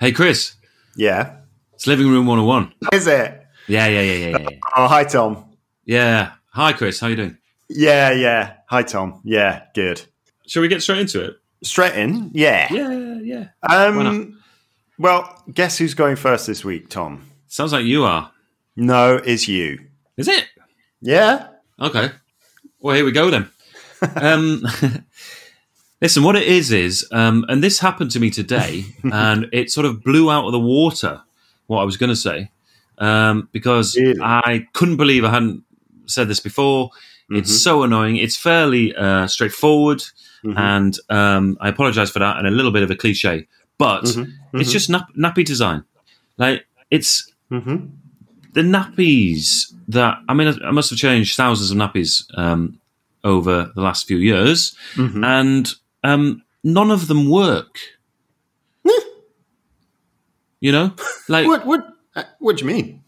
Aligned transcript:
Hey, 0.00 0.12
Chris, 0.12 0.54
Yeah. 0.96 1.36
it's 1.74 1.86
Living 1.86 2.08
Room 2.08 2.26
101. 2.26 2.72
Is 2.92 3.06
it? 3.06 3.42
Yeah, 3.66 3.86
yeah, 3.86 4.00
yeah, 4.02 4.28
yeah, 4.28 4.38
yeah. 4.38 4.48
Oh, 4.76 4.86
hi, 4.86 5.04
Tom. 5.04 5.44
Yeah. 5.84 6.32
Hi, 6.50 6.72
Chris. 6.72 7.00
How 7.00 7.06
you 7.08 7.16
doing? 7.16 7.38
Yeah, 7.68 8.12
yeah. 8.12 8.54
Hi, 8.68 8.82
Tom. 8.82 9.20
Yeah, 9.24 9.62
good. 9.74 10.02
Shall 10.46 10.62
we 10.62 10.68
get 10.68 10.82
straight 10.82 11.00
into 11.00 11.22
it? 11.24 11.36
Straight 11.62 11.94
in? 11.94 12.30
Yeah. 12.32 12.68
Yeah, 12.72 13.18
yeah. 13.22 13.48
Um? 13.68 14.38
Well, 14.98 15.42
guess 15.52 15.78
who's 15.78 15.94
going 15.94 16.16
first 16.16 16.46
this 16.46 16.64
week, 16.64 16.88
Tom? 16.88 17.28
Sounds 17.48 17.72
like 17.72 17.84
you 17.84 18.04
are. 18.04 18.30
No, 18.76 19.16
it's 19.16 19.48
you. 19.48 19.78
Is 20.16 20.28
it? 20.28 20.46
Yeah? 21.00 21.48
Okay. 21.80 22.10
Well, 22.80 22.94
here 22.94 23.04
we 23.04 23.12
go 23.12 23.30
then. 23.30 23.48
um, 24.16 24.62
listen, 26.06 26.22
what 26.22 26.36
it 26.36 26.46
is 26.60 26.70
is, 26.70 27.04
um, 27.10 27.44
and 27.48 27.64
this 27.64 27.80
happened 27.80 28.12
to 28.12 28.20
me 28.20 28.30
today, 28.30 28.84
and 29.12 29.48
it 29.52 29.72
sort 29.72 29.86
of 29.86 30.02
blew 30.04 30.30
out 30.30 30.44
of 30.46 30.52
the 30.52 30.60
water 30.76 31.20
what 31.66 31.80
I 31.80 31.84
was 31.84 31.96
going 31.96 32.10
to 32.10 32.16
say 32.30 32.50
um, 32.98 33.48
because 33.50 33.96
Really? 33.96 34.20
I 34.22 34.68
couldn't 34.72 34.98
believe 34.98 35.24
I 35.24 35.30
hadn't 35.30 35.64
said 36.06 36.28
this 36.28 36.38
before. 36.38 36.90
It's 37.28 37.50
Mhm. 37.50 37.62
so 37.66 37.82
annoying. 37.82 38.16
It's 38.24 38.36
fairly 38.36 38.94
uh, 38.94 39.26
straightforward, 39.26 40.00
Mhm. 40.44 40.56
and 40.72 40.92
um, 41.10 41.44
I 41.60 41.68
apologize 41.74 42.10
for 42.14 42.20
that, 42.20 42.34
and 42.38 42.46
a 42.46 42.50
little 42.58 42.70
bit 42.76 42.84
of 42.84 42.90
a 42.92 42.96
cliche, 43.02 43.48
but 43.78 44.04
Mhm. 44.04 44.32
it's 44.60 44.70
Mhm. 44.70 44.72
just 44.78 44.88
nap- 44.94 45.12
nappy 45.18 45.44
design. 45.44 45.82
Like 46.38 46.58
it's 46.96 47.12
Mhm. 47.50 47.78
the 48.52 48.62
nappies 48.62 49.74
that 49.88 50.14
I 50.28 50.34
mean, 50.34 50.48
I 50.64 50.70
must 50.70 50.90
have 50.90 51.00
changed 51.06 51.36
thousands 51.36 51.70
of 51.72 51.76
nappies 51.82 52.12
um, 52.42 52.78
over 53.24 53.72
the 53.74 53.82
last 53.88 54.06
few 54.06 54.18
years, 54.18 54.58
Mhm. 54.94 55.24
and 55.38 55.74
um, 56.08 56.42
none 56.64 56.90
of 56.90 57.06
them 57.08 57.28
work. 57.30 57.78
you 60.60 60.72
know, 60.72 60.94
like 61.28 61.46
What, 61.46 61.66
what, 61.66 61.86
uh, 62.14 62.24
what 62.38 62.56
do 62.56 62.64
you 62.64 62.72
mean? 62.72 63.02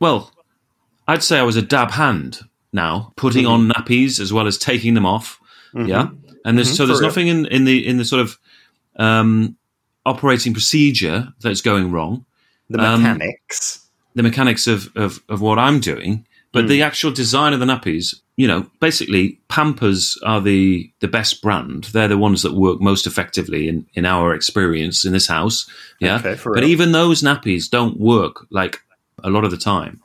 well, 0.00 0.30
I'd 1.08 1.22
say 1.22 1.38
I 1.38 1.42
was 1.42 1.56
a 1.56 1.62
dab 1.62 1.90
hand 1.92 2.40
now, 2.72 3.12
putting 3.16 3.46
on 3.46 3.68
nappies 3.68 4.20
as 4.20 4.32
well 4.32 4.46
as 4.46 4.56
taking 4.58 4.94
them 4.94 5.06
off. 5.06 5.38
Yeah, 5.74 6.08
and 6.44 6.56
there's 6.58 6.72
Mhm, 6.72 6.76
so 6.76 6.86
there's 6.86 7.00
nothing 7.00 7.28
in, 7.28 7.46
in 7.46 7.64
the 7.64 7.86
in 7.86 7.96
the 7.96 8.04
sort 8.04 8.20
of 8.20 8.38
um, 8.96 9.56
operating 10.04 10.52
procedure 10.52 11.28
that's 11.40 11.60
going 11.62 11.90
wrong. 11.90 12.24
The 12.68 12.78
Um, 12.82 13.02
mechanics. 13.02 13.88
the 14.14 14.22
mechanics 14.22 14.66
of, 14.66 14.90
of, 14.96 15.22
of 15.30 15.40
what 15.40 15.58
I'm 15.58 15.80
doing, 15.80 16.26
but 16.52 16.64
Mm. 16.66 16.68
the 16.68 16.82
actual 16.82 17.10
design 17.10 17.52
of 17.54 17.60
the 17.60 17.66
nappies, 17.66 18.14
you 18.42 18.48
know, 18.48 18.66
basically 18.80 19.38
Pampers 19.48 20.18
are 20.24 20.40
the, 20.40 20.90
the 21.00 21.06
best 21.08 21.42
brand. 21.42 21.84
They're 21.92 22.08
the 22.08 22.18
ones 22.18 22.42
that 22.42 22.54
work 22.54 22.80
most 22.80 23.06
effectively 23.06 23.68
in, 23.68 23.86
in 23.94 24.04
our 24.04 24.34
experience 24.34 25.04
in 25.04 25.12
this 25.12 25.28
house. 25.28 25.68
Yeah. 26.00 26.16
Okay, 26.16 26.36
but 26.44 26.56
real. 26.62 26.64
even 26.64 26.90
those 26.92 27.22
nappies 27.22 27.70
don't 27.70 28.00
work 28.00 28.34
like 28.50 28.80
a 29.22 29.30
lot 29.30 29.44
of 29.44 29.50
the 29.52 29.56
time. 29.74 30.00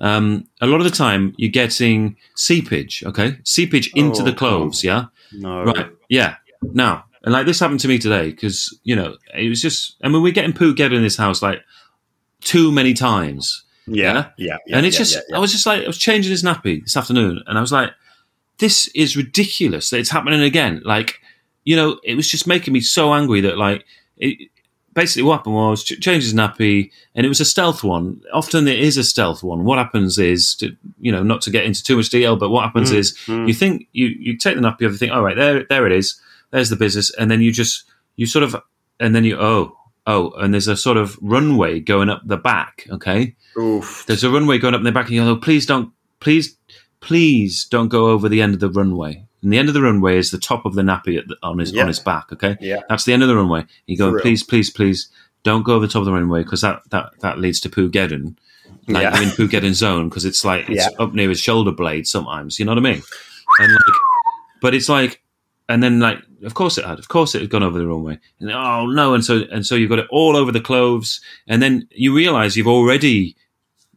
Um, 0.00 0.48
a 0.60 0.66
lot 0.66 0.80
of 0.80 0.84
the 0.90 0.96
time 1.04 1.34
you're 1.36 1.50
getting 1.62 2.16
seepage, 2.34 3.04
okay? 3.04 3.38
Seepage 3.44 3.92
into 3.94 4.22
Oh, 4.22 4.24
the 4.24 4.32
clothes, 4.32 4.82
yeah? 4.82 5.06
no. 5.32 5.64
Right. 5.64 5.90
Yeah. 6.08 6.36
Now, 6.62 7.04
and 7.24 7.32
like 7.34 7.44
this 7.46 7.60
happened 7.60 7.80
to 7.80 7.88
me 7.88 7.98
today 7.98 8.30
because 8.30 8.58
you 8.84 8.96
know 8.96 9.16
it 9.34 9.48
was 9.48 9.60
just. 9.62 9.96
I 10.02 10.08
mean, 10.08 10.22
we're 10.22 10.32
getting 10.32 10.52
poo 10.54 10.74
get 10.74 10.92
in 10.92 11.02
this 11.02 11.16
house 11.18 11.42
like 11.42 11.60
too 12.40 12.72
many 12.72 12.94
times, 12.94 13.64
Yeah. 13.86 14.30
Yeah. 14.36 14.58
yeah 14.66 14.76
and 14.76 14.86
it's 14.86 14.96
yeah, 14.96 14.98
just. 14.98 15.18
yeah. 15.28 15.36
I 15.36 15.38
was 15.40 15.52
just 15.52 15.66
like, 15.66 15.84
I 15.84 15.86
was 15.86 15.98
changing 15.98 16.30
his 16.30 16.42
nappy 16.42 16.82
this 16.82 16.96
afternoon, 16.96 17.42
and 17.46 17.58
I 17.58 17.60
was 17.60 17.72
like, 17.72 17.90
this 18.58 18.88
is 18.88 19.16
ridiculous 19.16 19.90
that 19.90 19.98
it's 19.98 20.10
happening 20.10 20.40
again. 20.42 20.82
Like, 20.84 21.20
you 21.64 21.76
know, 21.76 21.98
it 22.04 22.14
was 22.14 22.28
just 22.28 22.46
making 22.46 22.72
me 22.74 22.80
so 22.80 23.12
angry 23.12 23.40
that 23.42 23.58
like 23.58 23.84
it. 24.16 24.48
Basically, 24.94 25.22
what 25.22 25.38
happened 25.38 25.54
was 25.54 25.84
ch- 25.84 25.98
changed 26.00 26.26
his 26.26 26.34
nappy, 26.34 26.90
and 27.14 27.24
it 27.24 27.28
was 27.30 27.40
a 27.40 27.46
stealth 27.46 27.82
one. 27.82 28.20
Often 28.30 28.68
it 28.68 28.78
is 28.78 28.98
a 28.98 29.04
stealth 29.04 29.42
one. 29.42 29.64
What 29.64 29.78
happens 29.78 30.18
is, 30.18 30.54
to, 30.56 30.76
you 31.00 31.10
know, 31.10 31.22
not 31.22 31.40
to 31.42 31.50
get 31.50 31.64
into 31.64 31.82
too 31.82 31.96
much 31.96 32.10
detail, 32.10 32.36
but 32.36 32.50
what 32.50 32.64
happens 32.64 32.92
Mm, 32.92 32.96
is 32.96 33.16
mm. 33.24 33.48
you 33.48 33.54
think 33.54 33.88
you 33.92 34.08
you 34.08 34.36
take 34.36 34.54
the 34.54 34.60
nappy, 34.60 34.82
you 34.82 34.92
think, 34.92 35.10
all 35.10 35.22
right, 35.22 35.34
there 35.34 35.64
there 35.64 35.86
it 35.86 35.92
is, 35.92 36.20
there's 36.50 36.68
the 36.68 36.76
business, 36.76 37.10
and 37.14 37.30
then 37.30 37.40
you 37.40 37.50
just 37.50 37.84
you 38.16 38.26
sort 38.26 38.42
of, 38.42 38.54
and 39.00 39.14
then 39.16 39.24
you 39.24 39.38
oh 39.40 39.78
oh, 40.06 40.30
and 40.32 40.52
there's 40.52 40.68
a 40.68 40.76
sort 40.76 40.96
of 40.96 41.18
runway 41.22 41.80
going 41.80 42.08
up 42.10 42.22
the 42.24 42.36
back. 42.36 42.86
Okay, 42.90 43.36
Oof. 43.58 44.04
there's 44.06 44.24
a 44.24 44.30
runway 44.30 44.58
going 44.58 44.74
up 44.74 44.80
in 44.80 44.84
the 44.84 44.92
back, 44.92 45.06
and 45.06 45.14
you 45.16 45.24
go, 45.24 45.30
oh, 45.32 45.36
please 45.36 45.66
don't, 45.66 45.92
please, 46.20 46.56
please 47.00 47.64
don't 47.64 47.88
go 47.88 48.08
over 48.10 48.28
the 48.28 48.42
end 48.42 48.54
of 48.54 48.60
the 48.60 48.70
runway. 48.70 49.24
And 49.42 49.52
the 49.52 49.58
end 49.58 49.68
of 49.68 49.74
the 49.74 49.82
runway 49.82 50.18
is 50.18 50.30
the 50.30 50.38
top 50.38 50.64
of 50.64 50.74
the 50.74 50.82
nappy 50.82 51.18
at 51.18 51.26
the, 51.26 51.36
on 51.42 51.58
his 51.58 51.72
Yeah. 51.72 51.82
on 51.82 51.88
his 51.88 51.98
back. 51.98 52.32
Okay, 52.32 52.56
Yeah. 52.60 52.80
that's 52.88 53.04
the 53.04 53.12
end 53.12 53.22
of 53.22 53.28
the 53.28 53.36
runway. 53.36 53.64
You 53.86 53.96
go, 53.96 54.18
please, 54.20 54.42
please, 54.44 54.70
please, 54.70 55.08
don't 55.42 55.64
go 55.64 55.74
over 55.74 55.86
the 55.86 55.92
top 55.92 56.00
of 56.00 56.06
the 56.06 56.12
runway 56.12 56.42
because 56.44 56.60
that 56.60 56.82
that 56.90 57.10
that 57.20 57.38
leads 57.40 57.58
to 57.60 57.68
Poogeddon. 57.68 58.36
Like 58.88 59.02
Yeah. 59.02 59.10
I'm 59.10 59.22
in 59.24 59.28
Poogeddon 59.30 59.74
zone 59.74 60.08
because 60.08 60.24
it's 60.24 60.44
like 60.44 60.68
it's 60.68 60.86
Yeah. 60.90 61.04
up 61.04 61.12
near 61.14 61.28
his 61.28 61.40
shoulder 61.40 61.72
blade 61.72 62.06
sometimes. 62.06 62.58
You 62.60 62.64
know 62.66 62.72
what 62.72 62.78
I 62.78 62.92
mean? 62.92 63.02
And 63.58 63.72
like, 63.72 63.96
but 64.60 64.74
it's 64.74 64.88
like, 64.88 65.22
and 65.68 65.82
then 65.82 65.98
like, 65.98 66.18
of 66.42 66.54
course 66.54 66.78
it 66.78 66.84
had, 66.84 66.98
of 66.98 67.08
course 67.08 67.34
it 67.34 67.40
had 67.42 67.50
gone 67.50 67.62
over 67.62 67.78
the 67.78 67.86
runway. 67.86 68.18
And 68.40 68.50
oh 68.52 68.86
no, 68.86 69.14
and 69.14 69.24
so 69.24 69.42
and 69.52 69.64
so 69.66 69.74
you've 69.74 69.90
got 69.90 69.98
it 70.00 70.06
all 70.10 70.36
over 70.36 70.52
the 70.52 70.60
clothes, 70.60 71.20
and 71.46 71.62
then 71.62 71.88
you 71.90 72.14
realize 72.14 72.56
you've 72.56 72.66
already 72.68 73.36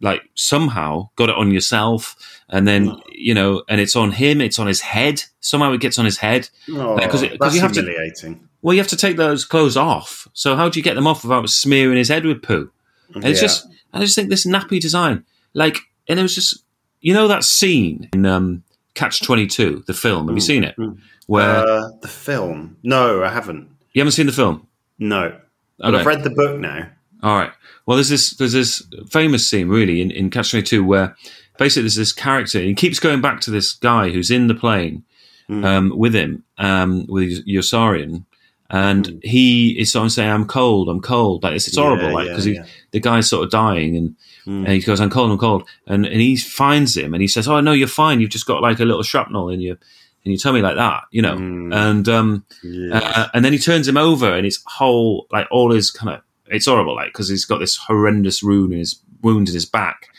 like 0.02 0.22
somehow 0.36 1.10
got 1.16 1.30
it 1.30 1.36
on 1.36 1.52
yourself, 1.52 2.16
and 2.50 2.68
then 2.68 2.88
Mm. 2.90 3.02
you 3.12 3.34
know, 3.34 3.64
and 3.70 3.80
it's 3.82 3.96
on 3.96 4.12
him, 4.12 4.42
it's 4.42 4.60
on 4.60 4.68
his 4.68 4.82
head. 4.82 5.24
Somehow 5.40 5.72
it 5.74 5.80
gets 5.82 5.98
on 5.98 6.06
his 6.06 6.18
head. 6.18 6.50
Oh, 6.70 6.96
Like, 6.96 7.10
'cause 7.10 7.22
it- 7.24 7.30
'cause 7.32 7.38
that's 7.40 7.56
you 7.56 7.62
have 7.62 7.72
to- 7.74 7.82
humiliating. 7.82 8.48
Well, 8.62 8.74
you 8.74 8.80
have 8.82 8.90
to 8.90 8.98
take 8.98 9.16
those 9.16 9.46
clothes 9.46 9.78
off. 9.78 10.28
So 10.34 10.56
how 10.56 10.70
do 10.70 10.80
you 10.80 10.84
get 10.84 10.96
them 10.96 11.06
off 11.08 11.24
without 11.24 11.48
smearing 11.50 11.98
his 11.98 12.10
head 12.10 12.26
with 12.26 12.42
poo? 12.42 12.72
And 13.14 13.24
it's 13.24 13.40
just, 13.40 13.68
I 13.94 14.00
just 14.00 14.16
think 14.16 14.30
this 14.30 14.46
nappy 14.46 14.80
design, 14.82 15.24
like, 15.54 15.80
and 16.08 16.20
it 16.20 16.24
was 16.24 16.34
just, 16.36 16.64
you 17.00 17.14
know, 17.14 17.28
that 17.28 17.44
scene 17.44 18.10
in 18.14 18.26
um, 18.26 18.64
Catch 18.96 19.22
Twenty 19.22 19.46
Two, 19.48 19.84
the 19.88 19.94
film. 19.94 20.28
Have 20.28 20.36
you 20.36 20.42
Mm, 20.42 20.46
seen 20.48 20.64
it? 20.64 20.76
mm. 20.78 20.98
Where 21.28 21.68
Uh, 21.68 21.90
the 22.02 22.08
film? 22.08 22.78
No, 22.84 23.24
I 23.24 23.30
haven't. 23.30 23.68
you 23.94 24.02
haven't 24.02 24.14
seen 24.14 24.26
the 24.26 24.32
film? 24.32 24.68
No, 25.00 25.36
but 25.80 25.94
I've 25.96 26.06
read 26.06 26.24
the 26.24 26.30
book 26.32 26.60
now. 26.60 26.88
All 27.24 27.36
right. 27.38 27.52
Well, 27.86 27.98
there's 27.98 28.10
this 28.10 28.32
there's 28.32 28.54
this 28.54 28.82
famous 29.10 29.48
scene 29.48 29.68
really 29.70 30.02
in, 30.02 30.12
in 30.12 30.30
Catch 30.30 30.52
Twenty 30.52 30.66
Two 30.66 30.84
where 30.84 31.16
basically 31.58 31.84
there's 31.84 31.96
this 31.96 32.12
character. 32.14 32.60
He 32.60 32.74
keeps 32.74 33.00
going 33.00 33.22
back 33.22 33.42
to 33.42 33.52
this 33.52 33.74
guy 33.74 34.10
who's 34.10 34.32
in 34.32 34.48
the 34.48 34.56
plane 34.56 35.04
Mm. 35.48 35.64
um, 35.64 35.92
with 35.96 36.16
him 36.16 36.44
um, 36.58 37.06
with 37.08 37.46
Yossarian, 37.46 38.26
and 38.72 39.06
Mm. 39.06 39.24
he 39.24 39.80
is 39.80 39.92
sort 39.92 40.08
of 40.08 40.12
saying, 40.12 40.32
"I'm 40.32 40.46
cold, 40.46 40.90
I'm 40.90 41.02
cold." 41.02 41.44
Like 41.44 41.54
it's, 41.56 41.68
it's 41.68 41.78
horrible, 41.78 42.08
Yeah, 42.08 42.14
like 42.14 42.26
yeah, 42.26 42.32
because 42.32 42.48
yeah. 42.48 42.66
the 42.92 43.00
guy's 43.00 43.30
sort 43.30 43.44
of 43.44 43.52
dying, 43.52 43.96
and, 43.96 44.16
Mm. 44.48 44.60
and 44.66 44.68
he 44.68 44.80
goes, 44.80 45.00
"I'm 45.02 45.10
cold, 45.10 45.32
I'm 45.32 45.38
cold," 45.38 45.68
and 45.88 46.06
and 46.06 46.22
he 46.22 46.36
finds 46.38 46.96
him, 46.96 47.14
and 47.14 47.22
he 47.22 47.28
says, 47.28 47.48
"Oh 47.48 47.60
no, 47.62 47.72
you're 47.74 47.88
fine. 47.88 48.22
You've 48.22 48.30
just 48.30 48.46
got 48.46 48.62
like 48.62 48.80
a 48.80 48.86
little 48.86 49.04
shrapnel 49.04 49.50
in 49.50 49.60
your 49.60 49.78
in 50.24 50.32
your 50.32 50.38
tummy, 50.40 50.62
like 50.62 50.76
that, 50.76 51.04
you 51.12 51.22
know." 51.22 51.36
Mm. 51.36 51.76
And 51.76 52.10
um, 52.10 52.46
Yeah. 52.64 52.98
uh, 53.00 53.28
and 53.34 53.44
then 53.44 53.54
he 53.54 53.60
turns 53.60 53.88
him 53.88 53.98
over, 53.98 54.32
and 54.32 54.46
his 54.46 54.60
whole 54.66 55.28
like 55.32 55.48
all 55.52 55.72
his 55.72 55.90
kind 55.92 56.16
of 56.16 56.22
it's 56.48 56.68
horrible, 56.68 56.96
like 56.96 57.08
because 57.08 57.28
he's 57.30 57.46
got 57.46 57.58
this 57.60 57.76
horrendous 57.76 58.44
wound 58.44 58.72
in 58.74 58.80
his 58.80 59.00
wound 59.22 59.48
in 59.50 59.54
his 59.56 59.66
back. 59.66 60.10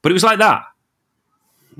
But 0.00 0.10
it 0.10 0.14
was 0.14 0.24
like 0.24 0.38
that. 0.38 0.62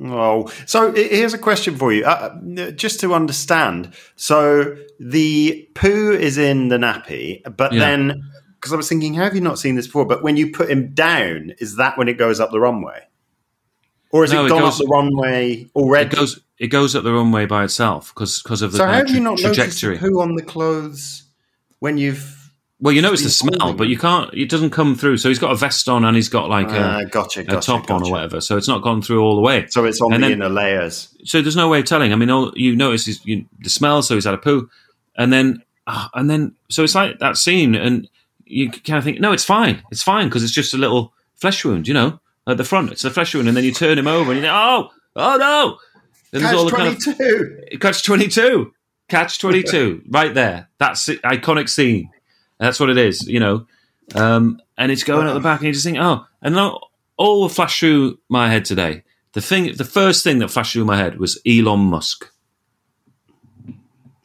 Oh, 0.03 0.51
so 0.65 0.91
here's 0.93 1.35
a 1.35 1.39
question 1.39 1.77
for 1.77 1.93
you, 1.93 2.05
uh, 2.05 2.35
uh, 2.59 2.71
just 2.71 2.99
to 3.01 3.12
understand. 3.15 3.93
So 4.17 4.75
the 4.99 5.69
poo 5.75 6.12
is 6.12 6.39
in 6.39 6.69
the 6.69 6.79
nappy, 6.79 7.43
but 7.57 7.73
Yeah. 7.75 7.81
then 7.81 8.23
because 8.62 8.73
I 8.73 8.77
was 8.77 8.89
thinking, 8.89 9.15
how 9.15 9.25
have 9.25 9.34
you 9.34 9.41
not 9.41 9.59
seen 9.59 9.75
this 9.75 9.87
before? 9.89 10.05
But 10.06 10.23
when 10.23 10.37
you 10.37 10.53
put 10.53 10.71
him 10.71 10.95
down, 10.95 11.53
is 11.59 11.77
that 11.78 11.99
when 11.99 12.06
it 12.06 12.17
goes 12.17 12.39
up 12.39 12.53
the 12.53 12.61
runway, 12.61 13.00
or 14.12 14.23
has 14.23 14.33
No, 14.33 14.43
it 14.43 14.47
it 14.47 14.49
gone 14.50 14.61
goes- 14.62 14.75
up 14.81 14.87
the 14.87 14.91
runway 14.93 15.67
already? 15.75 16.06
It 16.15 16.17
goes 16.17 16.41
it 16.59 16.69
goes 16.69 16.95
up 16.95 17.03
the 17.03 17.12
runway 17.12 17.45
by 17.47 17.65
itself 17.65 18.12
because 18.15 18.62
of 18.62 18.71
the 18.71 18.78
so 18.78 18.87
how 18.87 18.93
have 18.93 19.11
you 19.11 19.19
not 19.19 19.39
trajectory. 19.39 19.99
poo 19.99 20.21
on 20.21 20.37
the 20.37 20.43
clothes 20.43 21.25
when 21.81 21.99
you've? 21.99 22.39
Well, 22.78 22.93
you 22.93 23.00
notice 23.03 23.23
the 23.23 23.31
smell, 23.31 23.75
but 23.75 23.87
you 23.88 23.97
can't. 23.99 24.32
It 24.35 24.49
doesn't 24.49 24.70
come 24.70 24.94
through. 24.97 25.17
So 25.19 25.29
he's 25.29 25.38
got 25.38 25.53
a 25.53 25.56
vest 25.56 25.88
on 25.88 26.05
and 26.05 26.17
he's 26.17 26.29
got 26.29 26.49
like 26.49 26.69
Uh, 26.69 27.03
a, 27.03 27.06
gotcha, 27.06 27.41
a 27.41 27.44
gotcha, 27.44 27.64
top 27.67 27.91
on 27.93 28.05
or 28.05 28.11
whatever. 28.11 28.41
So 28.41 28.56
it's 28.56 28.67
not 28.69 28.82
gone 28.82 29.03
through 29.03 29.23
all 29.23 29.37
the 29.37 29.41
way. 29.41 29.67
So 29.69 29.85
it's 29.85 30.00
on 30.00 30.12
And 30.12 30.23
the 30.23 30.29
then- 30.29 30.38
inner 30.38 30.49
layers. 30.49 31.09
So 31.25 31.43
there's 31.43 31.55
no 31.56 31.69
way 31.69 31.79
of 31.81 31.85
telling. 31.85 32.12
I 32.12 32.17
mean, 32.17 32.31
all 32.31 32.53
you 32.56 32.75
notice 32.75 33.06
is 33.09 33.25
you, 33.25 33.44
the 33.61 33.70
smell. 33.70 34.03
So 34.03 34.14
he's 34.17 34.25
had 34.25 34.35
a 34.35 34.38
poo, 34.38 34.69
and 35.17 35.32
then 35.32 35.62
ah, 35.87 36.11
and 36.14 36.29
then 36.29 36.55
so 36.70 36.82
it's 36.82 36.94
like 36.97 37.19
that 37.20 37.37
scene, 37.37 37.76
and 37.76 38.09
you 38.52 38.70
kind 38.70 38.99
of 38.99 39.04
think, 39.04 39.19
no, 39.19 39.32
it's 39.32 39.44
fine, 39.44 39.82
it's 39.90 40.02
fine 40.02 40.28
because 40.28 40.44
it's 40.44 40.52
just 40.52 40.75
a 40.75 40.78
little 40.78 41.12
flesh 41.37 41.64
wound, 41.64 41.88
you 41.88 41.94
know, 41.94 42.20
at 42.46 42.58
the 42.58 42.64
front. 42.64 42.93
It's 42.93 43.04
a 43.04 43.10
flesh 43.10 43.34
wound, 43.34 43.49
and 43.49 43.56
then 43.56 43.64
you 43.64 43.72
turn 43.72 43.99
him 43.99 44.06
over, 44.06 44.31
and 44.31 44.37
you 44.37 44.43
think, 44.43 44.54
oh, 44.54 44.90
oh 45.16 45.37
no. 45.37 45.78
Then 46.31 46.43
there's 46.43 46.54
all 46.54 46.66
the 46.66 46.70
kind 46.70 46.88
of 46.88 46.96
Catch 46.96 47.14
twenty-two. 47.14 47.78
Catch 47.78 48.04
22. 48.04 48.72
Catch 49.08 49.38
22. 49.38 50.02
right 50.08 50.32
there. 50.32 50.69
That's 50.78 51.08
it. 51.08 51.20
Iconic 51.22 51.69
scene. 51.69 52.10
That's 52.58 52.78
what 52.78 52.90
it 52.90 52.99
is, 52.99 53.26
you 53.26 53.40
know. 53.40 53.66
Um, 54.14 54.60
and 54.78 54.93
it's 54.93 55.04
going 55.04 55.26
at 55.26 55.34
the 55.34 55.40
back, 55.40 55.60
and 55.60 55.66
you 55.66 55.72
just 55.72 55.84
think, 55.84 55.99
oh, 55.99 56.26
and 56.40 56.56
all 56.58 57.40
will 57.40 57.49
flash 57.49 57.81
through 57.81 58.19
my 58.28 58.49
head 58.49 58.64
today. 58.64 59.02
The 59.32 59.40
thing, 59.40 59.75
the 59.75 59.84
first 59.84 60.25
thing 60.25 60.38
that 60.40 60.49
flashed 60.49 60.75
through 60.75 60.84
my 60.84 60.96
head 60.96 61.19
was 61.19 61.40
Elon 61.46 61.81
Musk. 61.81 62.31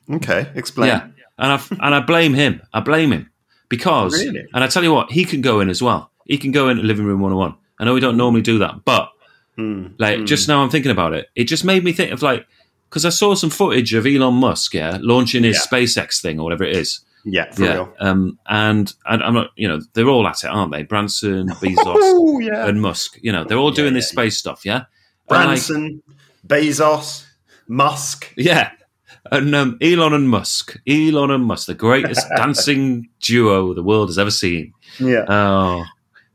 Okay, 0.09 0.49
explain. 0.55 0.89
Yeah, 0.89 1.07
and 1.37 1.53
I 1.53 1.61
and 1.85 1.95
I 1.95 1.99
blame 2.01 2.33
him. 2.33 2.61
I 2.73 2.81
blame 2.81 3.11
him 3.11 3.29
because, 3.69 4.13
Really? 4.23 4.45
and 4.53 4.63
I 4.63 4.67
tell 4.67 4.83
you 4.83 4.93
what, 4.93 5.11
he 5.11 5.25
can 5.25 5.41
go 5.41 5.59
in 5.59 5.69
as 5.69 5.81
well. 5.81 6.11
He 6.25 6.37
can 6.37 6.51
go 6.51 6.69
in 6.69 6.85
living 6.85 7.05
room 7.05 7.19
101. 7.21 7.55
I 7.79 7.85
know 7.85 7.93
we 7.93 7.99
don't 7.99 8.17
normally 8.17 8.41
do 8.41 8.59
that, 8.59 8.83
but 8.85 9.09
Hmm. 9.55 9.87
like 9.97 10.25
just 10.25 10.47
now 10.47 10.61
I'm 10.61 10.69
thinking 10.69 10.91
about 10.91 11.13
it, 11.13 11.27
it 11.35 11.45
just 11.45 11.65
made 11.65 11.83
me 11.83 11.91
think 11.91 12.11
of 12.11 12.21
like 12.21 12.45
because 12.89 13.05
I 13.05 13.09
saw 13.09 13.33
some 13.33 13.49
footage 13.49 13.93
of 13.95 14.05
Elon 14.05 14.35
Musk, 14.35 14.73
yeah, 14.75 14.97
launching 15.01 15.43
his 15.43 15.55
Yeah. 15.71 15.79
SpaceX 15.79 16.21
thing 16.21 16.39
or 16.39 16.43
whatever 16.43 16.63
it 16.63 16.75
is. 16.75 17.01
Yeah, 17.25 17.51
for 17.51 17.63
yeah, 17.65 17.73
real. 17.73 17.93
um, 17.99 18.39
and, 18.47 18.93
and 19.05 19.21
I'm 19.23 19.33
not, 19.33 19.49
you 19.57 19.67
know, 19.67 19.81
they're 19.93 20.07
all 20.07 20.25
at 20.27 20.43
it, 20.45 20.47
aren't 20.47 20.71
they? 20.71 20.83
Branson, 20.83 21.49
Bezos, 21.61 21.75
Oh, 21.85 22.39
yeah. 22.39 22.67
and 22.67 22.81
Musk. 22.81 23.17
You 23.21 23.33
know, 23.33 23.43
they're 23.43 23.57
all 23.57 23.71
doing 23.71 23.93
yeah, 23.93 23.97
this 23.99 24.07
space 24.09 24.37
stuff, 24.37 24.61
yeah. 24.63 24.75
And, 24.75 24.85
like, 25.29 25.45
Branson, 25.47 26.01
Bezos, 26.47 27.25
Musk. 27.67 28.31
Yeah. 28.37 28.71
And 29.31 29.53
um, 29.55 29.77
Elon 29.81 30.13
and 30.13 30.29
Musk. 30.29 30.77
Elon 30.87 31.31
and 31.31 31.43
Musk, 31.45 31.67
the 31.67 31.73
greatest 31.73 32.25
dancing 32.35 33.09
duo 33.19 33.73
the 33.73 33.83
world 33.83 34.09
has 34.09 34.17
ever 34.17 34.31
seen. 34.31 34.73
Yeah. 34.99 35.25
Oh, 35.27 35.85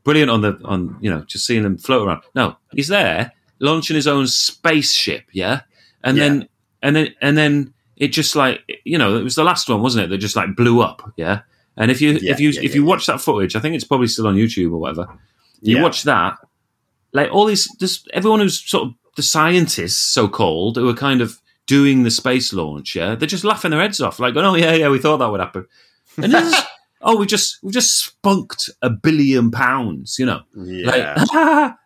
brilliant 0.03 0.29
on 0.31 0.41
the 0.41 0.59
on 0.65 0.97
you 1.01 1.09
know 1.09 1.21
just 1.21 1.45
seeing 1.45 1.63
them 1.63 1.77
float 1.77 2.07
around. 2.07 2.23
No, 2.35 2.57
he's 2.73 2.87
there 2.89 3.31
launching 3.59 3.95
his 3.95 4.07
own 4.07 4.27
spaceship, 4.27 5.25
yeah, 5.31 5.61
and 6.03 6.17
Yeah. 6.17 6.23
then 6.27 6.47
and 6.81 6.95
then 6.95 7.15
and 7.21 7.37
then 7.37 7.73
it 7.97 8.09
just 8.09 8.35
like 8.35 8.61
you 8.83 8.97
know 8.97 9.17
it 9.17 9.23
was 9.23 9.35
the 9.35 9.43
last 9.43 9.69
one, 9.69 9.81
wasn't 9.81 10.05
it? 10.05 10.07
That 10.09 10.17
just 10.17 10.35
like 10.35 10.55
blew 10.55 10.81
up, 10.81 11.11
yeah. 11.17 11.41
And 11.77 11.89
if 11.89 12.01
you 12.01 12.11
Yeah, 12.21 12.33
if 12.33 12.39
you 12.39 12.49
yeah, 12.49 12.61
if 12.61 12.75
you 12.75 12.83
watch 12.85 13.05
that 13.07 13.21
footage, 13.21 13.55
I 13.55 13.59
think 13.59 13.75
it's 13.75 13.83
probably 13.83 14.07
still 14.07 14.27
on 14.27 14.35
YouTube 14.35 14.71
or 14.73 14.77
whatever. 14.77 15.07
You 15.61 15.81
watch 15.81 16.03
that, 16.03 16.37
like 17.13 17.31
all 17.31 17.45
these, 17.45 17.69
this 17.79 18.05
everyone 18.13 18.41
who's 18.41 18.59
sort 18.59 18.87
of 18.87 18.93
the 19.15 19.23
scientists, 19.23 19.95
so 19.97 20.27
called, 20.27 20.75
who 20.75 20.89
are 20.89 20.93
kind 20.93 21.21
of 21.21 21.39
doing 21.67 22.03
the 22.03 22.11
space 22.11 22.53
launch, 22.53 22.95
yeah, 22.95 23.15
they're 23.15 23.27
just 23.27 23.43
laughing 23.43 23.71
their 23.71 23.81
heads 23.81 24.01
off, 24.01 24.19
like, 24.19 24.35
oh 24.35 24.55
yeah, 24.55 24.73
yeah, 24.73 24.89
we 24.89 24.99
thought 24.99 25.17
that 25.17 25.29
would 25.31 25.39
happen, 25.39 25.65
and 26.17 26.33
oh, 27.01 27.17
we 27.17 27.25
just 27.25 27.57
we 27.63 27.71
just 27.71 27.97
spunked 28.05 28.69
a 28.81 28.89
billion 28.89 29.51
pounds, 29.51 30.17
you 30.19 30.25
know, 30.25 30.41
Yeah. 30.55 31.23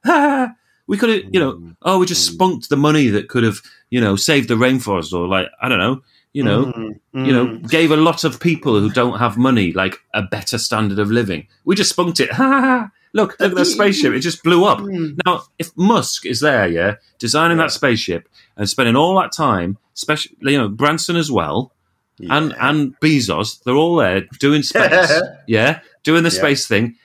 like 0.06 0.52
we 0.88 0.98
could 0.98 1.10
have, 1.10 1.24
you 1.34 1.40
know, 1.40 1.54
Mm. 1.54 1.76
oh, 1.84 2.00
we 2.00 2.06
just 2.06 2.30
Mm. 2.30 2.34
spunked 2.34 2.70
the 2.70 2.78
money 2.78 3.08
that 3.10 3.28
could 3.30 3.44
have, 3.44 3.62
you 3.90 4.00
know, 4.02 4.16
saved 4.16 4.48
the 4.50 4.56
rainforest, 4.56 5.14
or 5.14 5.28
like 5.28 5.48
I 5.62 5.70
don't 5.70 5.80
know, 5.80 6.02
you 6.34 6.44
know, 6.44 6.66
Mm, 6.66 7.00
you 7.28 7.34
know, 7.34 7.58
gave 7.70 7.92
a 7.92 7.98
lot 7.98 8.24
of 8.24 8.40
people 8.40 8.80
who 8.80 8.90
don't 8.92 9.20
have 9.20 9.38
money 9.38 9.72
like 9.74 10.00
a 10.14 10.22
better 10.22 10.58
standard 10.58 11.00
of 11.00 11.10
living. 11.12 11.48
We 11.66 11.76
just 11.76 11.90
spunked 11.92 12.20
it. 12.20 12.30
look, 13.18 13.36
look 13.40 13.52
at 13.52 13.56
that 13.58 13.66
spaceship. 13.66 14.14
It 14.14 14.20
just 14.22 14.44
blew 14.44 14.64
up. 14.64 14.80
Mm. 14.80 15.18
Now, 15.26 15.44
if 15.60 15.76
Musk 15.76 16.26
is 16.26 16.40
there, 16.40 16.68
yeah, 16.68 16.96
designing 17.20 17.58
Yeah. 17.58 17.64
that 17.66 17.72
spaceship 17.72 18.30
and 18.56 18.70
spending 18.70 18.96
all 18.96 19.20
that 19.20 19.32
time, 19.34 19.78
especially 19.96 20.36
you 20.54 20.58
know 20.58 20.70
Branson 20.70 21.16
as 21.18 21.30
well, 21.30 21.74
and 22.20 22.52
Yeah. 22.52 22.70
and 22.70 23.00
Bezos, 23.02 23.62
they're 23.64 23.76
all 23.76 23.98
there 23.98 24.22
doing 24.40 24.64
space, 24.64 25.12
yeah, 25.48 25.80
doing 26.04 26.24
the 26.24 26.30
Yeah. 26.30 26.40
space 26.42 26.68
thing. 26.68 26.96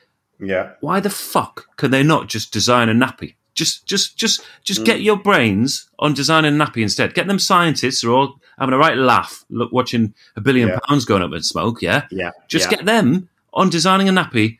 yeah. 0.41 0.71
Why 0.81 1.01
the 1.01 1.11
fuck 1.11 1.67
can 1.77 1.91
they 1.91 2.03
not 2.03 2.29
just 2.29 2.53
design 2.53 2.89
a 2.89 2.95
nappy? 2.95 3.35
Just, 3.55 3.87
just, 3.87 4.17
just, 4.17 4.41
just 4.65 4.81
Mm. 4.81 4.85
get 4.87 5.01
your 5.03 5.17
brains 5.17 5.89
on 5.99 6.15
designing 6.15 6.59
a 6.59 6.65
nappy 6.65 6.83
instead. 6.83 7.13
Get 7.15 7.27
them 7.27 7.39
scientists 7.39 8.01
who 8.01 8.11
are 8.13 8.17
all 8.19 8.41
having 8.59 8.73
a 8.75 8.79
right 8.79 8.97
laugh, 8.97 9.45
look, 9.51 9.71
watching 9.73 10.15
a 10.37 10.41
billion 10.41 10.81
pounds 10.89 11.05
going 11.05 11.23
up 11.23 11.33
in 11.33 11.43
smoke. 11.43 11.83
Yeah, 11.83 12.07
Yeah. 12.11 12.31
just 12.49 12.71
get 12.71 12.87
them 12.87 13.29
on 13.53 13.69
designing 13.71 14.09
a 14.09 14.13
nappy 14.13 14.59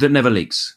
that 0.00 0.10
never 0.10 0.30
leaks. 0.30 0.76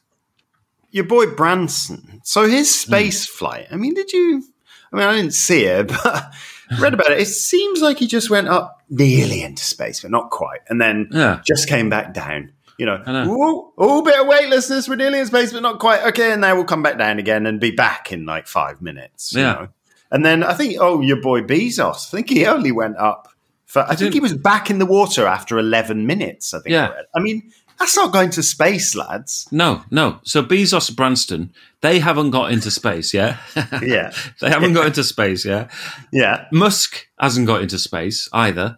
your 0.91 1.05
boy 1.05 1.25
Branson. 1.27 2.21
So 2.23 2.47
his 2.47 2.73
space 2.73 3.27
hmm. 3.27 3.37
flight. 3.37 3.67
I 3.71 3.75
mean, 3.77 3.93
did 3.93 4.11
you? 4.13 4.43
I 4.91 4.95
mean, 4.95 5.05
I 5.07 5.15
didn't 5.15 5.33
see 5.33 5.65
it, 5.65 5.87
but 6.03 6.33
read 6.79 6.93
about 6.93 7.11
it. 7.11 7.19
It 7.19 7.25
seems 7.27 7.81
like 7.81 7.97
he 7.97 8.07
just 8.07 8.29
went 8.29 8.47
up 8.47 8.81
nearly 8.89 9.41
into 9.41 9.63
space, 9.63 10.01
but 10.01 10.11
not 10.11 10.29
quite, 10.29 10.59
and 10.69 10.79
then 10.79 11.07
Yeah, 11.11 11.41
just 11.47 11.67
came 11.67 11.89
back 11.89 12.13
down. 12.13 12.51
You 12.77 12.87
know, 12.87 13.01
I 13.05 13.11
know. 13.11 13.71
ooh, 13.79 14.01
bit 14.03 14.19
of 14.19 14.27
weightlessness. 14.27 14.89
We're 14.89 14.95
nearly 14.95 15.19
in 15.19 15.25
space, 15.27 15.53
but 15.53 15.61
not 15.61 15.79
quite. 15.79 16.03
Okay, 16.09 16.31
and 16.31 16.41
now 16.41 16.55
we'll 16.55 16.65
come 16.65 16.81
back 16.83 16.97
down 16.97 17.19
again 17.19 17.45
and 17.45 17.59
be 17.59 17.71
back 17.71 18.11
in 18.11 18.25
like 18.25 18.47
five 18.47 18.81
minutes. 18.81 19.33
you 19.33 19.41
Yeah. 19.41 19.53
know? 19.53 19.67
And 20.11 20.23
then 20.25 20.43
I 20.43 20.53
think, 20.53 20.77
oh, 20.79 21.01
your 21.01 21.21
boy 21.21 21.41
Bezos. 21.41 22.07
I 22.07 22.17
think 22.17 22.29
he 22.29 22.45
only 22.45 22.71
went 22.71 22.97
up 22.97 23.29
for. 23.65 23.81
I, 23.83 23.87
think 23.89 23.99
didn't- 23.99 24.13
he 24.13 24.19
was 24.19 24.33
back 24.35 24.69
in 24.69 24.77
the 24.79 24.85
water 24.85 25.25
after 25.27 25.57
eleven 25.57 26.05
minutes. 26.07 26.53
I 26.53 26.59
think. 26.59 26.71
Yeah. 26.73 26.89
I. 27.15 27.19
I 27.19 27.21
mean, 27.21 27.51
that's 27.79 27.95
not 27.95 28.11
going 28.13 28.29
to 28.31 28.43
space, 28.43 28.95
lads. 28.95 29.47
no, 29.51 29.83
no. 29.91 30.19
So 30.23 30.43
Bezos, 30.43 30.89
and 30.89 30.97
Branston, 30.97 31.53
they 31.81 31.99
haven't 31.99 32.31
got 32.31 32.51
into 32.51 32.71
space. 32.71 33.13
Yeah, 33.13 33.37
Yeah, 33.81 34.13
they 34.41 34.49
haven't 34.49 34.73
got 34.73 34.87
into 34.87 35.03
space. 35.03 35.45
Yeah, 35.45 35.69
yeah. 36.11 36.45
Musk 36.51 37.07
hasn't 37.19 37.47
got 37.47 37.61
into 37.61 37.77
space 37.79 38.29
either. 38.33 38.77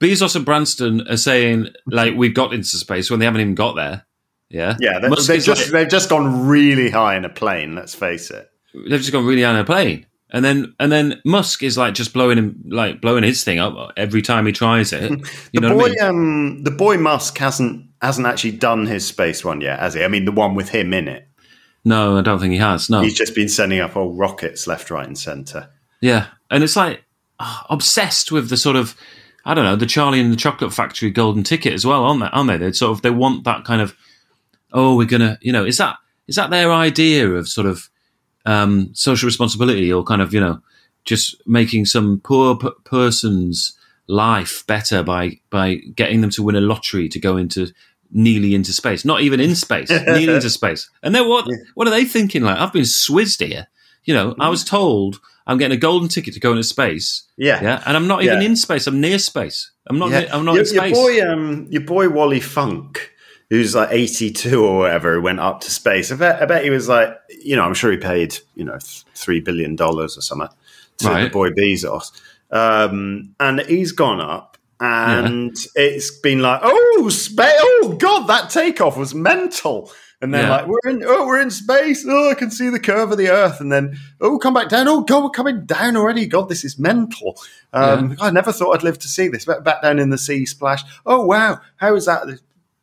Bezos 0.00 0.36
and 0.36 0.44
Branston 0.44 1.06
are 1.08 1.16
saying 1.16 1.68
like 1.86 2.14
we've 2.14 2.34
got 2.34 2.52
into 2.52 2.76
space 2.76 3.10
when 3.10 3.20
they 3.20 3.26
haven't 3.26 3.40
even 3.40 3.54
got 3.54 3.74
there. 3.76 4.04
Yeah, 4.50 4.76
Yeah, 4.78 4.98
they, 5.00 5.08
they've 5.08 5.42
just 5.42 5.48
like- 5.62 5.70
they've 5.70 5.88
just 5.88 6.08
gone 6.08 6.46
really 6.46 6.90
high 6.90 7.16
in 7.16 7.24
a 7.24 7.28
plane. 7.28 7.74
Let's 7.74 7.94
face 7.94 8.30
it. 8.30 8.48
they've 8.74 9.00
just 9.00 9.12
gone 9.12 9.24
really 9.26 9.42
high 9.42 9.50
in 9.50 9.56
a 9.56 9.64
plane. 9.64 10.06
And 10.34 10.44
then 10.44 10.74
and 10.80 10.90
then 10.92 11.22
Musk 11.24 11.62
is 11.62 11.78
like 11.78 11.94
just 11.94 12.12
blowing 12.12 12.36
him 12.36 12.60
like 12.66 13.00
blowing 13.00 13.22
his 13.22 13.44
thing 13.44 13.58
up 13.60 13.92
every 13.96 14.20
time 14.20 14.44
he 14.46 14.52
tries 14.52 14.92
it. 14.92 15.10
You 15.52 15.60
The 15.60 15.68
know 15.68 15.74
boy, 15.74 15.76
what 15.76 16.02
I 16.02 16.10
mean? 16.10 16.56
um, 16.56 16.62
the 16.64 16.70
boy 16.72 16.98
Musk 16.98 17.38
hasn't 17.38 17.86
hasn't 18.02 18.26
actually 18.26 18.50
done 18.52 18.84
his 18.86 19.06
space 19.06 19.44
one 19.44 19.60
yet, 19.60 19.78
has 19.78 19.94
he? 19.94 20.02
I 20.04 20.08
mean, 20.08 20.24
the 20.24 20.32
one 20.32 20.54
with 20.56 20.68
him 20.70 20.92
in 20.92 21.06
it. 21.08 21.26
No, 21.84 22.18
I 22.18 22.22
don't 22.22 22.40
think 22.40 22.52
he 22.52 22.58
has. 22.58 22.90
No. 22.90 23.00
He's 23.00 23.14
just 23.14 23.34
been 23.34 23.48
sending 23.48 23.78
up 23.78 23.96
old 23.96 24.18
rockets 24.18 24.66
left, 24.66 24.90
right, 24.90 25.06
and 25.06 25.16
centre. 25.16 25.68
Yeah. 26.00 26.26
And 26.50 26.64
it's 26.64 26.74
like 26.76 27.04
ah, 27.38 27.64
obsessed 27.70 28.32
with 28.32 28.48
the 28.50 28.56
sort 28.56 28.74
of 28.76 28.96
I 29.44 29.54
don't 29.54 29.64
know, 29.64 29.76
the 29.76 29.86
Charlie 29.86 30.20
and 30.20 30.32
the 30.32 30.36
Chocolate 30.36 30.72
Factory 30.72 31.10
golden 31.10 31.44
ticket 31.44 31.74
as 31.74 31.86
well, 31.86 32.02
aren't 32.04 32.20
they? 32.20 32.26
Aren't 32.32 32.48
they? 32.48 32.56
They 32.56 32.72
sort 32.72 32.90
of 32.92 33.02
they 33.02 33.10
want 33.10 33.44
that 33.44 33.64
kind 33.64 33.80
of 33.80 33.94
oh, 34.72 34.96
we're 34.96 35.06
gonna 35.06 35.38
you 35.42 35.52
know, 35.52 35.64
is 35.64 35.78
that 35.78 35.94
is 36.26 36.34
that 36.34 36.50
their 36.50 36.72
idea 36.72 37.30
of 37.30 37.48
sort 37.48 37.68
of 37.68 37.88
um, 38.44 38.90
social 38.94 39.26
responsibility 39.26 39.92
or 39.92 40.04
kind 40.04 40.22
of, 40.22 40.32
you 40.34 40.40
know, 40.40 40.60
just 41.04 41.36
making 41.46 41.84
some 41.86 42.20
poor 42.22 42.56
p- 42.56 42.68
person's 42.84 43.76
life 44.06 44.66
better 44.66 45.02
by 45.02 45.38
by 45.50 45.76
getting 45.96 46.20
them 46.20 46.30
to 46.30 46.42
win 46.42 46.56
a 46.56 46.60
lottery 46.60 47.08
to 47.08 47.18
go 47.18 47.36
into 47.36 47.72
nearly 48.10 48.54
into 48.54 48.72
space, 48.72 49.04
not 49.04 49.20
even 49.22 49.40
in 49.40 49.54
space, 49.54 49.90
nearly 50.06 50.34
into 50.34 50.50
space. 50.50 50.90
And 51.02 51.14
then 51.14 51.28
what? 51.28 51.46
Yeah. 51.48 51.56
What 51.74 51.88
are 51.88 51.90
they 51.90 52.04
thinking? 52.04 52.42
Like 52.42 52.58
I've 52.58 52.72
been 52.72 52.84
swizzed 52.84 53.40
here. 53.40 53.66
You 54.04 54.14
know, 54.14 54.34
I 54.38 54.50
was 54.50 54.64
told 54.64 55.20
I'm 55.46 55.56
getting 55.58 55.76
a 55.76 55.80
golden 55.80 56.08
ticket 56.08 56.34
to 56.34 56.40
go 56.40 56.50
into 56.52 56.64
space. 56.64 57.24
Yeah, 57.36 57.62
Yeah, 57.62 57.82
and 57.86 57.96
I'm 57.96 58.06
not 58.06 58.22
even 58.22 58.40
Yeah. 58.40 58.46
in 58.48 58.56
space. 58.56 58.86
I'm 58.86 59.00
near 59.00 59.18
space. 59.18 59.70
I'm 59.86 59.98
not. 59.98 60.10
Near- 60.10 60.28
I'm 60.32 60.44
not 60.44 60.52
your, 60.54 60.60
in 60.62 60.66
space. 60.66 60.96
Your 60.96 61.04
boy, 61.26 61.30
um, 61.32 61.66
your 61.70 61.82
boy 61.82 62.08
Wally 62.08 62.40
Funk, 62.40 63.10
who's 63.54 63.74
like 63.74 63.90
eighty-two 63.92 64.64
or 64.64 64.78
whatever, 64.78 65.20
went 65.20 65.40
up 65.40 65.60
to 65.60 65.70
space. 65.70 66.10
I 66.10 66.16
bet, 66.16 66.42
I 66.42 66.46
bet 66.46 66.64
he 66.64 66.70
was 66.70 66.88
like, 66.88 67.16
you 67.42 67.56
know, 67.56 67.62
I'm 67.62 67.74
sure 67.74 67.90
he 67.92 67.98
paid, 67.98 68.36
you 68.54 68.64
know, 68.64 68.78
three 69.14 69.40
billion 69.40 69.76
dollars 69.76 70.18
or 70.18 70.22
something 70.22 70.48
to 70.98 71.08
the 71.08 71.30
boy 71.30 71.50
Bezos, 71.50 72.10
um, 72.50 73.34
and 73.38 73.60
he's 73.60 73.92
gone 73.92 74.20
up. 74.20 74.58
And 74.80 75.56
it's 75.76 76.10
been 76.18 76.42
like, 76.42 76.60
oh, 76.62 77.08
space! 77.08 77.54
Oh 77.56 77.96
God, 77.98 78.26
that 78.26 78.50
takeoff 78.50 78.96
was 78.96 79.14
mental. 79.14 79.90
And 80.20 80.34
then 80.34 80.42
Yeah. 80.42 80.50
like 80.50 80.66
we're 80.66 80.90
in, 80.90 81.02
oh, 81.06 81.26
we're 81.26 81.40
in 81.40 81.50
space. 81.50 82.04
Oh, 82.08 82.30
I 82.30 82.34
can 82.34 82.50
see 82.50 82.70
the 82.70 82.80
curve 82.80 83.12
of 83.12 83.18
the 83.18 83.28
Earth. 83.28 83.60
And 83.60 83.70
then, 83.70 83.96
oh, 84.20 84.38
come 84.38 84.52
back 84.54 84.68
down. 84.68 84.88
Oh 84.88 85.02
God, 85.02 85.22
we're 85.22 85.30
coming 85.30 85.64
down 85.64 85.96
already. 85.96 86.26
God, 86.26 86.48
this 86.48 86.64
is 86.64 86.78
mental. 86.78 87.38
Um, 87.72 88.16
I 88.20 88.30
never 88.30 88.52
thought 88.52 88.74
I'd 88.74 88.82
live 88.82 88.98
to 89.00 89.08
see 89.08 89.28
this. 89.28 89.44
Back 89.44 89.82
down 89.82 89.98
in 89.98 90.10
the 90.10 90.18
sea, 90.18 90.44
splash. 90.44 90.82
Oh 91.06 91.24
wow, 91.24 91.60
How 91.76 91.94
is 91.94 92.06
that? 92.06 92.26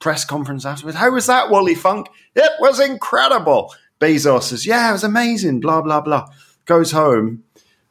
Press 0.02 0.26
conference 0.26 0.66
afterwards. 0.66 0.98
How 0.98 1.12
was 1.12 1.28
that, 1.28 1.50
Wally 1.50 1.76
Funk? 1.76 2.08
It 2.36 2.52
was 2.60 2.80
incredible. 2.82 3.74
Bezos 4.00 4.44
says, 4.44 4.66
yeah, 4.66 4.90
it 4.90 4.94
was 4.94 5.04
amazing. 5.04 5.60
Blah 5.62 5.82
blah 5.82 6.02
blah. 6.02 6.28
Goes 6.66 6.92
home. 6.92 7.44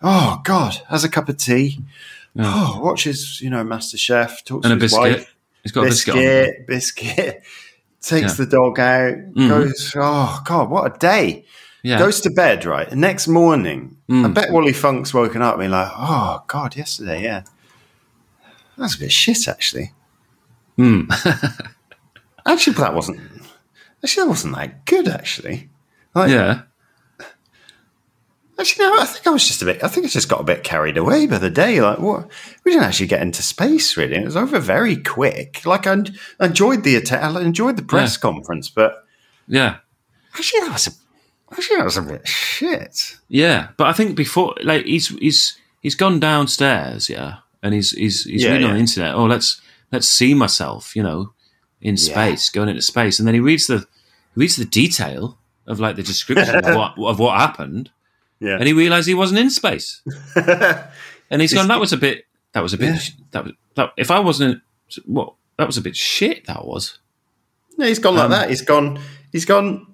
Oh 0.02 0.40
God, 0.44 0.74
has 0.88 1.04
a 1.04 1.08
cup 1.08 1.28
of 1.28 1.36
tea. 1.38 1.78
Oh, 2.38 2.80
watches 2.82 3.40
you 3.40 3.48
know 3.50 3.64
Master 3.64 3.96
Chef. 3.96 4.44
Talks 4.44 4.64
and 4.66 4.72
a 4.74 4.76
to 4.76 4.82
his 4.82 4.92
biscuit. 4.92 5.18
wife 5.18 5.34
He's 5.62 5.72
got 5.72 5.82
a 5.82 5.84
biscuit. 5.86 6.14
on. 6.14 6.20
biscuit, 6.20 6.66
biscuit. 6.66 7.42
Takes 8.02 8.36
the 8.38 8.46
dog 8.46 8.78
out. 8.80 9.12
Mhm. 9.34 9.48
Goes. 9.48 9.92
Oh 9.96 10.40
God, 10.44 10.70
what 10.70 10.94
a 10.94 10.98
day! 10.98 11.44
Yeah. 11.82 11.98
Goes 11.98 12.20
to 12.22 12.30
bed. 12.30 12.64
Right. 12.64 12.88
The 12.88 12.96
next 12.96 13.28
morning, 13.28 13.96
I 14.08 14.12
Mm. 14.12 14.34
bet 14.34 14.50
Wally 14.52 14.72
Funk's 14.72 15.12
woken 15.14 15.42
up 15.42 15.54
and 15.54 15.60
been 15.64 15.70
like, 15.70 15.90
"Oh 15.94 16.42
God, 16.46 16.76
yesterday, 16.76 17.22
yeah, 17.22 17.42
that's 18.78 18.96
a 18.96 18.98
bit 18.98 19.12
shit, 19.12 19.46
actually. 19.48 19.92
Mm. 20.78 21.06
Actually, 22.46 22.74
that 22.74 22.94
wasn't. 22.94 23.20
Actually, 24.02 24.24
that 24.24 24.28
wasn't 24.28 24.54
that 24.56 24.84
good. 24.86 25.08
Actually, 25.08 25.68
like, 26.14 26.30
yeah. 26.30 26.62
Actually, 28.58 28.86
no. 28.86 28.98
I 29.00 29.06
think 29.06 29.26
I 29.26 29.30
was 29.30 29.46
just 29.46 29.62
a 29.62 29.64
bit. 29.64 29.82
I 29.82 29.88
think 29.88 30.04
I 30.04 30.08
just 30.10 30.28
got 30.28 30.40
a 30.40 30.44
bit 30.44 30.62
carried 30.64 30.98
away 30.98 31.26
by 31.26 31.38
the 31.38 31.50
day. 31.50 31.80
Like, 31.80 31.98
what? 31.98 32.28
We 32.64 32.72
didn't 32.72 32.84
actually 32.84 33.06
get 33.06 33.22
into 33.22 33.42
space. 33.42 33.96
Really, 33.96 34.16
it 34.16 34.24
was 34.24 34.36
over 34.36 34.58
very 34.58 34.96
quick. 34.96 35.64
Like, 35.64 35.86
I 35.86 35.96
enjoyed 36.40 36.84
the 36.84 37.02
I 37.10 37.40
enjoyed 37.40 37.76
the 37.76 37.82
press 37.82 38.16
conference, 38.18 38.68
but 38.68 39.06
Yeah. 39.48 39.76
actually, 40.34 40.60
that 40.60 40.72
was 40.72 40.86
a. 40.88 40.90
Actually, 41.52 41.76
that 41.78 41.84
was 41.86 41.96
a 41.96 42.02
bit 42.02 42.28
shit. 42.28 43.16
Yeah, 43.28 43.68
but 43.76 43.86
I 43.88 43.92
think 43.92 44.14
before, 44.14 44.54
like, 44.62 44.84
he's 44.84 45.08
he's 45.08 45.58
he's 45.80 45.94
gone 45.94 46.20
downstairs, 46.20 47.08
yeah, 47.08 47.38
and 47.62 47.74
he's 47.74 47.90
he's 47.92 48.24
he's 48.24 48.44
Yeah, 48.44 48.52
reading 48.52 48.66
on 48.68 48.74
the 48.74 48.80
internet. 48.80 49.14
Oh, 49.14 49.24
let's 49.24 49.60
let's 49.90 50.06
see 50.06 50.34
myself, 50.34 50.94
you 50.94 51.02
know, 51.02 51.32
in 51.80 51.96
space, 51.96 52.50
going 52.50 52.68
into 52.68 52.82
space, 52.82 53.18
and 53.18 53.26
then 53.26 53.34
he 53.34 53.40
reads 53.40 53.66
the 53.66 53.78
he 53.78 54.40
reads 54.40 54.56
the 54.56 54.64
detail 54.64 55.38
of 55.66 55.80
like 55.80 55.96
the 55.96 56.02
description 56.02 56.54
of 56.56 56.74
what 56.76 56.94
of 56.98 57.18
what 57.18 57.38
happened, 57.38 57.90
Yeah. 58.40 58.56
and 58.56 58.64
he 58.66 58.72
realised 58.72 59.08
he 59.08 59.14
wasn't 59.14 59.40
in 59.40 59.50
space, 59.50 60.02
and 61.30 61.40
he's 61.40 61.54
gone. 61.54 61.68
That 61.68 61.80
was 61.80 61.92
a 61.92 61.96
bit. 61.96 62.24
That 62.52 62.62
was 62.62 62.74
a 62.74 62.78
bit. 62.78 62.94
Yeah. 62.94 63.24
That 63.32 63.44
was. 63.44 63.52
That, 63.76 63.92
if 63.96 64.10
I 64.10 64.18
wasn't, 64.18 64.62
what 65.06 65.34
that 65.56 65.66
was 65.66 65.76
a 65.76 65.82
bit 65.82 65.96
shit. 65.96 66.46
That 66.46 66.66
was. 66.66 66.98
No, 67.78 67.86
he's 67.86 67.98
gone 67.98 68.14
like 68.16 68.24
Um, 68.24 68.30
that. 68.32 68.50
He's 68.50 68.62
gone. 68.62 68.98
He's 69.32 69.44
gone. 69.44 69.86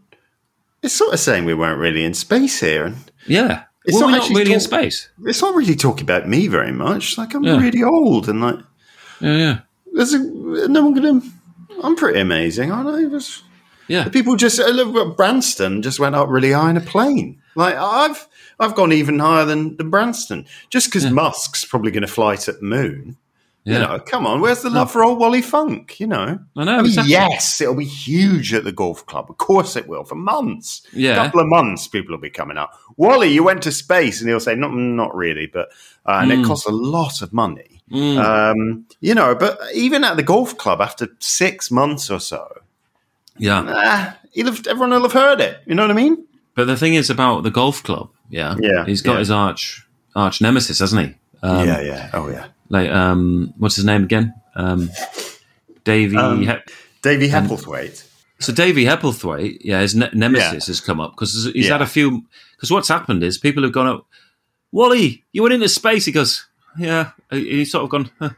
It's 0.83 0.95
sort 0.95 1.13
of 1.15 1.21
saying 1.21 1.45
we 1.45 1.55
weren't 1.55 1.79
really 1.81 2.05
in 2.05 2.15
space 2.15 2.61
here, 2.61 2.85
and 2.87 2.97
Yeah. 3.27 3.65
It's 3.89 3.95
Were 3.95 4.11
not 4.11 4.19
not 4.29 4.31
really 4.31 4.53
in 4.53 4.59
space? 4.59 5.09
it's 5.27 5.41
not 5.41 5.55
really 5.55 5.77
talking 5.77 6.03
about 6.03 6.27
me 6.29 6.49
very 6.49 6.73
much. 6.73 7.17
Like 7.17 7.35
I'm 7.35 7.45
Yeah. 7.45 7.59
really 7.61 7.85
old, 7.85 8.29
and 8.29 8.41
like 8.41 8.59
Yeah, 9.21 9.37
yeah, 9.37 9.59
there's 9.93 10.13
a, 10.13 10.19
no 10.69 10.83
one 10.85 10.95
gonna. 10.95 11.21
I'm 11.83 11.97
pretty 11.97 12.21
amazing, 12.21 12.71
aren't 12.73 12.89
I? 12.89 13.09
There's- 13.09 13.43
yeah. 13.89 14.03
the 14.05 14.11
people 14.11 14.35
just 14.37 14.59
uh, 14.59 14.69
look, 14.69 15.17
Branston 15.17 15.81
just 15.83 16.01
went 16.01 16.15
up 16.17 16.29
really 16.29 16.53
high 16.53 16.71
in 16.71 16.77
a 16.77 16.81
plane. 16.81 17.41
Like 17.55 17.77
I've 17.77 18.27
I've 18.59 18.75
gone 18.75 18.93
even 18.93 19.19
higher 19.19 19.45
than, 19.45 19.77
than 19.77 19.91
Branston 19.91 20.47
just 20.71 20.89
because 20.89 21.05
Yeah. 21.05 21.11
Musk's 21.11 21.65
probably 21.65 21.91
going 21.93 22.03
to 22.07 22.09
fly 22.13 22.37
to 22.37 22.53
the 22.53 22.63
moon. 22.63 23.17
yeah. 23.65 23.75
You 23.75 23.79
know, 23.87 23.99
come 24.01 24.27
on, 24.27 24.41
where's 24.41 24.63
the 24.63 24.71
love 24.71 24.91
for 24.91 25.05
old 25.05 25.19
Wally 25.21 25.41
Funk? 25.43 26.01
You 26.01 26.07
know, 26.09 26.39
I 26.57 26.65
know. 26.65 26.73
I 26.73 26.77
mean, 26.79 26.87
exactly. 26.87 27.13
yes, 27.13 27.61
it'll 27.61 27.75
be 27.77 27.85
huge 27.85 28.53
at 28.55 28.65
the 28.65 28.73
golf 28.73 29.07
club. 29.07 29.27
Of 29.31 29.39
course 29.39 29.77
it 29.77 29.87
will. 29.89 30.05
For 30.05 30.15
months, 30.17 30.83
Yeah, 30.93 31.13
a 31.13 31.25
couple 31.27 31.41
of 31.41 31.47
months, 31.49 31.87
people 31.89 32.13
will 32.15 32.21
be 32.21 32.31
coming 32.31 32.57
up. 32.59 32.73
Wally, 32.97 33.29
you 33.29 33.45
went 33.45 33.63
to 33.63 33.73
space, 33.73 34.21
and 34.21 34.29
he'll 34.29 34.41
say, 34.41 34.55
"Not, 34.57 34.73
not 34.75 35.15
really," 35.15 35.47
but 35.47 35.69
uh, 36.07 36.19
and 36.23 36.33
it 36.33 36.39
Mm. 36.41 36.47
costs 36.47 36.67
a 36.67 36.71
lot 36.73 37.23
of 37.23 37.33
money. 37.33 37.76
Mm. 37.91 38.19
Um, 38.19 38.87
you 39.01 39.15
know, 39.15 39.35
but 39.35 39.59
even 39.75 40.03
at 40.05 40.17
the 40.17 40.23
golf 40.23 40.57
club, 40.59 40.81
after 40.81 41.09
six 41.21 41.71
months 41.71 42.11
or 42.11 42.19
so, 42.19 42.47
yeah. 43.39 43.65
ah, 43.67 44.19
he'll 44.33 44.47
have, 44.47 44.67
everyone 44.67 44.91
will 44.91 45.03
have 45.03 45.13
heard 45.13 45.41
it. 45.41 45.61
You 45.67 45.75
know 45.75 45.83
what 45.83 45.91
I 45.91 45.95
mean? 45.95 46.25
But 46.55 46.67
the 46.67 46.77
thing 46.77 46.95
is 46.95 47.11
about 47.11 47.43
the 47.43 47.51
golf 47.51 47.83
club, 47.83 48.11
yeah. 48.31 48.57
Yeah, 48.59 48.85
He's 48.87 49.03
got 49.03 49.15
yeah. 49.15 49.19
his 49.21 49.31
arch 49.31 49.87
arch 50.17 50.41
nemesis, 50.41 50.79
hasn't 50.81 51.07
he? 51.09 51.15
Um, 51.43 51.67
yeah, 51.69 51.81
yeah, 51.81 52.11
oh 52.15 52.29
yeah. 52.29 52.47
Like, 52.71 52.91
um, 52.91 53.53
what's 53.59 53.77
his 53.77 53.85
name 53.85 54.05
again? 54.05 54.35
Um, 54.57 54.91
Davy. 55.85 56.17
Um, 56.17 56.43
Hep- 56.43 56.71
Davy 57.03 57.29
Hepplethwaite. 57.29 58.05
so 58.41 58.53
Davy 58.53 58.85
Hepplethwaite, 58.87 59.59
yeah, 59.61 59.81
his 59.81 59.95
ne- 59.95 60.11
nemesis 60.13 60.67
has 60.67 60.81
come 60.81 60.99
up 61.01 61.13
because 61.13 61.45
he's 61.55 61.67
Yeah. 61.67 61.73
had 61.75 61.83
a 61.83 61.87
few. 61.87 62.25
Because 62.57 62.71
what's 62.73 62.89
happened 62.89 63.23
is 63.23 63.39
people 63.39 63.63
have 63.63 63.73
gone 63.73 63.87
up. 63.87 64.07
Wally, 64.73 65.25
you 65.33 65.43
went 65.43 65.55
into 65.55 65.69
space. 65.69 66.07
He 66.07 66.13
goes, 66.13 66.46
yeah. 66.79 67.11
He's 67.31 67.71
sort 67.71 67.85
of 67.85 67.91
gone, 67.91 68.11
huh. 68.19 68.31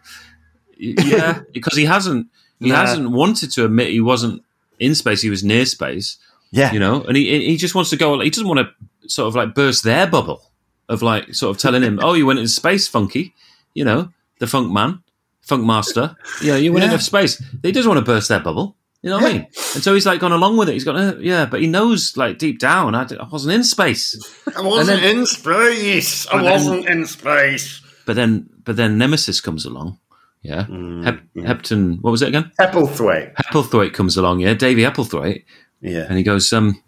yeah, 0.77 1.41
because 1.53 1.77
he 1.77 1.85
hasn't. 1.85 2.29
He 2.61 2.71
Nah. 2.71 2.77
hasn't 2.87 3.11
wanted 3.11 3.53
to 3.53 3.65
admit 3.65 3.91
he 3.91 4.01
wasn't 4.01 4.43
in 4.81 4.95
space. 4.95 5.23
He 5.23 5.31
was 5.31 5.45
near 5.45 5.65
space. 5.65 6.17
Yeah, 6.51 6.73
you 6.73 6.81
know, 6.81 7.03
and 7.03 7.17
he 7.17 7.45
he 7.47 7.57
just 7.57 7.75
wants 7.75 7.91
to 7.91 7.97
go. 7.97 8.19
He 8.21 8.31
doesn't 8.31 8.49
want 8.49 8.61
to 8.61 9.09
sort 9.09 9.29
of 9.29 9.35
like 9.37 9.55
burst 9.55 9.85
their 9.85 10.07
bubble 10.07 10.43
of 10.89 11.03
like 11.03 11.35
sort 11.35 11.55
of 11.55 11.61
telling 11.63 11.83
him, 11.83 12.01
"Oh, 12.03 12.15
you 12.15 12.27
went 12.27 12.39
into 12.39 12.49
space, 12.51 12.89
Funky," 12.89 13.35
you 13.75 13.85
know, 13.85 14.11
the 14.41 14.47
Funk 14.47 14.73
Man, 14.73 15.03
Funk 15.43 15.65
Master. 15.65 16.17
Yeah, 16.43 16.57
you 16.57 16.73
went 16.73 16.85
Yeah. 16.87 16.93
into 16.93 17.05
space. 17.05 17.41
He 17.63 17.71
doesn't 17.71 17.89
want 17.89 18.05
to 18.05 18.13
burst 18.13 18.29
their 18.29 18.41
bubble. 18.41 18.75
You 19.03 19.11
know 19.11 19.19
what 19.19 19.31
I 19.31 19.33
mean? 19.35 19.47
And 19.75 19.83
so 19.85 19.95
he's 19.95 20.07
like 20.07 20.19
gone 20.19 20.33
along 20.33 20.57
with 20.57 20.69
it. 20.69 20.73
He's 20.73 20.83
gone, 20.83 20.97
uh, 20.97 21.15
yeah, 21.21 21.47
but 21.47 21.61
he 21.61 21.69
knows 21.69 22.17
like 22.17 22.39
deep 22.39 22.59
down, 22.59 22.97
I, 22.97 23.03
I 23.21 23.29
wasn't 23.31 23.55
in 23.55 23.63
space. 23.63 24.19
I 24.57 24.61
wasn't 24.61 25.01
then- 25.03 25.19
in 25.19 25.27
space. 25.27 26.27
I 26.27 26.43
wasn't 26.43 26.87
in 26.89 27.07
space. 27.07 27.81
But 28.09 28.17
then, 28.17 28.49
but 28.65 28.77
then 28.77 28.97
Nemesis 28.97 29.39
comes 29.43 29.67
along. 29.67 29.99
Yeah, 30.41 30.65
Mm, 30.65 31.05
Hep- 31.05 31.35
Hepton. 31.37 32.01
What 32.01 32.11
was 32.11 32.23
it 32.23 32.29
again? 32.29 32.51
Hepplethwaite. 32.59 33.35
Hepplethwaite 33.35 33.93
comes 33.93 34.17
along. 34.17 34.41
Yeah, 34.41 34.55
Davy 34.55 34.81
Hepplethwaite. 34.83 35.45
Yeah. 35.83 36.07
And 36.09 36.17
he 36.17 36.23
goes, 36.25 36.51
um, 36.55 36.83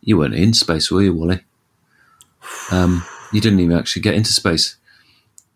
you 0.00 0.18
weren't 0.18 0.34
in 0.34 0.52
space, 0.52 0.90
were 0.90 1.02
you, 1.02 1.14
Wally? 1.14 1.44
Um, 2.72 3.04
you 3.32 3.40
didn't 3.40 3.60
even 3.60 3.76
actually 3.78 4.02
get 4.02 4.14
into 4.14 4.32
space. 4.32 4.78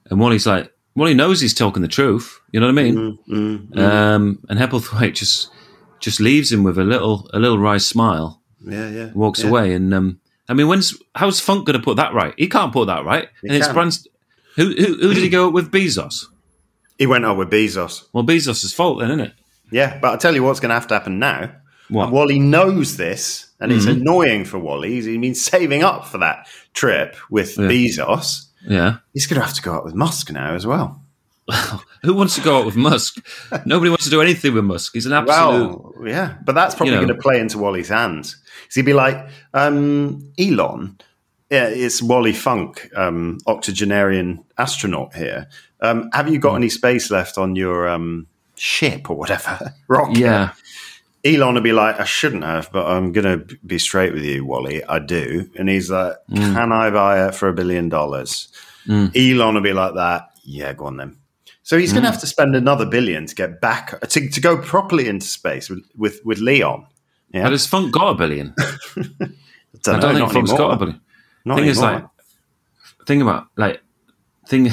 And 0.08 0.20
Wally's 0.20 0.46
like, 0.46 0.72
Wally 0.94 1.14
knows 1.14 1.40
he's 1.40 1.52
talking 1.52 1.82
the 1.82 1.88
truth. 1.88 2.38
You 2.52 2.60
know 2.60 2.66
what 2.66 2.78
I 2.78 2.82
mean? 2.82 2.94
Mm, 2.94 3.18
mm, 3.28 3.68
mm. 3.70 3.82
Um, 3.82 4.38
and 4.48 4.60
Hepplethwaite 4.60 5.14
just 5.14 5.50
just 5.98 6.20
leaves 6.20 6.52
him 6.52 6.62
with 6.62 6.78
a 6.78 6.84
little 6.84 7.28
a 7.34 7.40
little 7.40 7.58
wry 7.58 7.78
smile, 7.78 8.40
yeah, 8.64 8.88
yeah. 8.88 9.10
walks 9.14 9.42
yeah. 9.42 9.48
away. 9.48 9.74
And 9.74 9.92
um, 9.92 10.20
I 10.48 10.54
mean, 10.54 10.68
when's 10.68 10.94
how's 11.16 11.40
Funk 11.40 11.66
going 11.66 11.76
to 11.76 11.84
put 11.84 11.96
that 11.96 12.14
right? 12.14 12.34
He 12.36 12.48
can't 12.48 12.72
put 12.72 12.86
that 12.86 13.04
right. 13.04 13.28
He 13.42 13.48
and 13.48 13.56
it's 13.56 13.66
can't. 13.66 14.06
Who, 14.56 14.70
who 14.74 14.94
who 15.00 15.14
did 15.14 15.22
he 15.22 15.28
go 15.28 15.48
with 15.50 15.70
Bezos? 15.70 16.26
He 16.98 17.06
went 17.06 17.24
up 17.24 17.36
with 17.36 17.50
Bezos. 17.50 18.04
Well, 18.12 18.24
Bezos' 18.24 18.74
fault 18.74 18.98
then, 19.00 19.10
isn't 19.10 19.20
it? 19.20 19.32
Yeah, 19.70 19.98
but 20.00 20.08
I'll 20.08 20.18
tell 20.18 20.34
you 20.34 20.42
what's 20.42 20.60
going 20.60 20.70
to 20.70 20.74
have 20.74 20.86
to 20.88 20.94
happen 20.94 21.18
now. 21.18 21.50
What? 21.88 22.10
Wally 22.10 22.38
knows 22.38 22.96
this, 22.96 23.46
and 23.60 23.70
it's 23.70 23.84
Mhm. 23.86 24.00
annoying 24.00 24.44
for 24.44 24.58
Wally. 24.58 24.90
He's 24.92 25.06
been 25.06 25.34
saving 25.34 25.82
up 25.82 26.06
for 26.06 26.18
that 26.18 26.48
trip 26.74 27.16
with 27.30 27.56
Yeah. 27.58 27.66
Bezos. 27.68 28.46
Yeah. 28.66 28.96
He's 29.12 29.26
going 29.26 29.40
to 29.40 29.46
have 29.46 29.54
to 29.54 29.62
go 29.62 29.72
out 29.74 29.84
with 29.84 29.94
Musk 29.94 30.32
now 30.32 30.54
as 30.54 30.66
well. 30.66 31.02
Who 32.02 32.14
wants 32.14 32.34
to 32.36 32.40
go 32.40 32.58
out 32.58 32.66
with 32.66 32.74
Musk? 32.76 33.24
Nobody 33.66 33.88
wants 33.90 34.04
to 34.04 34.10
do 34.10 34.20
anything 34.20 34.54
with 34.54 34.64
Musk. 34.64 34.92
He's 34.94 35.06
an 35.06 35.12
absolute. 35.12 35.68
Well, 35.68 35.94
yeah, 36.06 36.34
but 36.44 36.54
that's 36.56 36.74
probably 36.74 36.94
You 36.94 37.00
know. 37.00 37.06
going 37.06 37.16
to 37.16 37.22
play 37.22 37.38
into 37.38 37.58
Wally's 37.58 37.88
hands. 37.88 38.36
So 38.68 38.80
he'd 38.80 38.86
be 38.86 38.92
like, 38.94 39.28
um, 39.54 40.32
Elon, 40.40 40.98
it's 41.50 42.02
Wally 42.02 42.32
Funk, 42.32 42.90
um, 42.96 43.38
octogenarian 43.46 44.44
astronaut 44.58 45.14
here. 45.14 45.48
Um, 45.80 46.08
have 46.12 46.28
you 46.28 46.38
got 46.38 46.50
Hmm. 46.50 46.56
any 46.56 46.68
space 46.68 47.10
left 47.10 47.38
on 47.38 47.56
your 47.56 47.88
um, 47.88 48.26
ship 48.56 49.10
or 49.10 49.16
whatever? 49.16 49.74
Rocket? 49.88 50.18
yeah. 50.18 50.52
Elon 51.24 51.54
would 51.54 51.64
be 51.64 51.72
like, 51.72 51.98
I 51.98 52.04
shouldn't 52.04 52.44
have, 52.44 52.70
but 52.72 52.86
I'm 52.86 53.10
going 53.10 53.24
to 53.48 53.56
be 53.66 53.78
straight 53.78 54.12
with 54.12 54.22
you, 54.22 54.44
Wally. 54.44 54.84
I 54.84 55.00
do. 55.00 55.50
And 55.58 55.68
he's 55.68 55.90
like, 55.90 56.14
Can 56.32 56.70
I 56.70 56.88
buy 56.90 57.26
it 57.26 57.34
for 57.34 57.48
a 57.48 57.52
billion 57.52 57.88
dollars? 57.88 58.46
Mm. 58.86 59.10
Elon 59.16 59.54
would 59.54 59.64
be 59.64 59.72
like 59.72 59.94
that. 59.94 60.28
Yeah, 60.44 60.72
go 60.72 60.86
on 60.86 60.98
then. 60.98 61.16
So 61.64 61.76
he's 61.78 61.92
going 61.92 62.04
to 62.04 62.10
have 62.12 62.20
to 62.20 62.28
spend 62.28 62.54
another 62.54 62.86
billion 62.86 63.26
to 63.26 63.34
get 63.34 63.60
back 63.60 63.98
to, 64.00 64.28
to 64.28 64.40
go 64.40 64.56
properly 64.56 65.08
into 65.08 65.26
space 65.26 65.68
with 65.68 65.82
with, 65.96 66.20
with 66.24 66.38
Leon. 66.38 66.86
Yeah, 67.34 67.42
But 67.42 67.52
has 67.52 67.66
Funk 67.66 67.92
got 67.92 68.10
a 68.10 68.14
billion? 68.14 68.54
I 68.60 68.62
don't, 69.82 70.00
don't 70.00 70.14
know, 70.14 70.20
think 70.20 70.32
Funk's 70.32 70.50
anymore. 70.52 70.68
got 70.68 70.74
a 70.74 70.78
billion. 70.78 71.00
Not 71.46 71.56
thing 71.58 71.68
is, 71.68 71.80
anymore. 71.82 72.10
like, 72.98 73.06
thing 73.06 73.22
about 73.22 73.46
like, 73.56 73.80
thing. 74.48 74.70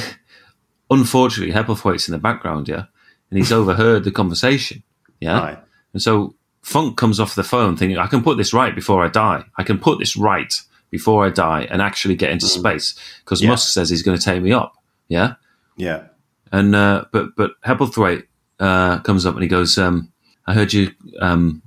Unfortunately, 0.90 1.54
Hepplethwaite's 1.54 2.08
in 2.08 2.12
the 2.12 2.18
background, 2.20 2.68
yeah, 2.68 2.86
and 3.30 3.38
he's 3.38 3.52
overheard 3.60 4.04
the 4.04 4.12
conversation, 4.12 4.84
yeah, 5.20 5.40
Right. 5.40 5.60
and 5.94 6.02
so 6.02 6.36
Funk 6.62 6.98
comes 6.98 7.20
off 7.20 7.36
the 7.36 7.44
phone 7.44 7.78
thinking, 7.78 7.98
"I 7.98 8.08
can 8.08 8.22
put 8.24 8.38
this 8.38 8.54
right 8.54 8.76
before 8.76 9.04
I 9.04 9.08
die. 9.08 9.46
I 9.58 9.64
can 9.64 9.80
put 9.80 10.00
this 10.00 10.16
right 10.18 10.54
before 10.92 11.26
I 11.26 11.30
die 11.30 11.68
and 11.72 11.82
actually 11.82 12.16
get 12.16 12.30
into 12.32 12.46
space 12.48 12.94
because 13.24 13.40
Mm. 13.40 13.44
Yeah. 13.46 13.50
Musk 13.52 13.74
says 13.74 13.90
he's 13.90 14.04
going 14.04 14.18
to 14.18 14.24
take 14.24 14.42
me 14.44 14.52
up, 14.52 14.74
yeah." 15.08 15.36
yeah, 15.76 16.04
And 16.52 16.76
uh, 16.76 17.06
but 17.12 17.36
but 17.36 17.52
Hepplethwaite 17.66 18.26
uh, 18.60 19.00
comes 19.00 19.26
up 19.26 19.34
and 19.34 19.42
he 19.44 19.50
goes, 19.50 19.78
um, 19.78 20.12
"I 20.46 20.54
heard 20.54 20.72
you 20.74 20.92
um, 21.20 21.64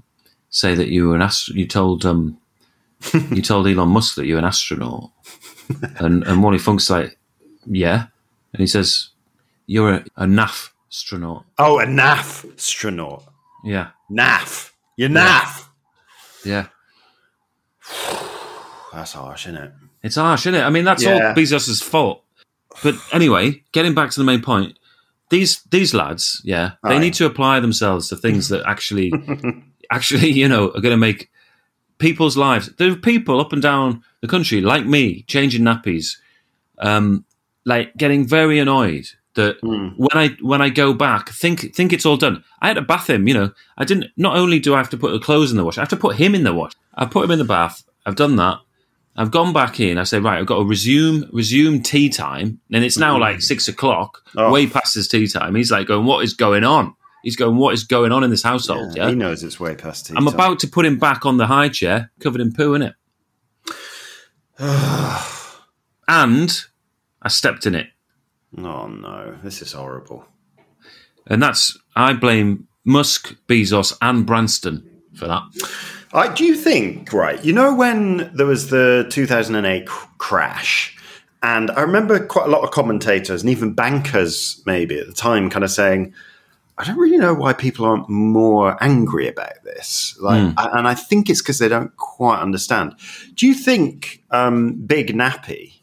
say 0.50 0.74
that 0.76 0.88
you 0.88 1.08
were 1.08 1.16
an 1.16 1.22
ast- 1.22 1.48
You 1.48 1.66
told 1.66 2.06
um, 2.06 2.38
you 3.30 3.42
told 3.42 3.66
Elon 3.66 3.88
Musk 3.88 4.14
that 4.16 4.26
you're 4.26 4.38
an 4.38 4.44
astronaut." 4.44 5.10
and 5.98 6.22
and 6.24 6.42
Wally 6.42 6.58
Funk's 6.58 6.88
like, 6.90 7.18
"Yeah," 7.66 8.06
and 8.52 8.60
he 8.60 8.66
says, 8.66 9.10
"You're 9.66 9.94
a, 9.94 10.04
a 10.16 10.24
NAF 10.24 10.70
astronaut." 10.90 11.44
Oh, 11.58 11.78
a 11.80 11.86
NAF 11.86 12.52
astronaut. 12.54 13.24
Yeah, 13.64 13.88
NAF. 14.10 14.70
You're 14.96 15.10
NAF. 15.10 15.66
yeah. 16.44 16.66
That's 18.92 19.12
harsh, 19.12 19.46
isn't 19.46 19.62
it? 19.62 19.72
It's 20.02 20.14
harsh, 20.16 20.42
isn't 20.46 20.54
it? 20.54 20.62
I 20.64 20.70
mean, 20.70 20.84
that's 20.84 21.02
Yeah. 21.02 21.28
all 21.28 21.34
Bezos's 21.34 21.82
fault. 21.82 22.22
But 22.82 22.94
anyway, 23.12 23.62
getting 23.72 23.94
back 23.94 24.10
to 24.10 24.20
the 24.20 24.24
main 24.24 24.40
point, 24.40 24.78
these 25.28 25.62
these 25.70 25.92
lads, 25.92 26.40
yeah, 26.44 26.72
they 26.84 26.96
Aye. 26.96 26.98
need 26.98 27.14
to 27.14 27.26
apply 27.26 27.60
themselves 27.60 28.08
to 28.08 28.16
things 28.16 28.48
that 28.48 28.62
actually, 28.66 29.12
actually, 29.90 30.30
you 30.30 30.48
know, 30.48 30.68
are 30.68 30.80
going 30.80 30.92
to 30.92 30.96
make 30.96 31.30
people's 31.98 32.36
lives. 32.36 32.68
There 32.76 32.90
are 32.90 32.96
people 32.96 33.40
up 33.40 33.52
and 33.52 33.62
down 33.62 34.02
the 34.20 34.28
country 34.28 34.60
like 34.60 34.84
me 34.86 35.22
changing 35.28 35.62
nappies, 35.62 36.16
um, 36.78 37.24
like 37.64 37.96
getting 37.96 38.26
very 38.26 38.58
annoyed 38.58 39.06
that 39.34 39.58
Hmm. 39.62 39.88
when 39.96 40.08
I 40.14 40.28
when 40.40 40.62
I 40.62 40.68
go 40.70 40.92
back, 40.94 41.28
think 41.30 41.74
think 41.74 41.92
it's 41.92 42.06
all 42.06 42.16
done. 42.16 42.42
I 42.62 42.68
had 42.68 42.74
to 42.74 42.82
bath 42.82 43.08
him, 43.10 43.28
you 43.28 43.34
know. 43.34 43.50
I 43.76 43.84
didn't. 43.84 44.06
Not 44.16 44.36
only 44.36 44.58
do 44.58 44.74
I 44.74 44.78
have 44.78 44.90
to 44.90 44.96
put 44.96 45.12
the 45.12 45.18
clothes 45.18 45.50
in 45.50 45.56
the 45.58 45.64
wash, 45.64 45.76
I 45.78 45.82
have 45.82 45.90
to 45.90 45.96
put 45.96 46.16
him 46.16 46.34
in 46.34 46.42
the 46.44 46.54
wash. 46.54 46.72
I 46.94 47.04
put 47.06 47.24
him 47.24 47.30
in 47.30 47.38
the 47.38 47.44
bath. 47.44 47.82
I've 48.06 48.16
done 48.16 48.36
that. 48.36 48.58
I've 49.18 49.30
gone 49.30 49.52
back 49.54 49.80
in. 49.80 49.96
I 49.96 50.04
say, 50.04 50.18
right, 50.18 50.38
I've 50.38 50.46
got 50.46 50.58
to 50.58 50.64
resume 50.64 51.28
resume 51.32 51.80
tea 51.82 52.08
time, 52.10 52.60
and 52.72 52.84
it's 52.84 52.98
now 52.98 53.18
like 53.18 53.40
six 53.42 53.66
o'clock, 53.68 54.22
Oh. 54.36 54.50
way 54.52 54.66
past 54.66 54.94
his 54.94 55.08
tea 55.08 55.26
time. 55.26 55.54
He's 55.54 55.70
like 55.70 55.86
going, 55.86 56.04
"What 56.06 56.22
is 56.24 56.34
going 56.34 56.64
on?" 56.64 56.94
He's 57.26 57.34
going, 57.34 57.56
"What 57.56 57.74
is 57.74 57.82
going 57.82 58.12
on 58.12 58.22
in 58.22 58.30
this 58.30 58.44
household?" 58.44 58.96
Yeah, 58.96 59.08
He 59.08 59.16
knows 59.16 59.42
it's 59.42 59.58
way 59.58 59.74
past 59.74 60.06
tea 60.06 60.14
I'm 60.16 60.26
time. 60.26 60.34
about 60.34 60.60
to 60.60 60.68
put 60.68 60.86
him 60.86 60.96
back 60.96 61.26
on 61.26 61.38
the 61.38 61.48
high 61.48 61.68
chair, 61.68 62.12
covered 62.20 62.40
in 62.40 62.52
poo 62.52 62.74
in 62.74 62.82
it, 62.82 62.94
and 66.08 66.64
I 67.22 67.28
stepped 67.28 67.66
in 67.66 67.74
it, 67.74 67.88
Oh 68.56 68.86
no, 68.86 69.36
this 69.42 69.60
is 69.60 69.72
horrible. 69.72 70.24
and 71.26 71.42
that's 71.42 71.76
I 71.96 72.12
blame 72.12 72.68
Musk, 72.84 73.34
Bezos, 73.48 73.92
and 74.00 74.24
Branston 74.24 74.88
for 75.14 75.26
that. 75.26 75.42
I, 76.12 76.32
do 76.32 76.44
you 76.44 76.54
think, 76.54 77.12
right? 77.12 77.44
You 77.44 77.52
know, 77.52 77.74
when 77.74 78.30
there 78.34 78.46
was 78.46 78.70
the 78.70 79.06
2008 79.10 79.86
cr- 79.86 80.06
crash, 80.18 80.96
and 81.42 81.70
I 81.72 81.80
remember 81.82 82.24
quite 82.24 82.46
a 82.46 82.50
lot 82.50 82.62
of 82.62 82.70
commentators 82.70 83.42
and 83.42 83.50
even 83.50 83.72
bankers, 83.74 84.62
maybe 84.64 84.98
at 85.00 85.06
the 85.08 85.12
time, 85.12 85.50
kind 85.50 85.64
of 85.64 85.70
saying, 85.70 86.14
I 86.78 86.84
don't 86.84 86.98
really 86.98 87.16
know 87.16 87.32
why 87.32 87.52
people 87.54 87.86
aren't 87.86 88.08
more 88.08 88.76
angry 88.82 89.28
about 89.28 89.64
this. 89.64 90.16
Like, 90.20 90.54
and 90.58 90.86
I 90.86 90.94
think 90.94 91.30
it's 91.30 91.40
because 91.40 91.58
they 91.58 91.68
don't 91.68 91.96
quite 91.96 92.40
understand. 92.40 92.94
Do 93.34 93.46
you 93.46 93.54
think 93.54 94.22
um, 94.30 94.74
Big 94.74 95.14
Nappy 95.14 95.74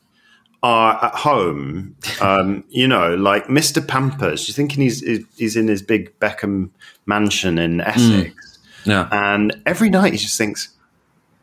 are 0.61 1.03
at 1.03 1.15
home? 1.15 1.95
Um, 2.21 2.63
you 2.69 2.87
know, 2.87 3.15
like 3.15 3.47
Mr. 3.47 3.85
Pampers. 3.85 4.45
Do 4.45 4.51
you 4.51 4.53
think 4.53 4.73
he's 4.73 5.01
he's 5.35 5.55
in 5.55 5.67
his 5.67 5.81
big 5.81 6.17
Beckham 6.19 6.69
mansion 7.07 7.57
in 7.57 7.81
Essex? 7.81 8.59
Yeah. 8.85 9.07
And 9.11 9.61
every 9.65 9.89
night 9.89 10.13
he 10.13 10.19
just 10.19 10.37
thinks, 10.37 10.69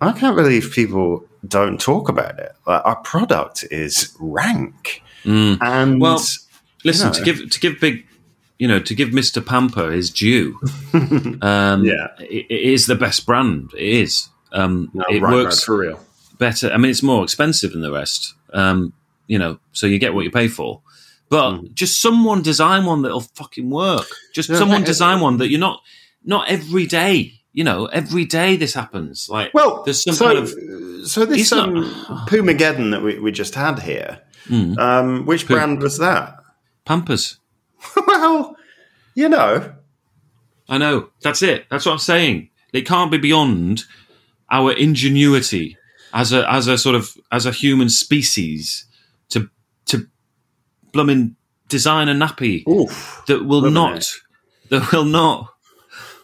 I 0.01 0.13
can't 0.13 0.37
believe 0.37 0.71
people 0.73 1.25
don't 1.47 1.81
talk 1.81 2.09
about 2.09 2.39
it. 2.39 2.53
Like, 2.67 2.83
our 2.85 2.97
product 2.97 3.65
is 3.71 4.15
rank. 4.21 5.03
And 5.61 6.01
Well, 6.01 6.23
Listen, 6.85 7.09
know. 7.09 7.13
to 7.13 7.23
give 7.23 7.51
to 7.51 7.61
give 7.61 7.81
big, 7.81 8.07
you 8.61 8.69
know, 8.69 8.79
to 8.79 8.95
give 8.95 9.13
Mister 9.13 9.41
Pamper 9.41 9.91
his 9.91 10.11
due. 10.11 10.61
um, 11.43 11.85
Yeah. 11.85 12.09
it, 12.19 12.47
it 12.51 12.61
is 12.75 12.87
the 12.87 12.95
best 12.95 13.25
brand. 13.27 13.71
It 13.77 13.89
is. 14.05 14.29
Um, 14.53 14.91
it 15.09 15.23
right, 15.23 15.33
works 15.33 15.57
right, 15.61 15.65
for 15.65 15.79
real. 15.79 16.01
better. 16.39 16.71
I 16.71 16.77
mean, 16.77 16.91
it's 16.91 17.03
more 17.03 17.25
expensive 17.25 17.73
than 17.73 17.81
the 17.81 17.91
rest. 17.93 18.35
Um, 18.53 18.93
you 19.27 19.39
know, 19.39 19.59
so 19.73 19.87
you 19.87 19.99
get 19.99 20.13
what 20.15 20.25
you 20.25 20.31
pay 20.31 20.49
for. 20.49 20.83
But 21.31 21.57
Hmm. 21.59 21.67
just 21.75 22.01
someone 22.03 22.43
design 22.43 22.85
one 22.85 23.03
that'll 23.03 23.21
fucking 23.21 23.71
work. 23.71 24.07
Just 24.35 24.49
someone 24.49 24.85
design 24.85 25.21
one 25.21 25.39
that 25.39 25.49
you're 25.49 25.61
not 25.61 25.81
not 26.25 26.49
every 26.49 26.87
day. 26.87 27.35
You 27.53 27.65
know, 27.65 27.87
every 27.87 28.25
day 28.27 28.57
this 28.57 28.75
happens. 28.75 29.29
Like, 29.31 29.55
Well, 29.55 29.83
there's 29.85 30.03
some 30.05 30.15
so, 30.15 30.27
kind 30.27 30.39
of 30.39 30.49
so 31.09 31.25
this 31.25 31.51
not- 31.51 31.69
um, 31.69 31.85
Pumageddon 32.29 32.91
that 32.93 33.03
we, 33.03 33.19
we 33.21 33.33
just 33.33 33.55
had 33.55 33.79
here, 33.81 34.21
um, 34.79 35.25
which 35.27 35.47
brand 35.49 35.81
was 35.83 35.99
that? 35.99 36.37
Pampers. 36.85 37.39
well, 38.07 38.57
you 39.15 39.29
know, 39.29 39.75
I 40.69 40.79
know. 40.79 41.11
That's 41.23 41.43
it. 41.43 41.67
That's 41.71 41.85
what 41.85 41.93
I'm 41.93 41.99
saying. 41.99 42.51
It 42.73 42.87
can't 42.87 43.11
be 43.11 43.19
beyond 43.19 43.85
our 44.51 44.73
ingenuity 44.73 45.77
as 46.13 46.33
a 46.33 46.51
as 46.51 46.67
a 46.67 46.79
sort 46.79 46.95
of 46.95 47.17
as 47.31 47.47
a 47.47 47.53
human 47.53 47.89
species 47.89 48.87
to 49.31 49.51
to 49.87 50.07
blooming 50.93 51.37
design 51.69 52.09
a 52.09 52.15
nappy 52.15 52.67
oof. 52.69 53.23
that 53.27 53.45
will 53.45 53.71
not 53.71 53.99
it. 53.99 54.09
that 54.71 54.93
will 54.93 55.05
not 55.05 55.55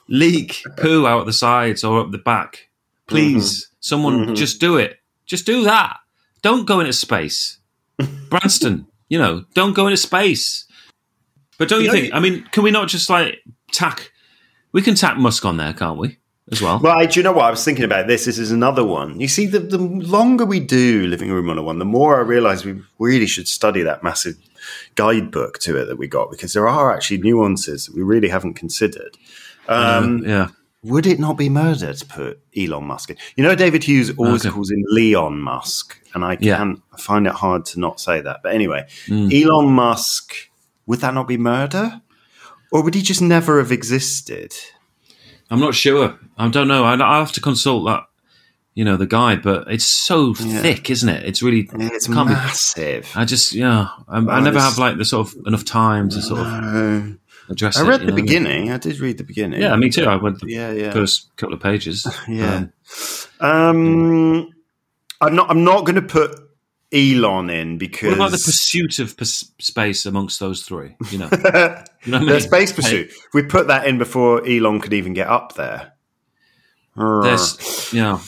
leak 0.08 0.62
poo 0.76 1.06
out 1.06 1.26
the 1.26 1.32
sides 1.32 1.82
or 1.84 2.00
up 2.00 2.10
the 2.10 2.18
back. 2.18 2.68
Please, 3.06 3.64
mm-hmm. 3.64 3.76
someone 3.80 4.18
mm-hmm. 4.18 4.34
just 4.34 4.60
do 4.60 4.76
it. 4.76 4.98
Just 5.25 5.46
do 5.46 5.64
that. 5.64 5.98
Don't 6.42 6.66
go 6.66 6.80
into 6.80 6.92
space. 6.92 7.58
Branston, 8.28 8.86
you 9.08 9.18
know, 9.18 9.44
don't 9.54 9.75
go 9.75 9.86
into 9.86 9.96
space. 9.96 10.65
But 11.58 11.68
don't 11.68 11.80
you 11.80 11.86
You 11.86 11.92
know, 11.92 12.00
think? 12.00 12.14
I 12.14 12.20
mean, 12.20 12.44
can 12.52 12.62
we 12.62 12.70
not 12.70 12.88
just 12.88 13.08
like 13.10 13.42
tack? 13.72 14.12
We 14.72 14.82
can 14.82 14.94
tack 14.94 15.16
Musk 15.16 15.44
on 15.44 15.56
there, 15.56 15.72
can't 15.72 15.98
we? 15.98 16.18
As 16.52 16.62
well. 16.62 16.78
Right, 16.78 17.10
do 17.10 17.18
you 17.18 17.25
know 17.25 17.32
what 17.32 17.46
I 17.46 17.50
was 17.50 17.64
thinking 17.64 17.84
about? 17.84 18.06
This 18.06 18.26
This 18.26 18.38
is 18.38 18.52
another 18.52 18.84
one. 18.84 19.18
You 19.18 19.26
see, 19.26 19.46
the, 19.46 19.58
the 19.58 19.78
longer 19.78 20.44
we 20.44 20.60
do 20.60 21.06
Living 21.08 21.30
Room 21.32 21.46
101, 21.46 21.78
the 21.80 21.84
more 21.84 22.18
I 22.18 22.20
realise 22.20 22.64
we 22.64 22.80
really 23.00 23.26
should 23.26 23.48
study 23.48 23.82
that 23.82 24.04
massive 24.04 24.36
guidebook 24.94 25.58
to 25.60 25.76
it 25.76 25.86
that 25.86 25.96
we 25.98 26.06
got 26.06 26.30
because 26.30 26.52
there 26.52 26.68
are 26.68 26.92
actually 26.94 27.18
nuances 27.18 27.86
that 27.86 27.96
we 27.96 28.02
really 28.02 28.28
haven't 28.28 28.54
considered. 28.54 29.16
Um, 29.68 30.22
yeah. 30.25 30.48
Would 30.84 31.06
it 31.06 31.18
not 31.18 31.36
be 31.36 31.48
murder 31.48 31.92
to 31.92 32.06
put 32.06 32.38
Elon 32.56 32.84
Musk 32.84 33.10
in? 33.10 33.16
You 33.36 33.42
know, 33.42 33.56
David 33.56 33.82
Hughes 33.82 34.12
always 34.16 34.47
Okay. 34.47 34.54
calls 34.54 34.71
him 34.71 34.84
Leon 34.88 35.40
Musk, 35.40 36.00
and 36.14 36.25
I 36.25 36.36
can't 36.36 36.80
I 36.92 37.00
find 37.00 37.26
it 37.26 37.32
hard 37.32 37.64
to 37.66 37.80
not 37.80 37.99
say 37.99 38.21
that. 38.21 38.40
But 38.45 38.54
anyway, 38.54 38.86
Mm. 39.08 39.32
Elon 39.32 39.73
Musk, 39.73 40.32
would 40.86 41.00
that 41.00 41.14
not 41.14 41.28
be 41.28 41.36
murder? 41.36 42.00
Or 42.72 42.82
would 42.82 42.94
he 42.94 43.02
just 43.02 43.22
never 43.22 43.58
have 43.58 43.70
existed? 43.72 44.52
I'm 45.50 45.60
not 45.60 45.75
sure. 45.75 46.18
I 46.36 46.49
don't 46.49 46.68
know. 46.68 46.84
I 46.84 46.94
I 46.94 47.18
have 47.20 47.32
to 47.32 47.40
consult 47.40 47.86
that, 47.86 48.04
you 48.75 48.84
know, 48.84 48.96
the 48.96 49.06
guide. 49.06 49.42
But 49.42 49.70
it's 49.70 49.84
so 49.84 50.34
thick, 50.34 50.90
isn't 50.90 51.08
it? 51.08 51.22
It's 51.25 51.42
really. 51.42 51.68
It's 51.72 52.06
can't 52.08 52.28
be- 52.28 52.34
massive. 52.34 53.08
I 53.14 53.25
just 53.25 53.52
yeah. 53.52 53.88
I, 54.08 54.18
I 54.18 54.38
Oh, 54.38 54.40
never 54.40 54.58
have 54.60 54.78
like 54.78 54.99
the 54.99 55.04
sort 55.04 55.28
of 55.28 55.46
enough 55.46 55.64
time 55.64 56.08
to 56.10 56.20
sort 56.20 56.40
of 56.40 57.16
address 57.49 57.78
I 57.78 57.86
read 57.86 58.00
you 58.00 58.06
the 58.06 58.12
know? 58.12 58.16
beginning. 58.16 58.72
I 58.72 58.78
did 58.78 58.99
read 58.99 59.18
the 59.18 59.25
beginning. 59.25 59.60
Yeah, 59.62 59.76
me 59.76 59.88
too. 59.88 60.04
I 60.04 60.16
went 60.16 60.40
the 60.40 60.49
Yeah, 60.50 60.72
yeah. 60.72 60.90
first 60.92 61.30
couple 61.36 61.54
of 61.54 61.60
pages. 61.60 62.04
Yeah. 62.28 62.64
Um, 63.40 63.49
Um, 63.49 64.50
I'm 65.20 65.34
not. 65.36 65.49
I'm 65.50 65.62
not 65.64 65.84
going 65.86 65.94
to 65.96 66.02
put 66.02 66.46
Elon 66.97 67.50
in 67.50 67.78
because 67.78 68.09
what 68.09 68.15
about 68.17 68.30
the 68.30 68.39
pursuit 68.39 68.99
of 68.99 69.17
pers- 69.17 69.52
space 69.59 70.06
amongst 70.06 70.41
those 70.41 70.63
three? 70.63 70.97
You 71.11 71.19
know, 71.19 71.28
you 72.04 72.13
know 72.13 72.19
I 72.19 72.21
the 72.21 72.21
mean? 72.21 72.41
space 72.41 72.73
pursuit. 72.73 73.11
We 73.35 73.43
put 73.43 73.67
that 73.69 73.87
in 73.87 73.99
before 73.99 74.47
Elon 74.49 74.80
could 74.80 74.93
even 74.95 75.13
get 75.13 75.28
up 75.28 75.54
there. 75.54 75.93
There's, 76.97 77.93
yeah, 77.93 78.21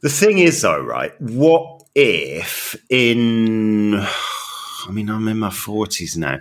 The 0.00 0.08
thing 0.08 0.38
is, 0.38 0.62
though, 0.62 0.80
right? 0.80 1.12
What 1.20 1.82
if 1.94 2.76
in? 2.88 3.94
I 3.96 4.90
mean, 4.90 5.10
I'm 5.10 5.26
in 5.28 5.38
my 5.40 5.50
forties 5.50 6.16
now. 6.16 6.38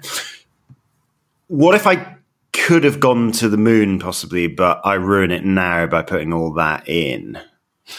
What 1.48 1.76
if 1.76 1.88
I 1.88 2.17
could 2.54 2.84
have 2.84 3.00
gone 3.00 3.32
to 3.34 3.50
the 3.50 3.58
moon, 3.58 3.98
possibly, 4.00 4.48
but 4.48 4.82
I 4.86 4.94
ruin 4.96 5.32
it 5.32 5.44
now 5.44 5.88
by 5.88 6.02
putting 6.04 6.34
all 6.34 6.54
that 6.54 6.88
in? 6.88 7.39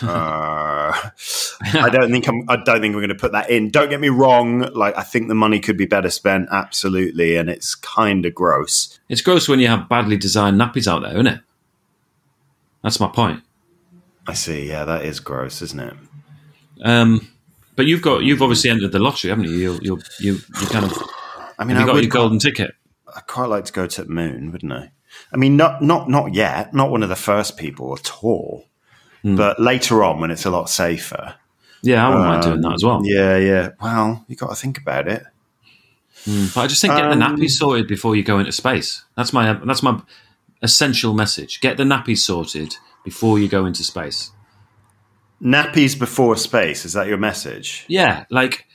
Uh, 0.00 0.92
I 1.74 1.88
don't 1.90 2.10
think 2.10 2.28
I'm. 2.28 2.44
I 2.48 2.56
don't 2.56 2.80
think 2.80 2.94
we're 2.94 3.00
going 3.00 3.08
to 3.08 3.14
put 3.14 3.32
that 3.32 3.50
in. 3.50 3.70
Don't 3.70 3.90
get 3.90 4.00
me 4.00 4.08
wrong. 4.08 4.60
Like, 4.74 4.96
I 4.96 5.02
think 5.02 5.28
the 5.28 5.34
money 5.34 5.60
could 5.60 5.76
be 5.76 5.86
better 5.86 6.10
spent. 6.10 6.48
Absolutely, 6.50 7.36
and 7.36 7.50
it's 7.50 7.74
kind 7.74 8.24
of 8.24 8.34
gross. 8.34 8.98
it's 9.08 9.20
gross 9.20 9.48
when 9.48 9.60
you 9.60 9.68
have 9.68 9.88
badly 9.88 10.16
designed 10.16 10.60
nappies 10.60 10.86
out 10.86 11.02
there, 11.02 11.12
isn't 11.12 11.26
it? 11.26 11.40
That's 12.82 13.00
my 13.00 13.08
point. 13.08 13.42
I 14.26 14.34
see. 14.34 14.68
Yeah, 14.68 14.84
that 14.84 15.04
is 15.04 15.20
gross, 15.20 15.62
isn't 15.62 15.80
it? 15.80 15.94
Um, 16.82 17.28
but 17.76 17.86
you've 17.86 18.02
got 18.02 18.22
you've 18.22 18.42
obviously 18.42 18.70
entered 18.70 18.92
the 18.92 18.98
lottery, 18.98 19.30
haven't 19.30 19.44
you? 19.44 19.52
You 19.52 19.78
you 19.82 20.02
you, 20.20 20.32
you 20.60 20.66
kind 20.68 20.84
of 20.84 21.02
I 21.58 21.64
mean, 21.64 21.76
you 21.76 21.82
I 21.82 21.86
got 21.86 22.02
your 22.02 22.10
golden 22.10 22.38
ticket. 22.38 22.74
I'd 23.14 23.26
quite 23.26 23.46
like 23.46 23.64
to 23.66 23.72
go 23.72 23.86
to 23.86 24.04
the 24.04 24.10
moon, 24.10 24.52
wouldn't 24.52 24.72
I? 24.72 24.92
I 25.32 25.36
mean, 25.36 25.56
not 25.56 25.82
not 25.82 26.08
not 26.08 26.34
yet, 26.34 26.74
not 26.74 26.90
one 26.90 27.02
of 27.02 27.08
the 27.08 27.16
first 27.16 27.56
people 27.56 27.94
at 27.94 28.22
all, 28.22 28.66
but 29.24 29.60
later 29.60 30.02
on 30.04 30.20
when 30.20 30.30
it's 30.30 30.44
a 30.44 30.50
lot 30.50 30.68
safer. 30.68 31.34
Yeah, 31.82 32.06
I 32.06 32.08
wouldn't 32.10 32.26
mind 32.26 32.42
doing 32.42 32.60
that 32.60 32.74
as 32.74 32.84
well. 32.84 32.96
Um, 32.96 33.04
Yeah, 33.04 33.36
yeah. 33.38 33.68
Well, 33.80 34.24
you 34.28 34.36
got 34.36 34.50
to 34.50 34.56
think 34.56 34.78
about 34.78 35.08
it. 35.08 35.24
But 36.24 36.56
I 36.56 36.66
just 36.68 36.80
think 36.80 36.94
get 36.94 37.02
the 37.08 37.12
Um, 37.12 37.20
nappies 37.20 37.50
sorted 37.50 37.88
before 37.88 38.14
you 38.14 38.22
go 38.22 38.38
into 38.38 38.52
space. 38.52 39.04
That's 39.16 39.32
my 39.32 39.54
that's 39.54 39.82
my 39.82 40.00
essential 40.62 41.12
message. 41.14 41.60
Get 41.60 41.76
the 41.76 41.82
nappies 41.82 42.18
sorted 42.18 42.76
before 43.04 43.40
you 43.40 43.48
go 43.48 43.66
into 43.66 43.82
space. 43.82 44.30
Nappies 45.42 45.98
before 45.98 46.36
space 46.36 46.84
is 46.84 46.92
that 46.92 47.08
your 47.08 47.18
message? 47.18 47.84
Yeah, 47.88 48.24
like 48.30 48.66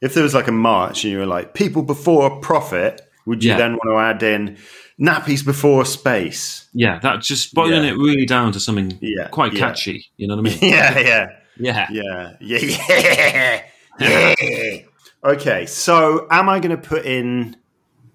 If 0.00 0.14
there 0.14 0.22
was 0.24 0.34
like 0.34 0.48
a 0.48 0.52
march 0.52 1.04
and 1.04 1.12
you 1.12 1.18
were 1.18 1.26
like 1.26 1.54
people 1.54 1.82
before 1.82 2.40
profit, 2.40 3.00
would 3.26 3.42
you 3.44 3.50
Yeah. 3.52 3.58
then 3.58 3.72
want 3.76 3.88
to 3.88 3.98
add 3.98 4.22
in 4.34 4.56
nappies 5.00 5.44
before 5.44 5.84
space? 5.84 6.68
yeah, 6.72 6.98
that 7.00 7.20
just 7.22 7.54
boiling 7.54 7.84
Yeah. 7.84 7.90
it 7.90 7.96
really 7.98 8.26
down 8.26 8.52
to 8.52 8.60
something 8.60 8.98
Yeah, 9.00 9.28
quite 9.28 9.52
yeah. 9.52 9.58
catchy. 9.60 10.06
You 10.16 10.28
know 10.28 10.36
what 10.36 10.46
I 10.46 10.50
mean? 10.50 10.58
Yeah, 10.62 10.98
yeah. 10.98 11.26
yeah. 11.58 11.86
Yeah, 11.90 12.36
yeah, 12.40 13.60
yeah. 14.00 14.34
yeah. 14.40 14.76
Okay, 15.24 15.66
so 15.66 16.26
am 16.30 16.48
I 16.48 16.60
going 16.60 16.76
to 16.78 16.88
put 16.88 17.04
in 17.06 17.56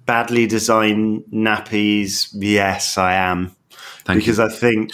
badly 0.06 0.48
designed 0.48 1.24
nappies? 1.34 2.30
Yes, 2.34 2.98
I 2.98 3.16
am. 3.16 3.56
Thank 4.06 4.20
because 4.20 4.38
you. 4.38 4.46
I 4.46 4.50
think 4.50 4.92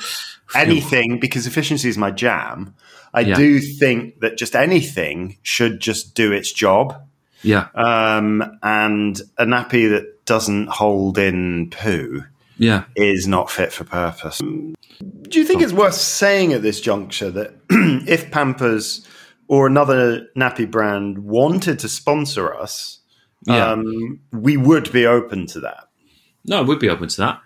anything, 0.55 1.19
because 1.19 1.45
efficiency 1.47 1.89
is 1.89 1.97
my 1.97 2.11
jam, 2.11 2.73
I 3.13 3.21
Yeah. 3.21 3.35
do 3.35 3.59
think 3.59 4.19
that 4.21 4.37
just 4.37 4.55
anything 4.55 5.37
should 5.43 5.79
just 5.79 6.15
do 6.15 6.31
its 6.31 6.51
job. 6.51 6.95
Yeah, 7.43 7.67
Um, 7.75 8.57
and 8.63 9.21
a 9.37 9.45
nappy 9.45 9.89
that 9.89 10.05
doesn't 10.27 10.67
hold 10.67 11.17
in 11.17 11.71
poo 11.71 12.23
yeah. 12.57 12.83
is 12.95 13.27
not 13.27 13.49
fit 13.49 13.73
for 13.73 13.83
purpose. 13.83 14.37
Do 14.39 15.39
you 15.39 15.45
think 15.45 15.61
it's 15.61 15.73
worth 15.73 15.95
saying 15.95 16.53
at 16.53 16.61
this 16.61 16.79
juncture 16.79 17.31
that 17.31 17.53
if 18.07 18.29
Pampers 18.29 19.07
or 19.47 19.65
another 19.65 20.27
nappy 20.35 20.69
brand 20.69 21.19
wanted 21.19 21.79
to 21.79 21.89
sponsor 21.89 22.53
us, 22.53 22.99
Yeah. 23.45 23.71
um, 23.71 24.19
we 24.31 24.57
would 24.57 24.91
be 24.91 25.05
open 25.05 25.47
to 25.47 25.59
that? 25.61 25.85
No, 26.45 26.63
we'd 26.63 26.79
be 26.79 26.89
open 26.89 27.07
to 27.09 27.17
that. 27.17 27.41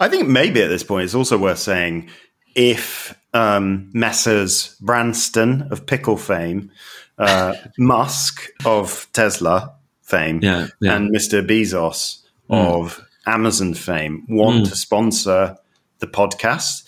I 0.00 0.08
think 0.08 0.28
maybe 0.28 0.62
at 0.62 0.68
this 0.68 0.82
point 0.82 1.04
it's 1.04 1.14
also 1.14 1.38
worth 1.38 1.58
saying 1.58 2.08
if 2.54 3.18
um, 3.34 3.90
Messrs. 3.94 4.76
Branston 4.80 5.68
of 5.70 5.86
pickle 5.86 6.16
fame, 6.16 6.70
uh, 7.18 7.54
Musk 7.78 8.48
of 8.64 9.06
Tesla 9.12 9.74
fame, 10.12 10.36
Yeah, 10.42 10.68
yeah. 10.80 10.94
and 10.96 11.04
Mr. 11.16 11.36
Bezos 11.50 12.18
of 12.50 13.00
Amazon 13.26 13.74
fame 13.74 14.14
want 14.28 14.66
to 14.70 14.76
sponsor 14.76 15.56
the 16.00 16.06
podcast, 16.06 16.84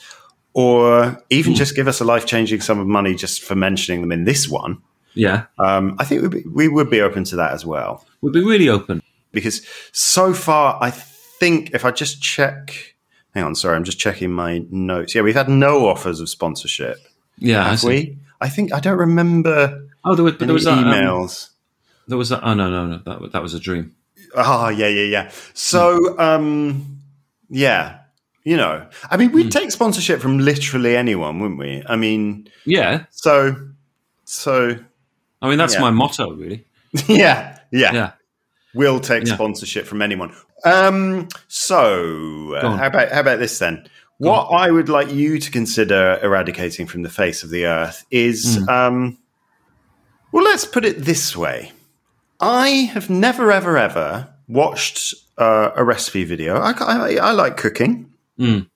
or 0.52 1.22
even 1.30 1.54
just 1.54 1.74
give 1.76 1.88
us 1.88 2.00
a 2.00 2.04
life 2.04 2.26
changing 2.26 2.60
sum 2.60 2.78
of 2.80 2.86
money 2.86 3.14
just 3.14 3.42
for 3.42 3.54
mentioning 3.54 4.00
them 4.02 4.12
in 4.12 4.24
this 4.24 4.48
one, 4.48 4.82
Yeah, 5.14 5.46
um, 5.58 5.96
I 5.98 6.04
think 6.04 6.22
we'd 6.22 6.30
be, 6.30 6.44
we 6.48 6.68
would 6.68 6.90
be 6.90 7.00
open 7.00 7.24
to 7.24 7.36
that 7.36 7.52
as 7.52 7.64
well. 7.66 8.04
we'd 8.20 8.32
be 8.32 8.44
really 8.44 8.68
open. 8.68 9.00
Because 9.32 9.66
so 9.92 10.32
far, 10.32 10.78
I 10.80 10.90
think 10.90 11.70
if 11.74 11.84
I 11.84 11.90
just 11.90 12.22
check, 12.22 12.94
hang 13.34 13.44
on, 13.44 13.54
sorry, 13.56 13.74
I'm 13.76 13.84
just 13.84 13.98
checking 13.98 14.30
my 14.32 14.62
notes. 14.70 15.14
Yeah, 15.14 15.22
we've 15.22 15.34
had 15.42 15.48
no 15.48 15.88
offers 15.88 16.20
of 16.20 16.28
sponsorship, 16.28 16.98
Yeah, 17.38 17.64
I 17.66 17.70
have 17.70 17.80
see. 17.80 17.88
we? 17.88 18.18
I 18.40 18.48
think 18.48 18.72
I 18.72 18.80
don't 18.80 18.98
remember 18.98 19.86
Oh, 20.04 20.14
there 20.14 20.24
was, 20.24 20.36
there 20.38 20.52
was 20.52 20.64
that. 20.64 20.78
um, 20.78 20.84
emails. 20.84 21.48
There 22.08 22.18
was 22.18 22.28
that. 22.30 22.40
Oh 22.42 22.54
no, 22.54 22.70
no, 22.70 22.86
no. 22.86 22.98
That 23.04 23.32
that 23.32 23.42
was 23.42 23.54
a 23.54 23.60
dream. 23.60 23.94
Oh, 24.36 24.68
yeah, 24.68 24.88
yeah, 24.88 25.02
yeah. 25.04 25.30
So, 25.52 26.18
um, 26.18 26.98
yeah, 27.50 27.98
you 28.42 28.56
know, 28.56 28.84
I 29.08 29.16
mean, 29.16 29.30
we'd 29.30 29.52
take 29.52 29.70
sponsorship 29.70 30.20
from 30.20 30.38
literally 30.38 30.96
anyone, 30.96 31.38
wouldn't 31.38 31.58
we? 31.60 31.84
I 31.88 31.94
mean, 31.94 32.48
Yeah, 32.64 33.04
so, 33.10 33.54
so, 34.24 34.76
I 35.40 35.48
mean 35.48 35.58
that's 35.58 35.74
Yeah. 35.74 35.82
my 35.82 35.90
motto, 35.92 36.32
really. 36.32 36.64
yeah, 37.06 37.58
yeah, 37.70 37.92
Yeah. 37.92 38.10
we'll 38.74 38.98
take 38.98 39.24
Yeah. 39.26 39.34
sponsorship 39.34 39.86
from 39.86 40.02
anyone. 40.02 40.34
Um, 40.64 41.28
so, 41.46 42.54
uh, 42.54 42.76
how 42.76 42.86
about 42.86 43.12
how 43.12 43.20
about 43.20 43.38
this 43.38 43.58
then? 43.60 43.86
What 44.18 44.46
I 44.46 44.70
would 44.70 44.88
like 44.88 45.12
you 45.12 45.38
to 45.38 45.50
consider 45.50 46.18
eradicating 46.22 46.86
from 46.88 47.02
the 47.02 47.10
face 47.10 47.44
of 47.44 47.50
the 47.50 47.66
earth 47.66 48.04
is, 48.10 48.56
Hmm. 48.56 48.68
um, 48.68 49.18
well, 50.32 50.42
let's 50.44 50.64
put 50.64 50.84
it 50.84 51.04
this 51.04 51.36
way. 51.36 51.70
I 52.44 52.68
have 52.92 53.08
never, 53.08 53.50
ever, 53.50 53.78
ever 53.78 54.28
watched 54.48 55.14
uh, 55.38 55.70
a 55.74 55.82
recipe 55.82 56.24
video. 56.24 56.56
I, 56.56 56.72
I, 56.72 57.14
I 57.16 57.32
like 57.32 57.56
cooking, 57.56 58.10
Mm. 58.38 58.66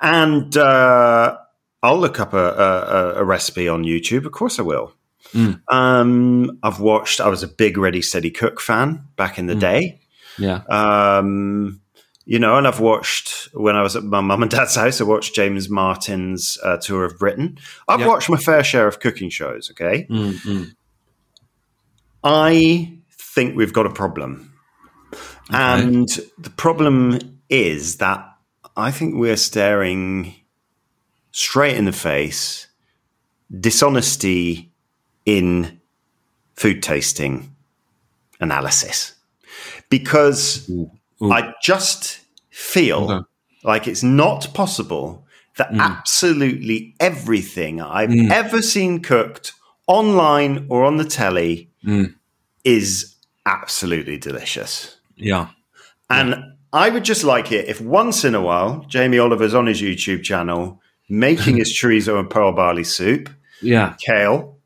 and 0.00 0.56
uh, 0.56 1.36
I'll 1.82 1.98
look 1.98 2.20
up 2.20 2.32
a, 2.34 2.38
a, 2.38 3.14
a 3.16 3.24
recipe 3.24 3.68
on 3.68 3.82
YouTube. 3.84 4.26
Of 4.26 4.32
course, 4.32 4.58
I 4.58 4.62
will. 4.62 4.92
Mm. 5.32 5.60
Um, 5.72 6.58
I've 6.62 6.80
watched. 6.80 7.20
I 7.20 7.28
was 7.28 7.42
a 7.42 7.48
big 7.48 7.76
Ready 7.78 8.02
Steady 8.02 8.30
Cook 8.30 8.60
fan 8.60 9.04
back 9.16 9.38
in 9.38 9.46
the 9.46 9.54
day. 9.54 10.00
Yeah, 10.38 10.62
Um, 10.68 11.80
you 12.26 12.38
know, 12.38 12.56
and 12.58 12.66
I've 12.68 12.80
watched 12.80 13.48
when 13.54 13.76
I 13.76 13.82
was 13.82 13.96
at 13.96 14.04
my 14.04 14.20
mum 14.20 14.42
and 14.42 14.50
dad's 14.50 14.74
house. 14.76 15.00
I 15.00 15.04
watched 15.04 15.34
James 15.34 15.68
Martin's 15.70 16.58
uh, 16.62 16.76
tour 16.78 17.04
of 17.04 17.18
Britain. 17.18 17.58
I've 17.88 18.00
Yeah. 18.00 18.08
watched 18.08 18.28
my 18.30 18.36
fair 18.36 18.62
share 18.64 18.86
of 18.86 19.00
cooking 19.00 19.30
shows. 19.30 19.70
Okay, 19.70 20.06
mm, 20.10 20.32
mm. 20.44 20.74
I 22.24 22.98
think 23.10 23.56
we've 23.56 23.72
got 23.72 23.86
a 23.86 23.90
problem. 23.90 24.50
And 25.50 26.08
the 26.38 26.50
problem 26.50 27.18
is 27.50 27.98
that 27.98 28.26
I 28.76 28.90
think 28.90 29.14
we're 29.14 29.36
staring 29.36 30.34
straight 31.30 31.76
in 31.76 31.84
the 31.84 31.92
face 31.92 32.66
dishonesty 33.60 34.72
in 35.26 35.80
food 36.56 36.82
tasting 36.82 37.54
analysis. 38.40 39.14
Because 39.90 40.68
Ooh. 40.70 40.90
I 41.22 41.52
just 41.62 42.20
feel 42.50 43.10
Okay. 43.10 43.24
like 43.62 43.86
it's 43.86 44.02
not 44.02 44.52
possible 44.54 45.26
that 45.56 45.70
Mm. 45.72 45.80
absolutely 45.80 46.94
everything 46.98 47.80
I've 47.80 48.10
Mm. 48.10 48.30
ever 48.30 48.62
seen 48.62 49.00
cooked 49.00 49.52
online 49.86 50.66
or 50.68 50.84
on 50.84 50.96
the 50.96 51.04
telly 51.04 51.70
Mm. 51.84 52.14
is 52.64 53.14
absolutely 53.46 54.18
delicious. 54.18 54.96
yeah, 55.16 55.48
And 56.08 56.34
I 56.72 56.88
would 56.90 57.04
just 57.04 57.24
like 57.24 57.52
it 57.52 57.68
if 57.68 57.80
once 57.80 58.24
in 58.24 58.34
a 58.34 58.40
while 58.40 58.84
Jamie 58.88 59.18
Oliver's 59.18 59.54
on 59.54 59.66
his 59.66 59.80
YouTube 59.82 60.22
channel 60.22 60.80
making 61.08 61.56
his 61.58 61.70
chorizo 61.72 62.18
and 62.18 62.28
pearl 62.30 62.52
barley 62.52 62.84
soup, 62.84 63.28
yeah, 63.62 63.94
kale, 63.98 64.56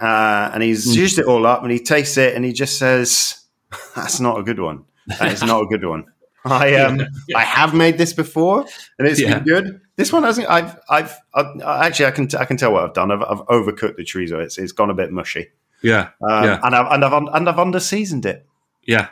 uh, 0.00 0.50
and 0.54 0.62
he's 0.62 0.86
Mm. 0.86 0.96
used 0.96 1.18
it 1.18 1.26
all 1.26 1.46
up 1.46 1.62
and 1.62 1.72
he 1.72 1.78
tastes 1.78 2.16
it 2.16 2.34
and 2.34 2.44
he 2.44 2.52
just 2.52 2.78
says, 2.78 3.40
"That's 3.96 4.20
not 4.20 4.38
a 4.38 4.42
good 4.42 4.60
one. 4.60 4.84
That 5.18 5.32
is 5.32 5.42
not 5.42 5.60
a 5.62 5.66
good 5.66 5.84
one." 5.84 6.04
I 6.44 6.74
um 6.76 7.00
I 7.34 7.42
have 7.42 7.74
made 7.74 7.96
this 7.98 8.12
before 8.12 8.66
and 8.98 9.08
it's 9.08 9.20
Yeah. 9.20 9.34
been 9.38 9.44
good. 9.44 9.80
This 9.96 10.12
one 10.12 10.22
hasn't. 10.24 10.48
I've 10.50 10.78
I've, 10.88 11.14
I've 11.34 11.60
actually 11.62 12.06
I 12.06 12.10
can 12.10 12.28
t- 12.28 12.36
I 12.36 12.44
can 12.44 12.56
tell 12.56 12.72
what 12.72 12.84
I've 12.84 12.92
done. 12.94 13.10
I've, 13.10 13.22
I've 13.22 13.46
overcooked 13.46 13.96
the 13.96 14.04
chorizo. 14.04 14.40
It's 14.42 14.58
it's 14.58 14.72
gone 14.72 14.90
a 14.90 14.94
bit 14.94 15.10
mushy. 15.12 15.48
Yeah, 15.82 16.10
Um, 16.22 16.44
yeah, 16.44 16.60
and 16.62 16.74
I've 16.74 16.92
and 16.92 17.04
I've 17.04 17.12
and 17.34 17.48
I've 17.48 17.58
under 17.58 17.80
seasoned 17.80 18.26
it. 18.26 18.46
yeah. 18.86 19.08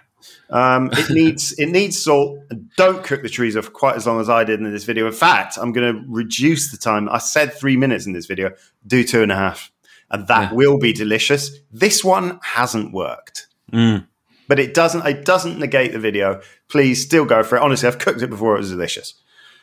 Um, 0.51 0.91
it 0.93 1.11
needs 1.11 1.53
it 1.59 1.67
needs 1.71 2.01
salt. 2.03 2.39
Don't 2.77 3.03
cook 3.03 3.23
the 3.23 3.29
chorizo 3.29 3.63
for 3.65 3.71
quite 3.71 3.97
as 3.97 4.07
long 4.07 4.21
as 4.21 4.29
I 4.29 4.45
did 4.45 4.61
in 4.61 4.71
this 4.71 4.85
video. 4.85 5.07
In 5.07 5.13
fact, 5.13 5.59
I'm 5.61 5.73
going 5.73 5.95
to 5.95 6.05
reduce 6.09 6.71
the 6.71 6.77
time. 6.77 7.09
I 7.09 7.19
said 7.19 7.53
three 7.55 7.77
minutes 7.77 8.07
in 8.07 8.13
this 8.13 8.27
video. 8.27 8.51
Do 8.87 9.03
two 9.03 9.23
and 9.23 9.33
a 9.33 9.37
half, 9.37 9.73
and 10.11 10.27
that 10.29 10.51
Yeah. 10.51 10.57
will 10.57 10.79
be 10.79 10.93
delicious. 10.93 11.51
This 11.73 12.05
one 12.05 12.39
hasn't 12.43 12.93
worked, 12.93 13.49
Mm. 13.73 14.07
but 14.47 14.59
it 14.61 14.75
doesn't. 14.75 15.05
It 15.07 15.25
doesn't 15.25 15.59
negate 15.59 15.93
the 15.93 15.99
video. 15.99 16.41
Please 16.69 17.03
still 17.03 17.25
go 17.25 17.43
for 17.43 17.57
it. 17.57 17.63
Honestly, 17.63 17.89
I've 17.89 17.99
cooked 17.99 18.23
it 18.23 18.31
before. 18.31 18.55
It 18.55 18.61
was 18.61 18.71
delicious. 18.71 19.15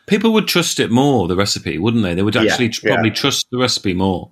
People 0.07 0.33
would 0.33 0.47
trust 0.47 0.79
it 0.79 0.89
more, 0.91 1.27
the 1.27 1.35
recipe, 1.35 1.77
wouldn't 1.77 2.01
they? 2.03 2.15
They 2.15 2.23
would 2.23 2.33
Yeah, 2.35 2.43
actually 2.43 2.73
yeah. 2.83 2.95
probably 2.95 3.11
trust 3.11 3.45
the 3.51 3.59
recipe 3.59 3.93
more. 3.93 4.31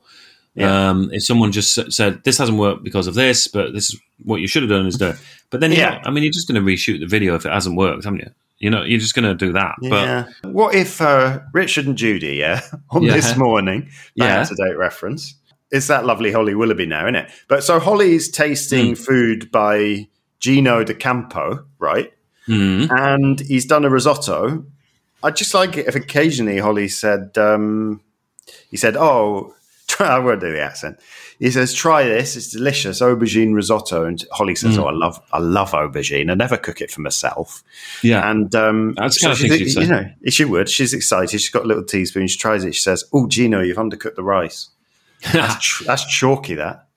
Yeah. 0.57 0.89
Um, 0.89 1.09
if 1.13 1.23
someone 1.23 1.51
just 1.51 1.91
said 1.93 2.23
this 2.23 2.37
hasn't 2.37 2.57
worked 2.57 2.83
because 2.83 3.07
of 3.07 3.13
this, 3.13 3.47
but 3.47 3.73
this 3.73 3.93
is 3.93 3.99
what 4.23 4.41
you 4.41 4.47
should 4.47 4.63
have 4.63 4.69
done 4.71 4.87
is 4.87 4.97
do. 4.97 5.09
it." 5.09 5.15
But 5.51 5.59
then, 5.61 5.71
Yeah. 5.71 6.01
I 6.03 6.09
mean, 6.11 6.23
you're 6.23 6.33
just 6.33 6.47
going 6.47 6.59
to 6.63 6.67
reshoot 6.71 6.99
the 6.99 7.05
video 7.07 7.35
if 7.35 7.45
it 7.45 7.51
hasn't 7.51 7.77
worked, 7.77 8.03
haven't 8.05 8.19
you? 8.21 8.31
You 8.59 8.71
know, 8.71 8.81
you're 8.83 8.99
just 8.99 9.13
going 9.13 9.25
to 9.25 9.35
do 9.35 9.53
that. 9.53 9.75
But 9.81 9.89
yeah. 10.07 10.25
What 10.43 10.73
if 10.73 10.99
uh, 10.99 11.39
Richard 11.53 11.85
and 11.85 11.95
Judy, 11.95 12.35
yeah, 12.37 12.61
on 12.89 13.03
Yeah. 13.03 13.13
this 13.13 13.37
morning, 13.37 13.89
Yeah. 14.15 14.43
to 14.43 14.55
date 14.55 14.75
reference, 14.77 15.35
it's 15.71 15.87
that 15.87 16.05
lovely 16.05 16.31
Holly 16.31 16.55
Willoughby 16.55 16.87
now, 16.87 17.05
isn't 17.05 17.15
it? 17.15 17.29
But 17.47 17.63
so 17.63 17.79
Holly's 17.79 18.29
tasting 18.29 18.87
Hmm. 18.89 18.93
food 18.95 19.51
by 19.51 20.07
Gino 20.39 20.83
D'Acampo, 20.83 21.65
right? 21.77 22.11
Mm, 22.47 22.89
And 22.89 23.39
he's 23.41 23.65
done 23.65 23.85
a 23.85 23.89
risotto. 23.89 24.65
I'd 25.21 25.35
just 25.35 25.53
like 25.53 25.77
it 25.77 25.87
if 25.87 25.95
occasionally 25.95 26.57
Holly 26.59 26.87
said, 26.87 27.37
um, 27.37 28.01
he 28.71 28.77
said, 28.77 28.95
oh, 28.95 29.53
I 30.00 30.19
won't 30.19 30.41
do 30.41 30.52
the 30.52 30.62
accent. 30.62 31.00
He 31.39 31.50
says, 31.52 31.73
try 31.73 32.04
this. 32.04 32.36
It's 32.36 32.50
delicious. 32.52 33.00
Aubergine 33.02 33.54
risotto. 33.54 34.06
And 34.06 34.23
Holly 34.32 34.56
says, 34.56 34.78
Mm. 34.78 34.84
oh, 34.84 34.88
I 34.88 34.91
love, 34.91 35.21
I 35.32 35.39
love 35.39 35.71
aubergine. 35.71 36.30
I 36.32 36.34
never 36.36 36.58
cook 36.58 36.82
it 36.82 36.91
for 36.91 37.02
myself. 37.02 37.63
yeah, 38.04 38.30
And 38.30 38.54
um, 38.56 38.93
That's 38.95 39.19
the 39.21 39.28
kind 39.28 39.34
of 39.34 39.39
thing 39.58 39.67
say. 39.69 39.82
You 39.82 39.88
know, 39.88 40.06
she 40.30 40.45
would. 40.45 40.67
She's 40.69 40.93
excited. 40.93 41.30
She's 41.39 41.50
got 41.50 41.63
a 41.63 41.67
little 41.67 41.84
teaspoon. 41.84 42.28
She 42.28 42.38
tries 42.38 42.63
it. 42.63 42.76
She 42.76 42.82
says, 42.82 43.06
"Oh, 43.13 43.28
Gino, 43.28 43.62
you've 43.62 43.78
undercooked 43.78 44.15
the 44.15 44.23
rice. 44.23 44.69
That's, 45.32 45.56
ch- 45.63 45.84
that's 45.86 46.06
chalky, 46.06 46.56
that." 46.56 46.88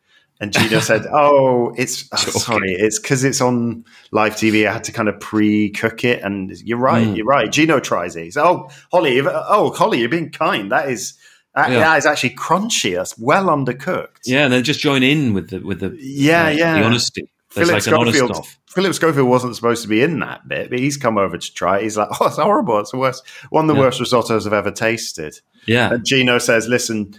And 0.40 0.52
Gino 0.52 0.80
said, 0.80 1.06
"Oh, 1.12 1.74
it's 1.76 2.08
oh, 2.12 2.16
sorry. 2.16 2.72
It's 2.72 2.98
because 2.98 3.24
it's 3.24 3.40
on 3.42 3.84
live 4.10 4.34
TV. 4.34 4.66
I 4.66 4.72
had 4.72 4.84
to 4.84 4.92
kind 4.92 5.08
of 5.08 5.20
pre-cook 5.20 6.02
it." 6.04 6.22
And 6.22 6.50
you're 6.62 6.78
right. 6.78 7.06
Mm. 7.06 7.16
You're 7.16 7.26
right. 7.26 7.52
Gino 7.52 7.78
tries 7.78 8.16
it. 8.16 8.24
He 8.24 8.30
said, 8.30 8.44
"Oh, 8.44 8.70
Holly, 8.90 9.16
you've, 9.16 9.28
oh, 9.30 9.70
Holly, 9.72 10.00
you're 10.00 10.08
being 10.08 10.30
kind. 10.30 10.72
That 10.72 10.88
is." 10.90 11.14
That, 11.54 11.70
Yeah. 11.70 11.80
that 11.80 11.98
is 11.98 12.06
actually 12.06 12.30
crunchy. 12.36 12.94
That's 12.94 13.18
well 13.18 13.46
undercooked. 13.46 14.20
yeah, 14.26 14.44
and 14.44 14.52
then 14.52 14.62
just 14.64 14.80
join 14.80 15.02
in 15.02 15.34
with 15.34 15.50
the 15.50 15.58
with 15.60 15.80
the 15.80 15.96
Yeah, 16.00 16.46
uh, 16.46 16.50
yeah. 16.50 16.78
the 16.78 16.84
honesty. 16.84 17.30
There's 17.54 17.68
Philip 17.68 17.86
like 17.86 17.98
honest 17.98 18.18
Schofield. 18.18 18.46
Philip 18.68 18.94
Schofield 18.94 19.28
wasn't 19.28 19.56
supposed 19.56 19.82
to 19.82 19.88
be 19.88 20.02
in 20.02 20.20
that 20.20 20.46
bit, 20.46 20.70
but 20.70 20.78
he's 20.78 20.96
come 20.96 21.18
over 21.18 21.36
to 21.36 21.54
try 21.54 21.78
it. 21.78 21.82
He's 21.82 21.96
like, 21.96 22.08
"Oh, 22.20 22.26
it's 22.26 22.36
horrible! 22.36 22.78
It's 22.78 22.92
the 22.92 22.98
worst, 22.98 23.24
one 23.50 23.64
of 23.64 23.68
the 23.68 23.74
Yeah. 23.74 23.86
worst 23.86 24.00
risottos 24.00 24.46
I've 24.46 24.52
ever 24.52 24.70
tasted." 24.70 25.40
Yeah, 25.66 25.92
And 25.94 26.04
Gino 26.06 26.38
says, 26.38 26.68
"Listen, 26.68 27.14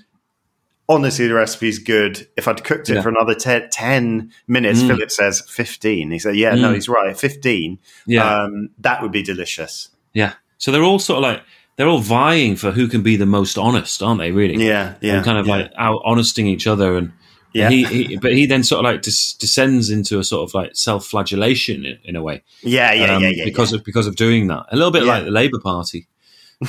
honestly, 0.87 1.27
the 1.27 1.33
recipe's 1.33 1.79
good. 1.79 2.27
If 2.37 2.47
I'd 2.47 2.63
cooked 2.63 2.89
it 2.89 2.95
Yeah. 2.95 3.01
for 3.01 3.09
another 3.09 3.35
te- 3.35 3.67
ten 3.71 4.31
minutes, 4.47 4.81
Mm. 4.81 4.87
Philip 4.87 5.11
says 5.11 5.41
fifteen. 5.49 6.11
He 6.11 6.19
said, 6.19 6.35
"Yeah, 6.37 6.55
no, 6.55 6.71
Mm. 6.71 6.75
he's 6.75 6.87
right. 6.89 7.17
Fifteen. 7.17 7.79
yeah, 8.07 8.43
Um, 8.43 8.69
that 8.79 9.01
would 9.01 9.11
be 9.11 9.21
delicious." 9.23 9.89
yeah. 10.13 10.33
So 10.57 10.71
they're 10.71 10.83
all 10.83 10.99
sort 10.99 11.17
of 11.17 11.23
like 11.23 11.41
they're 11.77 11.87
all 11.87 11.99
vying 11.99 12.55
for 12.55 12.71
who 12.71 12.87
can 12.87 13.01
be 13.01 13.15
the 13.15 13.25
most 13.25 13.57
honest, 13.57 14.01
aren't 14.03 14.19
they? 14.19 14.31
Really? 14.31 14.63
Yeah, 14.65 14.95
yeah, 15.01 15.15
and 15.15 15.25
kind 15.25 15.37
of 15.37 15.47
yeah. 15.47 15.55
like 15.55 15.71
out 15.77 16.01
honesting 16.05 16.45
each 16.47 16.67
other 16.67 16.95
and 16.97 17.11
Yeah. 17.53 17.65
and 17.65 17.73
he, 17.73 17.83
he 17.85 18.17
but 18.17 18.33
he 18.33 18.45
then 18.45 18.63
sort 18.63 18.85
of 18.85 18.91
like 18.91 19.01
des- 19.01 19.35
descends 19.39 19.89
into 19.89 20.19
a 20.19 20.23
sort 20.23 20.47
of 20.49 20.53
like 20.53 20.71
self-flagellation 20.75 21.85
in, 21.85 21.97
in 22.03 22.15
a 22.15 22.21
way 22.23 22.43
yeah, 22.63 22.93
yeah, 22.93 23.15
um, 23.15 23.23
yeah, 23.23 23.29
yeah. 23.33 23.45
because 23.45 23.71
yeah. 23.71 23.79
of 23.79 23.83
because 23.83 24.07
of 24.07 24.15
doing 24.15 24.47
that 24.47 24.65
a 24.71 24.75
little 24.75 24.91
bit 24.91 25.03
Yeah. 25.03 25.13
like 25.15 25.23
the 25.25 25.31
Labour 25.31 25.59
Party 25.59 26.07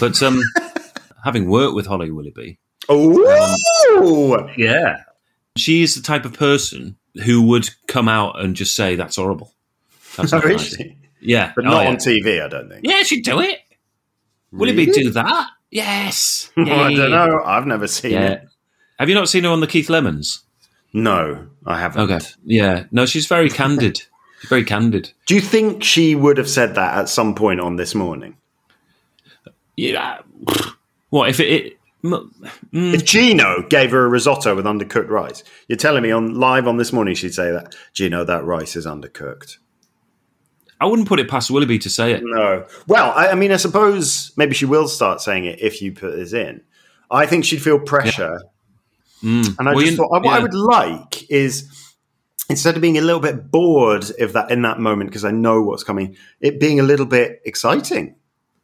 but 0.01 0.21
um 0.23 0.41
having 1.25 1.49
worked 1.49 1.75
with 1.77 1.87
Holly 1.87 2.11
Willoughby 2.11 2.59
oh, 2.89 4.49
yeah 4.57 5.03
she 5.57 5.83
is 5.83 5.95
the 5.95 6.03
type 6.03 6.25
of 6.25 6.33
person 6.33 6.97
who 7.25 7.43
would 7.43 7.69
come 7.87 8.09
out 8.09 8.41
and 8.41 8.57
just 8.57 8.75
say 8.75 8.97
that's 8.97 9.17
horrible 9.17 9.53
that's 10.17 10.33
Oh, 10.33 10.41
right. 10.45 10.75
yeah 11.21 11.53
but 11.55 11.65
Oh, 11.67 11.71
not 11.71 11.83
yeah. 11.85 11.89
on 11.91 11.97
TV. 11.97 12.43
I 12.45 12.49
don't 12.49 12.69
think. 12.69 12.85
yeah 12.87 13.03
she'd 13.03 13.25
do 13.25 13.41
it 13.41 13.59
Willoughby 14.53 14.87
Really? 14.87 15.03
do 15.05 15.11
that 15.11 15.49
yes 15.71 16.51
I 16.57 16.65
don't 16.95 17.11
know. 17.11 17.41
I've 17.45 17.67
never 17.67 17.87
seen 17.89 18.13
yeah 18.13 18.31
it. 18.33 18.49
have 18.99 19.09
you 19.09 19.15
not 19.15 19.29
seen 19.29 19.45
her 19.45 19.51
on 19.51 19.61
the 19.61 19.67
Keith 19.67 19.89
Lemon's 19.91 20.45
No, 20.93 21.47
I 21.65 21.81
haven't. 21.81 22.03
Okay. 22.11 22.27
Yeah. 22.45 22.85
No, 22.93 23.07
she's 23.07 23.27
very 23.27 23.49
candid. 23.49 23.97
She's 24.41 24.49
very 24.51 24.65
candid. 24.65 25.11
Do 25.27 25.35
you 25.35 25.41
think 25.41 25.83
she 25.83 26.15
would 26.15 26.37
have 26.37 26.49
said 26.51 26.75
that 26.75 26.99
at 26.99 27.09
some 27.09 27.35
point 27.35 27.61
on 27.61 27.77
this 27.77 27.95
morning? 27.95 28.37
Yeah. 29.77 30.19
what 31.09 31.31
if 31.31 31.41
it? 31.41 31.49
it 31.49 31.79
mm, 32.05 32.95
If 32.95 33.05
Gino 33.07 33.63
gave 33.69 33.91
her 33.93 34.05
a 34.05 34.09
risotto 34.09 34.55
with 34.55 34.67
undercooked 34.67 35.09
rice, 35.09 35.43
you're 35.69 35.79
telling 35.79 36.03
me 36.03 36.11
on 36.11 36.35
live 36.39 36.69
on 36.69 36.77
this 36.77 36.93
morning 36.93 37.15
she'd 37.15 37.33
say 37.35 37.51
that 37.53 37.75
Gino, 37.95 38.25
that 38.25 38.45
rice 38.45 38.77
is 38.77 38.85
undercooked. 38.87 39.57
I 40.83 40.87
wouldn't 40.87 41.07
put 41.07 41.21
it 41.21 41.29
past 41.29 41.51
Willoughby 41.51 41.79
to 41.79 41.89
say 41.91 42.13
it. 42.13 42.23
No. 42.25 42.67
Well, 42.89 43.13
I, 43.17 43.29
I 43.29 43.35
mean, 43.37 43.53
I 43.53 43.57
suppose 43.57 44.33
maybe 44.37 44.55
she 44.55 44.65
will 44.67 44.89
start 44.89 45.21
saying 45.21 45.45
it 45.45 45.61
if 45.61 45.81
you 45.81 45.93
put 45.93 46.17
this 46.17 46.33
in. 46.33 46.61
I 47.11 47.27
think 47.27 47.45
she'd 47.45 47.63
feel 47.63 47.79
pressure. 47.79 48.41
Mm. 49.23 49.57
And 49.59 49.69
I 49.69 49.75
Well, 49.75 49.85
just 49.85 49.97
thought, 49.97 50.11
what 50.11 50.27
I 50.27 50.41
would 50.41 50.55
like 50.55 51.31
is 51.31 51.69
instead 52.51 52.75
of 52.75 52.83
being 52.83 52.99
a 52.99 53.01
little 53.01 53.21
bit 53.21 53.51
bored 53.51 54.05
if 54.19 54.33
that 54.33 54.51
in 54.51 54.63
that 54.63 54.81
moment 54.81 55.11
because 55.11 55.25
I 55.25 55.31
know 55.31 55.63
what's 55.63 55.85
coming, 55.85 56.17
it 56.41 56.59
being 56.59 56.81
a 56.81 56.83
little 56.83 57.07
bit 57.07 57.41
exciting, 57.45 58.17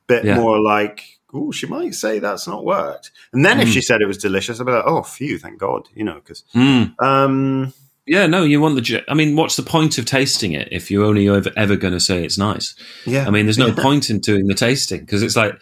bit 0.08 0.24
Yeah. 0.24 0.36
more 0.36 0.60
like, 0.60 1.04
oh, 1.32 1.52
she 1.52 1.66
might 1.66 1.94
say 1.94 2.18
that's 2.18 2.48
not 2.48 2.64
worked. 2.64 3.12
And 3.32 3.44
then 3.46 3.60
if 3.60 3.68
Mm. 3.68 3.72
she 3.74 3.80
said 3.80 4.00
it 4.00 4.06
was 4.08 4.18
delicious, 4.18 4.58
I'd 4.60 4.66
be 4.66 4.72
like, 4.72 4.84
oh, 4.86 5.02
phew, 5.02 5.38
thank 5.38 5.58
God, 5.58 5.88
you 5.94 6.02
know, 6.04 6.14
because 6.14 6.42
Mm. 6.54 7.00
um, 7.00 7.72
Yeah, 8.08 8.26
no, 8.26 8.42
you 8.42 8.60
want 8.60 8.82
the. 8.82 9.04
I 9.06 9.14
mean, 9.14 9.36
what's 9.36 9.56
the 9.56 9.62
point 9.62 9.98
of 9.98 10.06
tasting 10.06 10.52
it 10.52 10.68
if 10.72 10.90
you're 10.90 11.04
only 11.04 11.28
ever, 11.28 11.50
ever 11.56 11.76
going 11.76 11.92
to 11.92 12.00
say 12.00 12.24
it's 12.24 12.38
nice? 12.38 12.74
yeah, 13.04 13.26
I 13.26 13.30
mean, 13.30 13.44
there's 13.44 13.58
no 13.58 13.72
point 13.72 14.08
in 14.08 14.20
doing 14.20 14.46
the 14.46 14.54
tasting 14.54 15.00
because 15.00 15.22
it's 15.22 15.36
like. 15.36 15.60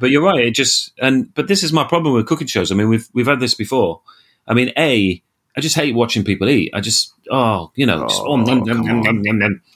But 0.00 0.10
you're 0.10 0.22
right. 0.22 0.44
It 0.44 0.52
just 0.52 0.92
and 1.00 1.32
but 1.34 1.48
this 1.48 1.64
is 1.64 1.72
my 1.72 1.82
problem 1.84 2.14
with 2.14 2.26
cooking 2.26 2.46
shows. 2.46 2.70
I 2.70 2.76
mean, 2.76 2.88
we've 2.88 3.08
we've 3.14 3.26
had 3.26 3.40
this 3.40 3.54
before. 3.54 4.00
I 4.46 4.54
mean, 4.54 4.72
a 4.78 5.22
I 5.56 5.60
just 5.60 5.74
hate 5.74 5.94
watching 5.94 6.22
people 6.22 6.48
eat. 6.48 6.70
I 6.72 6.80
just 6.80 7.12
oh 7.30 7.72
you 7.74 7.84
know 7.84 8.06
Oh, 8.08 8.26
oh, 8.28 8.36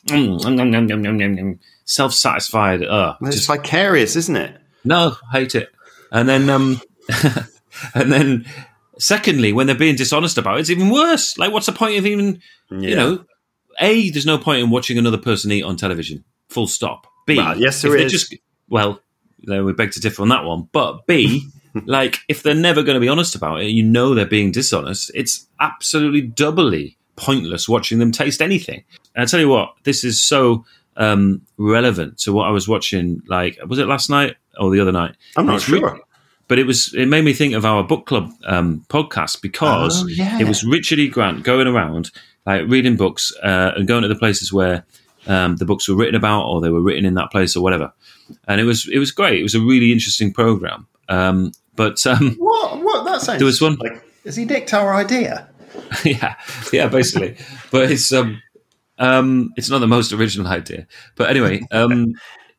mm, 0.07 1.59
self 1.85 2.15
satisfied. 2.15 2.85
Uh, 2.85 3.17
it's 3.23 3.37
just 3.37 3.49
vicarious, 3.49 4.15
isn't 4.15 4.37
it? 4.37 4.61
no, 4.85 5.17
hate 5.33 5.57
it. 5.57 5.71
And 6.13 6.29
then 6.29 6.49
um, 6.51 6.81
and 7.95 8.13
then 8.13 8.47
secondly, 8.99 9.53
when 9.53 9.67
they're 9.67 9.77
being 9.77 9.97
dishonest 9.97 10.39
about 10.39 10.59
it, 10.59 10.61
it's 10.61 10.71
even 10.71 10.91
worse. 10.91 11.37
Like, 11.39 11.53
what's 11.53 11.67
the 11.67 11.73
point 11.73 11.99
of 11.99 12.07
even 12.07 12.41
you 12.71 12.97
know, 12.97 13.25
A, 13.81 14.11
there's 14.11 14.27
no 14.27 14.39
point 14.39 14.63
in 14.63 14.71
watching 14.71 14.99
another 14.99 15.19
person 15.19 15.53
eat 15.53 15.63
on 15.63 15.77
television. 15.77 16.25
Full 16.49 16.67
stop. 16.67 17.07
B, 17.27 17.37
Well, 17.37 17.59
yes, 17.59 17.83
there 17.83 17.97
is. 17.97 18.13
Just, 18.13 18.35
well, 18.69 19.01
then 19.45 19.65
we 19.65 19.73
beg 19.73 19.93
to 19.93 20.01
differ 20.01 20.23
on 20.23 20.29
that 20.31 20.45
one. 20.45 20.69
But 20.73 21.07
B, 21.07 21.49
like, 21.85 22.19
if 22.29 22.43
they're 22.43 22.55
never 22.55 22.83
going 22.83 22.95
to 22.95 23.01
be 23.01 23.09
honest 23.09 23.35
about 23.35 23.61
it, 23.61 23.67
you 23.69 23.83
know 23.83 24.15
they're 24.15 24.27
being 24.27 24.53
dishonest. 24.53 25.11
It's 25.15 25.47
absolutely 25.61 26.23
doubly 26.23 26.97
pointless 27.17 27.69
watching 27.69 27.99
them 27.99 28.13
taste 28.13 28.41
anything. 28.43 28.85
And 29.15 29.23
I 29.23 29.27
tell 29.27 29.41
you 29.41 29.49
what, 29.49 29.75
this 29.85 30.05
is 30.05 30.21
so 30.21 30.65
um, 30.97 31.43
relevant 31.59 32.19
to 32.21 32.33
what 32.33 32.47
I 32.47 32.51
was 32.51 32.67
watching. 32.69 33.23
Like, 33.27 33.59
was 33.67 33.79
it 33.79 33.87
last 33.87 34.11
night 34.11 34.37
or 34.59 34.71
the 34.71 34.81
other 34.81 34.93
night? 34.93 35.15
I'm 35.37 35.47
not 35.47 35.57
It's 35.57 35.69
re- 35.69 35.79
sure. 35.79 36.01
But 36.53 36.59
it 36.59 36.67
was 36.67 36.93
it 36.93 37.07
made 37.07 37.25
me 37.25 37.33
think 37.33 37.55
of 37.55 37.65
our 37.65 37.83
book 37.83 38.05
club 38.05 38.31
um, 38.45 38.85
podcast 38.89 39.41
because 39.41 40.05
Oh, 40.05 40.07
yeah. 40.07 40.39
it 40.39 40.47
was 40.47 40.63
Richard 40.65 40.99
E. 40.99 41.09
Grant 41.09 41.45
going 41.45 41.67
around 41.67 42.11
like 42.45 42.69
reading 42.69 42.97
books 42.97 43.33
uh, 43.43 43.73
and 43.75 43.89
going 43.89 44.03
to 44.03 44.09
the 44.09 44.15
places 44.25 44.53
where 44.53 44.85
um, 45.27 45.57
the 45.57 45.65
books 45.65 45.89
were 45.89 45.97
written 45.97 46.15
about 46.15 46.45
or 46.45 46.61
they 46.61 46.69
were 46.69 46.83
written 46.83 47.07
in 47.07 47.15
that 47.15 47.31
place 47.31 47.57
or 47.57 47.63
whatever. 47.63 47.91
And 48.47 48.61
it 48.61 48.65
was 48.65 48.87
it 48.93 48.99
was 48.99 49.13
great. 49.13 49.39
It 49.41 49.43
was 49.43 49.55
a 49.55 49.61
really 49.61 49.93
interesting 49.93 50.31
program. 50.31 50.87
Um, 51.09 51.53
but 51.75 52.05
um, 52.07 52.35
What? 52.39 52.83
What? 52.83 53.05
That 53.07 53.23
sounds 53.23 53.39
There 53.39 53.47
was 53.47 53.63
one- 53.63 53.77
like. 53.77 54.05
Has 54.27 54.37
he 54.37 54.45
nicked 54.45 54.75
our 54.75 54.95
idea? 54.95 55.49
yeah, 56.05 56.35
yeah, 56.73 56.87
basically. 56.89 57.37
but 57.71 57.91
it's 57.91 58.13
um, 58.13 58.43
um, 58.99 59.53
it's 59.57 59.71
not 59.71 59.79
the 59.79 59.89
most 59.89 60.13
original 60.13 60.47
idea. 60.47 60.87
But 61.17 61.31
anyway, 61.31 61.63
um, 61.71 62.13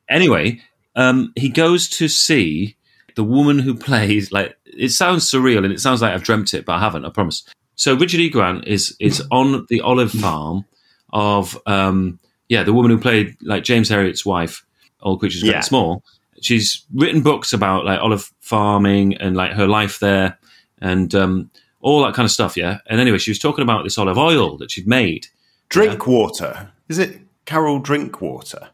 anyway, 0.10 0.62
um, 0.96 1.32
he 1.36 1.50
goes 1.50 1.88
to 2.00 2.08
see 2.08 2.76
the 3.16 3.24
woman 3.24 3.60
who 3.60 3.76
plays 3.76 4.32
like 4.32 4.58
it 4.66 4.90
sounds 4.90 5.30
surreal 5.30 5.64
and 5.64 5.72
it 5.74 5.80
sounds 5.80 6.02
like 6.02 6.14
I've 6.14 6.24
dreamt 6.24 6.54
it, 6.54 6.66
but 6.66 6.74
I 6.74 6.80
haven't. 6.80 7.06
I 7.06 7.10
promise. 7.10 7.44
So 7.76 7.96
Richard 7.96 8.20
E. 8.20 8.30
Grant 8.30 8.68
is 8.68 8.96
is 9.00 9.22
on 9.32 9.66
the 9.70 9.82
olive 9.82 10.12
farm 10.12 10.66
of 11.12 11.58
um, 11.66 12.20
yeah, 12.50 12.64
the 12.64 12.74
woman 12.74 12.92
who 12.92 12.98
played 12.98 13.36
like 13.42 13.64
James 13.64 13.90
Herriot's 13.90 14.26
wife, 14.26 14.66
All 15.02 15.18
Creatures 15.18 15.42
Great 15.42 15.52
Yeah. 15.52 15.56
and 15.58 15.66
Small. 15.66 16.04
She's 16.42 16.86
written 16.94 17.22
books 17.22 17.54
about 17.54 17.86
like 17.86 18.00
olive 18.00 18.32
farming 18.42 19.16
and 19.18 19.36
like 19.36 19.54
her 19.54 19.68
life 19.68 20.00
there 20.00 20.38
and 20.82 21.14
um, 21.16 21.50
all 21.80 22.04
that 22.04 22.14
kind 22.14 22.26
of 22.26 22.32
stuff. 22.32 22.58
Yeah. 22.58 22.80
And 22.88 23.00
anyway, 23.00 23.18
she 23.18 23.32
was 23.32 23.40
talking 23.40 23.64
about 23.64 23.84
this 23.84 23.98
olive 23.98 24.18
oil 24.18 24.58
that 24.58 24.72
she'd 24.72 24.88
made. 24.88 25.28
Drink 25.70 26.06
water. 26.06 26.72
Is 26.90 27.00
it 27.00 27.22
Carol 27.46 27.80
Drinkwater? 27.80 28.70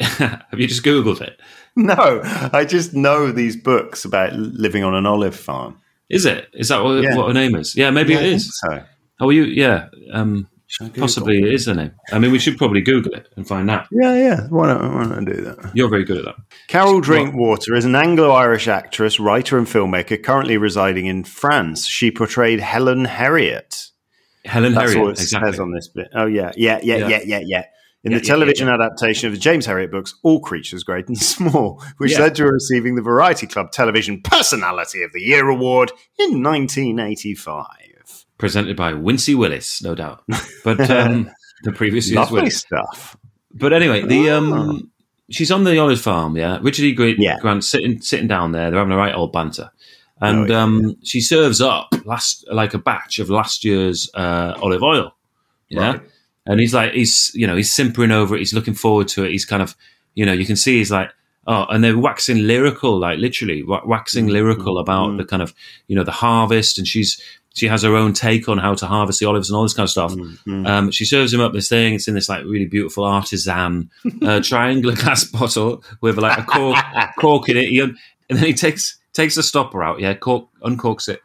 Have 0.00 0.58
you 0.58 0.66
just 0.66 0.82
googled 0.84 1.20
it? 1.20 1.40
No, 1.84 2.20
I 2.52 2.64
just 2.64 2.92
know 2.94 3.30
these 3.30 3.56
books 3.56 4.04
about 4.04 4.32
living 4.34 4.82
on 4.84 4.94
an 4.94 5.06
olive 5.06 5.36
farm. 5.36 5.78
Is 6.10 6.26
it? 6.26 6.48
Is 6.54 6.68
that 6.70 6.82
what, 6.82 7.02
Yeah. 7.02 7.16
what 7.16 7.28
her 7.28 7.34
name 7.34 7.54
is? 7.54 7.76
Yeah, 7.76 7.90
maybe 7.90 8.14
Yeah, 8.14 8.18
I 8.18 8.22
it 8.22 8.24
think 8.24 8.36
is. 8.36 8.58
So 8.60 8.82
Oh, 9.20 9.30
you? 9.30 9.44
Yeah. 9.44 9.88
Um, 10.12 10.48
Should 10.66 10.84
I 10.84 10.88
Google? 10.88 11.02
possibly 11.02 11.38
it 11.38 11.52
is 11.52 11.66
her 11.66 11.74
name. 11.74 11.92
I 12.12 12.18
mean, 12.18 12.30
we 12.32 12.38
should 12.38 12.58
probably 12.58 12.80
Google 12.80 13.12
it 13.14 13.28
and 13.36 13.46
find 13.46 13.70
out. 13.70 13.86
Yeah, 13.92 14.14
yeah. 14.16 14.40
Why 14.48 14.66
not? 14.68 14.82
Why 14.82 15.04
not 15.04 15.24
do 15.24 15.34
that? 15.42 15.70
You're 15.74 15.88
very 15.88 16.04
good 16.04 16.18
at 16.18 16.24
that. 16.24 16.36
Carol 16.68 17.00
Drinkwater 17.00 17.74
is 17.74 17.84
an 17.84 17.94
Anglo-Irish 17.94 18.66
actress, 18.68 19.18
writer, 19.20 19.56
and 19.58 19.66
filmmaker 19.66 20.22
currently 20.22 20.56
residing 20.56 21.06
in 21.06 21.24
France. 21.24 21.86
She 21.86 22.10
portrayed 22.10 22.60
Helen 22.60 23.04
Herriot. 23.06 23.90
Helen 24.44 24.72
That's 24.74 24.90
Harriet. 24.92 25.02
what 25.04 25.10
it 25.18 25.20
exactly. 25.22 25.52
says 25.52 25.60
on 25.60 25.72
this 25.72 25.88
bit. 25.88 26.08
Oh 26.14 26.26
yeah, 26.26 26.52
yeah, 26.56 26.80
yeah, 26.82 26.96
Yeah. 26.96 27.08
yeah, 27.08 27.20
yeah, 27.24 27.40
yeah. 27.44 27.64
In 28.04 28.12
Yeah, 28.12 28.18
the 28.18 28.24
yeah, 28.24 28.28
television 28.28 28.68
yeah, 28.68 28.74
adaptation 28.74 29.26
of 29.26 29.32
the 29.32 29.40
James 29.40 29.66
Herriot 29.66 29.90
books, 29.90 30.14
All 30.22 30.40
Creatures 30.40 30.84
Great 30.84 31.08
and 31.08 31.18
Small, 31.36 31.82
which 31.98 32.16
led 32.18 32.34
to 32.36 32.44
her 32.44 32.52
receiving 32.52 32.94
the 32.94 33.02
Variety 33.02 33.46
Club 33.46 33.72
Television 33.72 34.20
Personality 34.22 35.02
of 35.02 35.12
the 35.12 35.20
Year 35.20 35.48
award 35.48 35.90
in 36.18 36.42
1985. 36.42 38.24
Presented 38.38 38.76
by 38.76 38.92
Wincey 38.92 39.34
Willis, 39.34 39.82
no 39.82 39.94
doubt. 39.94 40.22
But 40.62 40.88
um, 40.90 41.28
the 41.64 41.72
previous 41.72 42.08
year's 42.08 42.16
Lovely 42.18 42.42
winner. 42.42 42.50
stuff. 42.50 43.16
But 43.52 43.72
anyway, 43.72 44.02
the 44.02 44.30
Ah. 44.30 44.36
um, 44.38 44.90
she's 45.30 45.50
on 45.50 45.64
the 45.64 45.76
olive 45.78 46.00
farm. 46.00 46.36
Yeah, 46.36 46.58
Richard 46.62 46.84
E. 46.84 46.92
Grant, 47.40 47.64
sitting 47.64 48.00
sitting 48.00 48.28
down 48.28 48.52
there. 48.52 48.70
They're 48.70 48.78
having 48.78 48.92
a 48.92 48.96
right 48.96 49.14
old 49.14 49.32
banter, 49.32 49.70
and 50.20 50.48
Oh, 50.50 50.54
yeah, 50.54 50.62
um, 50.62 50.94
she 51.02 51.20
serves 51.20 51.60
up 51.60 51.88
last 52.04 52.46
like 52.52 52.74
a 52.74 52.78
batch 52.78 53.18
of 53.18 53.28
last 53.28 53.64
year's 53.64 54.08
uh, 54.14 54.54
olive 54.62 54.84
oil. 54.84 55.16
Yeah, 55.68 55.92
Right. 55.92 56.02
And 56.48 56.58
he's 56.58 56.74
like 56.74 56.92
he's 56.92 57.30
you 57.34 57.46
know 57.46 57.54
he's 57.54 57.72
simpering 57.72 58.10
over 58.10 58.34
it. 58.34 58.40
He's 58.40 58.52
looking 58.54 58.74
forward 58.74 59.06
to 59.08 59.24
it. 59.24 59.30
He's 59.30 59.44
kind 59.44 59.62
of 59.62 59.76
you 60.14 60.26
know 60.26 60.32
you 60.32 60.44
can 60.46 60.56
see 60.56 60.78
he's 60.78 60.90
like 60.90 61.10
oh, 61.50 61.64
and 61.70 61.82
they're 61.82 61.96
waxing 61.96 62.46
lyrical, 62.46 62.98
like 62.98 63.18
literally 63.18 63.62
wa- 63.62 63.80
waxing 63.86 64.26
Mm-hmm. 64.26 64.32
lyrical 64.34 64.76
about 64.78 65.16
the 65.16 65.24
kind 65.24 65.40
of 65.42 65.54
you 65.86 65.94
know 65.96 66.04
the 66.04 66.10
harvest, 66.10 66.76
and 66.78 66.86
she's 66.86 67.22
she 67.54 67.66
has 67.68 67.82
her 67.82 67.96
own 67.96 68.12
take 68.12 68.48
on 68.48 68.58
how 68.58 68.74
to 68.74 68.86
harvest 68.86 69.18
the 69.18 69.26
olives 69.26 69.48
and 69.48 69.56
all 69.56 69.62
this 69.62 69.72
kind 69.74 69.84
of 69.86 69.90
stuff. 69.90 70.12
Mm-hmm. 70.12 70.66
Um, 70.66 70.90
she 70.90 71.04
serves 71.06 71.32
him 71.32 71.40
up 71.40 71.52
this 71.54 71.68
thing. 71.70 71.94
It's 71.94 72.06
in 72.06 72.14
this 72.14 72.28
like 72.28 72.44
really 72.44 72.66
beautiful 72.66 73.02
artisan 73.04 73.90
uh, 74.22 74.40
triangular 74.44 74.94
glass 74.94 75.24
bottle 75.24 75.82
with 76.02 76.18
like 76.18 76.38
a 76.38 76.42
cork, 76.42 76.76
cork 77.18 77.48
in 77.48 77.56
it. 77.56 77.68
He 77.70 77.80
and 77.80 77.96
then 78.28 78.44
he 78.44 78.52
takes 78.52 78.98
takes 79.14 79.34
the 79.34 79.42
stopper 79.42 79.82
out. 79.82 80.00
Yeah, 80.00 80.14
cork 80.14 80.48
uncorks 80.62 81.08
it. 81.08 81.20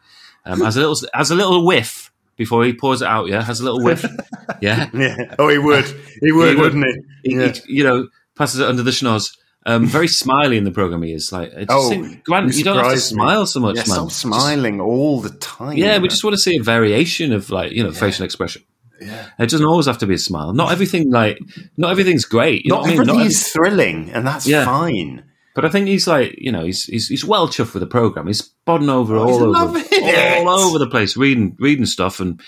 Um, 0.46 0.60
has 0.62 0.76
a 0.76 0.80
little 0.80 0.96
has 1.12 1.30
a 1.30 1.34
little 1.34 1.64
whiff 1.66 2.10
before 2.36 2.64
he 2.64 2.72
pours 2.72 3.02
it 3.02 3.08
out. 3.08 3.28
Yeah, 3.28 3.42
has 3.42 3.60
a 3.60 3.64
little 3.64 3.82
whiff. 3.82 4.04
Yeah, 4.60 4.88
Yeah. 4.94 5.34
Oh, 5.38 5.48
he 5.48 5.58
would. 5.58 5.84
He 6.20 6.30
would, 6.32 6.48
He 6.50 6.54
would. 6.54 6.74
wouldn't 6.74 6.84
he? 7.22 7.30
he, 7.30 7.36
Yeah. 7.36 7.52
he, 7.52 7.60
you 7.76 7.84
know 7.84 8.08
passes 8.36 8.60
it 8.60 8.68
under 8.68 8.82
the 8.82 8.90
schnoz. 8.90 9.36
Um, 9.66 9.86
very 9.86 10.08
smiley 10.08 10.58
in 10.58 10.64
the 10.64 10.70
program. 10.70 11.02
He 11.02 11.12
is 11.14 11.32
like, 11.32 11.50
just 11.54 11.66
Oh, 11.70 11.88
think, 11.88 12.22
Grant, 12.24 12.54
you 12.54 12.64
don't 12.64 12.76
have 12.76 12.92
to 12.92 12.98
surprised 12.98 13.12
me. 13.12 13.16
smile 13.16 13.46
so 13.46 13.60
much, 13.60 13.76
Yeah, 13.76 13.80
man. 13.82 13.86
stop 13.86 14.08
Just- 14.08 14.20
smiling 14.20 14.80
all 14.80 15.20
the 15.20 15.30
time. 15.30 15.76
yeah, 15.78 15.98
we 15.98 16.08
just 16.08 16.22
want 16.22 16.34
to 16.34 16.38
see 16.40 16.56
a 16.56 16.62
variation 16.62 17.32
of 17.32 17.48
like 17.50 17.72
you 17.72 17.82
know 17.82 17.92
facial 17.92 18.24
expression. 18.24 18.62
Yeah. 19.00 19.26
It 19.38 19.48
doesn't 19.50 19.66
always 19.66 19.86
have 19.86 19.98
to 19.98 20.06
be 20.06 20.14
a 20.14 20.18
smile. 20.18 20.52
Not 20.52 20.70
everything 20.72 21.10
like 21.10 21.38
not 21.76 21.90
everything's 21.90 22.24
great. 22.26 22.64
You 22.64 22.70
know 22.70 22.76
Not 22.76 22.80
what 22.82 22.86
I 22.86 22.90
mean? 22.92 23.00
everything 23.00 23.18
Not 23.20 23.26
is 23.26 23.48
thrilling, 23.48 24.10
and 24.10 24.26
that's 24.26 24.46
Yeah. 24.46 24.64
fine. 24.64 25.24
But 25.54 25.64
I 25.64 25.68
think 25.68 25.86
he's 25.86 26.06
like, 26.08 26.34
you 26.36 26.50
know, 26.50 26.64
he's 26.64 26.84
he's, 26.84 27.08
he's 27.08 27.24
well 27.24 27.46
chuffed 27.48 27.74
with 27.74 27.80
the 27.80 27.86
program. 27.86 28.26
He's 28.26 28.42
bodding 28.42 28.90
over 28.90 29.16
Oh, 29.16 29.22
all 29.28 29.56
over, 29.56 29.78
all 29.78 30.48
over 30.48 30.78
the 30.78 30.88
place, 30.90 31.16
reading 31.16 31.56
reading 31.60 31.86
stuff, 31.86 32.18
and 32.20 32.40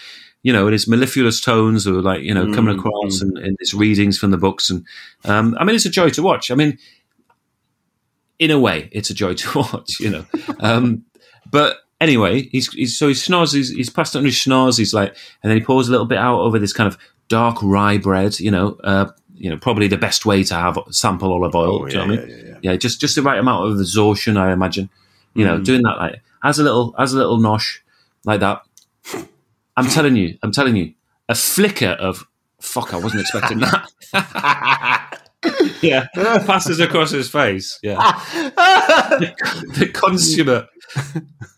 you 0.43 0.53
know, 0.53 0.67
in 0.67 0.73
his 0.73 0.89
mellifluous 0.89 1.41
tones, 1.41 1.87
or 1.87 2.03
like 2.03 2.23
you 2.23 2.35
know, 2.35 2.53
coming 2.53 2.75
Mm, 2.77 2.79
across 2.81 3.21
and, 3.21 3.39
and 3.39 3.57
his 3.61 3.75
readings 3.75 4.19
from 4.19 4.33
the 4.33 4.37
books, 4.37 4.71
and 4.71 4.85
um, 5.25 5.57
I 5.61 5.65
mean, 5.65 5.77
it's 5.77 5.87
a 5.87 5.91
joy 5.91 6.11
to 6.11 6.23
watch. 6.23 6.51
I 6.51 6.55
mean, 6.57 6.79
in 8.39 8.51
a 8.51 8.59
way, 8.59 8.89
it's 8.93 9.11
a 9.11 9.15
joy 9.15 9.35
to 9.35 9.59
watch, 9.73 10.01
you 10.01 10.11
know. 10.11 10.25
um, 10.61 11.05
but 11.51 11.79
anyway, 12.01 12.43
he's, 12.53 12.73
he's 12.73 12.99
so 12.99 13.09
he 13.09 13.15
snores, 13.15 13.53
he's, 13.53 13.71
he's 13.71 13.91
passed 13.91 14.15
on 14.17 14.25
his 14.25 14.41
snores, 14.41 14.77
he's 14.77 14.93
like, 14.95 15.17
and 15.43 15.51
then 15.51 15.59
he 15.59 15.65
pours 15.65 15.89
a 15.89 15.91
little 15.91 16.07
bit 16.07 16.19
out 16.19 16.41
over 16.41 16.59
this 16.59 16.73
kind 16.73 16.87
of 16.89 16.99
dark 17.29 17.57
rye 17.63 17.99
bread, 17.99 18.39
you 18.41 18.51
know, 18.51 18.77
uh, 18.85 19.07
you 19.37 19.51
know, 19.51 19.57
probably 19.57 19.89
the 19.89 19.97
best 19.99 20.25
way 20.27 20.43
to 20.45 20.55
have 20.55 20.79
sample 20.91 21.33
olive 21.33 21.55
oil. 21.55 21.83
Oh, 21.83 21.87
do 21.89 21.95
you 21.95 22.01
yeah, 22.01 22.07
know 22.07 22.15
what 22.15 22.23
I 22.23 22.27
mean? 22.27 22.37
yeah, 22.39 22.45
yeah, 22.47 22.59
yeah. 22.73 22.77
just 22.77 23.01
just 23.01 23.15
the 23.17 23.23
right 23.23 23.39
amount 23.39 23.67
of 23.71 23.79
absorption, 23.79 24.37
I 24.37 24.53
imagine. 24.53 24.89
You 25.35 25.45
know, 25.45 25.59
Mm. 25.59 25.65
doing 25.65 25.83
that 25.83 25.97
like 25.99 26.23
as 26.43 26.59
a 26.59 26.63
little 26.63 26.95
as 26.99 27.13
a 27.13 27.17
little 27.19 27.39
nosh 27.39 27.79
like 28.25 28.41
that. 28.41 28.63
I'm 29.77 29.89
telling 29.89 30.17
you, 30.17 30.39
I'm 30.43 30.53
telling 30.53 30.77
you, 30.77 30.95
a 31.29 31.35
flicker 31.35 31.91
of 31.91 32.25
fuck. 32.61 32.95
I 32.95 32.97
wasn't 32.97 33.21
expecting 33.21 33.59
that. 33.61 33.87
yeah, 35.83 36.07
passes 36.47 36.81
across 36.81 37.11
his 37.11 37.29
face. 37.31 37.79
Yeah, 37.83 37.97
the 39.77 39.91
consummate 39.93 40.67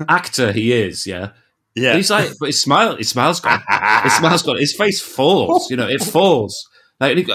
actor 0.08 0.52
he 0.52 0.72
is. 0.72 1.06
Yeah, 1.06 1.30
yeah. 1.74 1.94
He's 1.94 2.10
like, 2.10 2.30
but 2.40 2.46
his 2.46 2.60
smile, 2.60 2.96
his 2.96 3.08
smile's 3.10 3.40
gone. 3.40 3.62
His 4.02 4.14
smile's 4.14 4.42
gone. 4.42 4.56
His 4.58 4.74
face 4.74 5.00
falls. 5.00 5.70
You 5.70 5.76
know, 5.76 5.88
it 5.88 6.02
falls. 6.02 6.68
Like, 7.00 7.28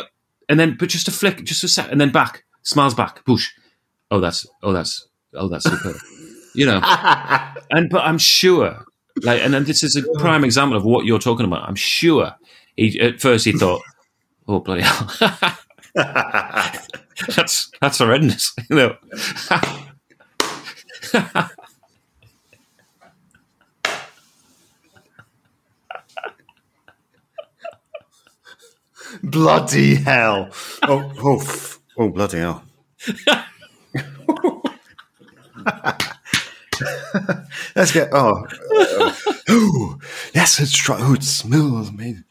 and, 0.50 0.60
he 0.60 0.60
got, 0.60 0.60
and 0.60 0.60
then, 0.60 0.78
but 0.78 0.90
just 0.90 1.08
a 1.08 1.12
flick, 1.12 1.44
just 1.44 1.64
a 1.64 1.68
sec, 1.68 1.92
and 1.92 2.00
then 2.00 2.12
back, 2.12 2.44
smiles 2.64 2.94
back, 2.94 3.24
push. 3.26 3.52
Oh, 4.12 4.20
that's, 4.20 4.46
oh, 4.62 4.74
that's, 4.74 5.08
oh, 5.34 5.48
that's 5.48 5.66
superb. 5.66 5.96
you 6.54 6.66
know, 6.66 6.80
and 7.72 7.90
but 7.90 8.04
I'm 8.04 8.18
sure, 8.18 8.86
like, 9.22 9.42
and 9.42 9.54
then 9.54 9.64
this 9.66 9.84
is 9.84 9.96
a 9.96 10.04
prime 10.20 10.44
example 10.44 10.78
of 10.78 10.84
what 10.86 11.06
you're 11.06 11.20
talking 11.20 11.46
about. 11.46 11.68
I'm 11.68 11.76
sure. 11.76 12.36
He 12.76 13.00
at 13.00 13.22
first 13.22 13.46
he 13.46 13.52
thought, 13.52 13.82
oh 14.48 14.60
bloody 14.60 14.82
hell, 14.82 15.12
that's 17.36 17.72
that's 17.80 18.00
horrendous. 18.00 18.54
You 18.70 18.76
know. 18.76 18.98
Bloody 29.24 29.96
hell! 29.96 30.50
Oh, 30.84 31.12
oh, 31.24 31.78
oh, 31.98 32.10
bloody 32.10 32.38
hell! 32.40 32.64
Let's 37.76 37.92
get. 37.92 38.10
Oh, 38.12 38.46
oh, 39.50 39.98
yes, 40.34 40.60
it's 40.60 40.76
try. 40.76 40.98
Oh, 41.00 41.14
it 41.14 41.24
smells 41.24 41.90
amazing. 41.90 42.24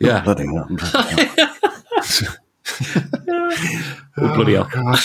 Yeah. 0.00 0.20
Oh, 0.20 0.34
bloody 0.34 0.46
hell! 0.46 0.66
Bloody 0.68 1.24
hell. 1.24 2.36
Oh, 4.18 4.34
bloody 4.34 4.54
hell. 4.54 4.96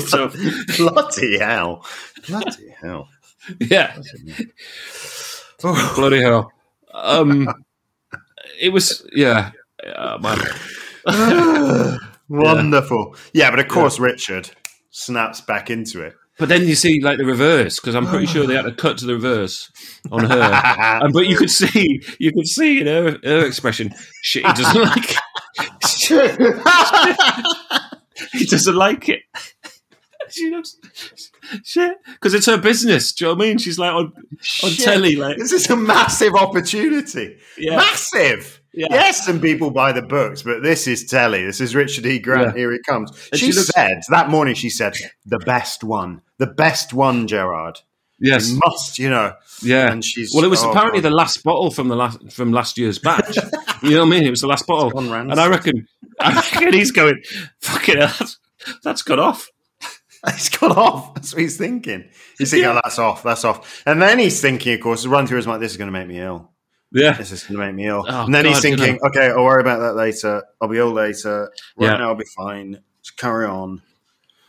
So- 0.00 0.30
bloody 0.76 1.38
hell! 1.38 1.84
Bloody 2.28 2.68
hell! 2.80 3.08
yeah. 3.60 3.96
Oh, 5.64 5.92
Bloody 5.96 6.20
hell. 6.22 6.50
Um, 6.94 7.48
it 8.60 8.70
was, 8.70 9.06
yeah. 9.12 9.52
Uh, 9.84 10.18
man. 10.20 11.98
wonderful. 12.28 13.16
Yeah, 13.32 13.50
but 13.50 13.60
of 13.60 13.68
course, 13.68 13.98
Richard 13.98 14.50
snaps 14.90 15.40
back 15.40 15.70
into 15.70 16.02
it. 16.02 16.14
But 16.38 16.48
then 16.48 16.66
you 16.66 16.74
see 16.74 17.00
like 17.00 17.18
the 17.18 17.24
reverse 17.26 17.78
because 17.78 17.94
I'm 17.94 18.06
pretty 18.06 18.26
sure 18.26 18.46
they 18.46 18.56
had 18.56 18.64
to 18.64 18.72
cut 18.72 18.98
to 18.98 19.06
the 19.06 19.14
reverse 19.14 19.70
on 20.10 20.24
her. 20.24 20.62
And, 21.02 21.12
but 21.12 21.26
you 21.26 21.36
could 21.36 21.50
see, 21.50 22.00
you 22.18 22.32
could 22.32 22.46
see 22.46 22.80
in 22.80 22.86
her, 22.86 23.18
her 23.22 23.46
expression, 23.46 23.94
shit, 24.22 24.46
he 24.46 24.52
doesn't 24.52 24.82
like 24.82 25.10
it. 25.10 25.18
he 28.32 28.44
doesn't 28.46 28.74
like 28.74 29.08
it. 29.08 29.22
She 30.32 30.50
looks 30.50 30.76
shit 31.64 31.96
because 32.06 32.34
it's 32.34 32.46
her 32.46 32.58
business. 32.58 33.12
Do 33.12 33.24
you 33.24 33.30
know 33.30 33.36
what 33.36 33.44
I 33.44 33.48
mean? 33.48 33.58
She's 33.58 33.78
like 33.78 33.92
on 33.92 34.12
on 34.64 34.70
Shit. 34.70 34.84
telly, 34.84 35.16
like 35.16 35.36
This 35.38 35.52
is 35.52 35.68
a 35.70 35.76
massive 35.76 36.34
opportunity. 36.34 37.36
Yeah. 37.58 37.76
Massive. 37.76 38.60
Yeah. 38.74 38.86
Yes, 38.90 39.26
some 39.26 39.38
people 39.40 39.70
buy 39.70 39.92
the 39.92 40.00
books, 40.02 40.42
but 40.42 40.62
this 40.62 40.86
is 40.86 41.04
telly. 41.04 41.44
This 41.44 41.60
is 41.60 41.74
Richard 41.74 42.06
E. 42.06 42.18
Grant. 42.18 42.48
Yeah. 42.48 42.54
Here 42.54 42.72
it 42.72 42.80
comes. 42.88 43.10
And 43.30 43.38
She, 43.38 43.46
she 43.50 43.52
looks- 43.52 43.68
said 43.68 44.00
that 44.08 44.30
morning. 44.30 44.54
She 44.54 44.70
said 44.70 44.96
the 45.26 45.38
best 45.40 45.84
one, 45.84 46.22
the 46.38 46.46
best 46.46 46.94
one, 46.94 47.26
Gerard. 47.28 47.80
yes, 48.18 48.50
You 48.50 48.60
must, 48.64 48.98
you 48.98 49.10
know. 49.10 49.34
yeah. 49.60 49.92
And 49.92 50.02
she's 50.02 50.32
Well, 50.34 50.44
it 50.44 50.48
was 50.48 50.62
oh, 50.64 50.70
apparently 50.70 51.02
God. 51.02 51.10
the 51.10 51.14
last 51.14 51.42
bottle 51.44 51.70
from 51.70 51.88
the 51.88 51.96
last 51.96 52.32
from 52.32 52.50
last 52.52 52.78
year's 52.78 52.98
batch. 52.98 53.36
you 53.82 53.90
know 53.90 54.00
what 54.00 54.06
I 54.06 54.10
mean? 54.10 54.22
It 54.24 54.30
was 54.30 54.40
the 54.40 54.46
last 54.46 54.66
bottle, 54.66 54.98
and 54.98 55.32
I 55.38 55.48
reckon, 55.48 55.86
I 56.20 56.34
reckon 56.34 56.72
he's 56.72 56.92
going, 56.92 57.20
"Fucking 57.60 57.98
hell, 57.98 58.14
that's, 58.18 58.38
that's 58.82 59.02
gone 59.02 59.18
off." 59.20 59.50
He's 60.32 60.48
gone 60.50 60.72
off. 60.72 61.14
That's 61.14 61.32
what 61.34 61.42
he's 61.42 61.56
thinking. 61.56 62.04
He's 62.38 62.50
thinking, 62.50 62.64
Yeah. 62.68 62.76
oh, 62.76 62.80
that's 62.84 62.98
off, 62.98 63.22
that's 63.24 63.44
off. 63.44 63.82
And 63.86 64.00
then 64.00 64.18
he's 64.20 64.40
thinking, 64.40 64.74
of 64.74 64.80
course, 64.80 65.04
run 65.06 65.26
through 65.26 65.38
his 65.38 65.46
mind, 65.48 65.60
this 65.62 65.72
is 65.72 65.76
going 65.78 65.88
to 65.88 65.98
make 65.98 66.06
me 66.06 66.20
ill. 66.20 66.50
Yeah, 66.92 67.12
This 67.14 67.32
is 67.32 67.42
going 67.44 67.58
to 67.58 67.66
make 67.66 67.74
me 67.74 67.86
ill. 67.88 68.04
Oh, 68.06 68.24
and 68.26 68.34
then 68.34 68.44
he's 68.44 68.60
God, 68.60 68.68
you 68.68 68.76
thinking, 68.76 69.00
okay, 69.08 69.30
I'll 69.30 69.44
worry 69.44 69.60
about 69.62 69.78
that 69.80 69.94
later. 69.96 70.44
I'll 70.60 70.68
be 70.68 70.78
ill 70.78 70.92
later. 70.92 71.50
Right 71.76 71.86
Yeah. 71.90 71.96
now, 71.96 72.08
I'll 72.10 72.14
be 72.14 72.24
fine. 72.36 72.80
Just 73.02 73.16
carry 73.16 73.46
on. 73.46 73.82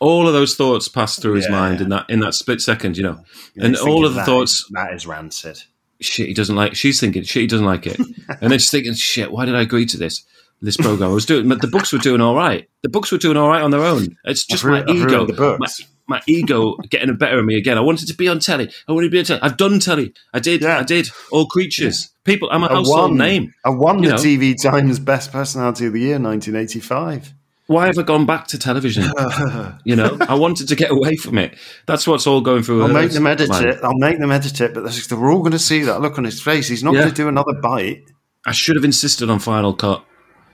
all 0.00 0.28
of 0.28 0.34
those 0.34 0.54
thoughts 0.54 0.86
passed 0.86 1.22
through 1.22 1.34
his 1.34 1.48
mind 1.48 1.80
in 1.80 1.88
that 1.88 2.04
in 2.10 2.20
that 2.20 2.34
split 2.34 2.60
second, 2.60 2.96
you 2.98 3.02
know. 3.02 3.24
And 3.56 3.64
and 3.64 3.76
all 3.78 4.04
of 4.04 4.12
the 4.12 4.18
"That 4.20 4.26
thoughts, 4.26 4.52
is- 4.60 4.66
that 4.72 4.92
is 4.92 5.06
rancid. 5.06 5.62
shit, 6.00 6.28
he 6.28 6.34
doesn't 6.34 6.54
like. 6.56 6.74
She's 6.76 7.00
thinking, 7.00 7.22
shit, 7.22 7.40
he 7.42 7.46
doesn't 7.46 7.64
like 7.64 7.86
it, 7.86 7.98
and 8.40 8.50
then 8.52 8.58
she's 8.58 8.70
thinking, 8.70 8.92
shit, 8.94 9.32
why 9.32 9.46
did 9.46 9.54
I 9.54 9.62
agree 9.62 9.86
to 9.86 9.96
this? 9.96 10.22
This 10.64 10.76
program 10.78 11.10
I 11.10 11.12
was 11.12 11.26
doing, 11.26 11.48
but 11.48 11.60
the 11.60 11.66
books 11.66 11.92
were 11.92 11.98
doing 11.98 12.20
all 12.20 12.34
right. 12.34 12.68
The 12.82 12.88
books 12.88 13.12
were 13.12 13.18
doing 13.18 13.36
all 13.36 13.48
right 13.48 13.60
on 13.62 13.70
their 13.70 13.82
own. 13.84 14.16
It's 14.24 14.44
just 14.46 14.64
my 14.64 14.82
I've 14.82 14.88
ego. 14.88 15.26
the 15.26 15.32
books. 15.34 15.80
My, 16.08 16.16
my 16.16 16.22
ego 16.26 16.76
getting 16.90 17.08
the 17.08 17.14
better 17.14 17.38
of 17.38 17.44
me 17.44 17.56
again. 17.56 17.76
I 17.76 17.82
wanted 17.82 18.08
to 18.08 18.14
be 18.14 18.28
on 18.28 18.38
telly. 18.38 18.70
I 18.88 18.92
wanted 18.92 19.08
to 19.08 19.10
be 19.10 19.18
on 19.18 19.24
telly. 19.26 19.40
I've 19.42 19.56
done 19.56 19.78
telly. 19.78 20.14
I 20.32 20.38
did. 20.40 20.62
Yeah. 20.62 20.78
I 20.78 20.82
did. 20.82 21.10
All 21.30 21.46
creatures, 21.46 22.10
people. 22.24 22.48
I'm 22.50 22.62
a 22.62 22.66
I 22.66 22.74
household 22.76 23.10
won, 23.10 23.18
name. 23.18 23.52
I 23.64 23.70
won 23.70 24.02
you 24.02 24.08
the 24.10 24.16
know. 24.16 24.22
TV 24.22 24.54
Times 24.60 24.98
Best 24.98 25.32
Personality 25.32 25.86
of 25.86 25.92
the 25.92 26.00
Year, 26.00 26.18
1985. 26.18 27.34
Why 27.66 27.86
have 27.86 27.98
I 27.98 28.02
gone 28.02 28.26
back 28.26 28.46
to 28.48 28.58
television? 28.58 29.04
You 29.84 29.96
know, 29.96 30.16
I 30.20 30.34
wanted 30.34 30.68
to 30.68 30.76
get 30.76 30.90
away 30.90 31.16
from 31.16 31.36
it. 31.38 31.56
That's 31.86 32.06
what's 32.06 32.26
all 32.26 32.40
going 32.40 32.62
through. 32.62 32.82
I'll 32.82 32.88
make 32.92 33.10
them 33.10 33.26
edit 33.26 33.50
mind. 33.50 33.66
it. 33.66 33.80
I'll 33.82 33.98
make 33.98 34.18
them 34.18 34.30
edit 34.30 34.60
it, 34.62 34.72
but 34.74 34.84
they're 34.90 35.30
all 35.30 35.40
going 35.40 35.52
to 35.52 35.58
see 35.58 35.80
that 35.82 36.00
look 36.00 36.16
on 36.16 36.24
his 36.24 36.40
face. 36.40 36.68
He's 36.68 36.82
not 36.82 36.94
Yeah. 36.94 37.00
going 37.00 37.10
to 37.12 37.16
do 37.16 37.28
another 37.28 37.52
bite. 37.62 38.02
I 38.46 38.52
should 38.52 38.76
have 38.76 38.84
insisted 38.84 39.28
on 39.30 39.38
Final 39.40 39.74
Cut. 39.74 40.04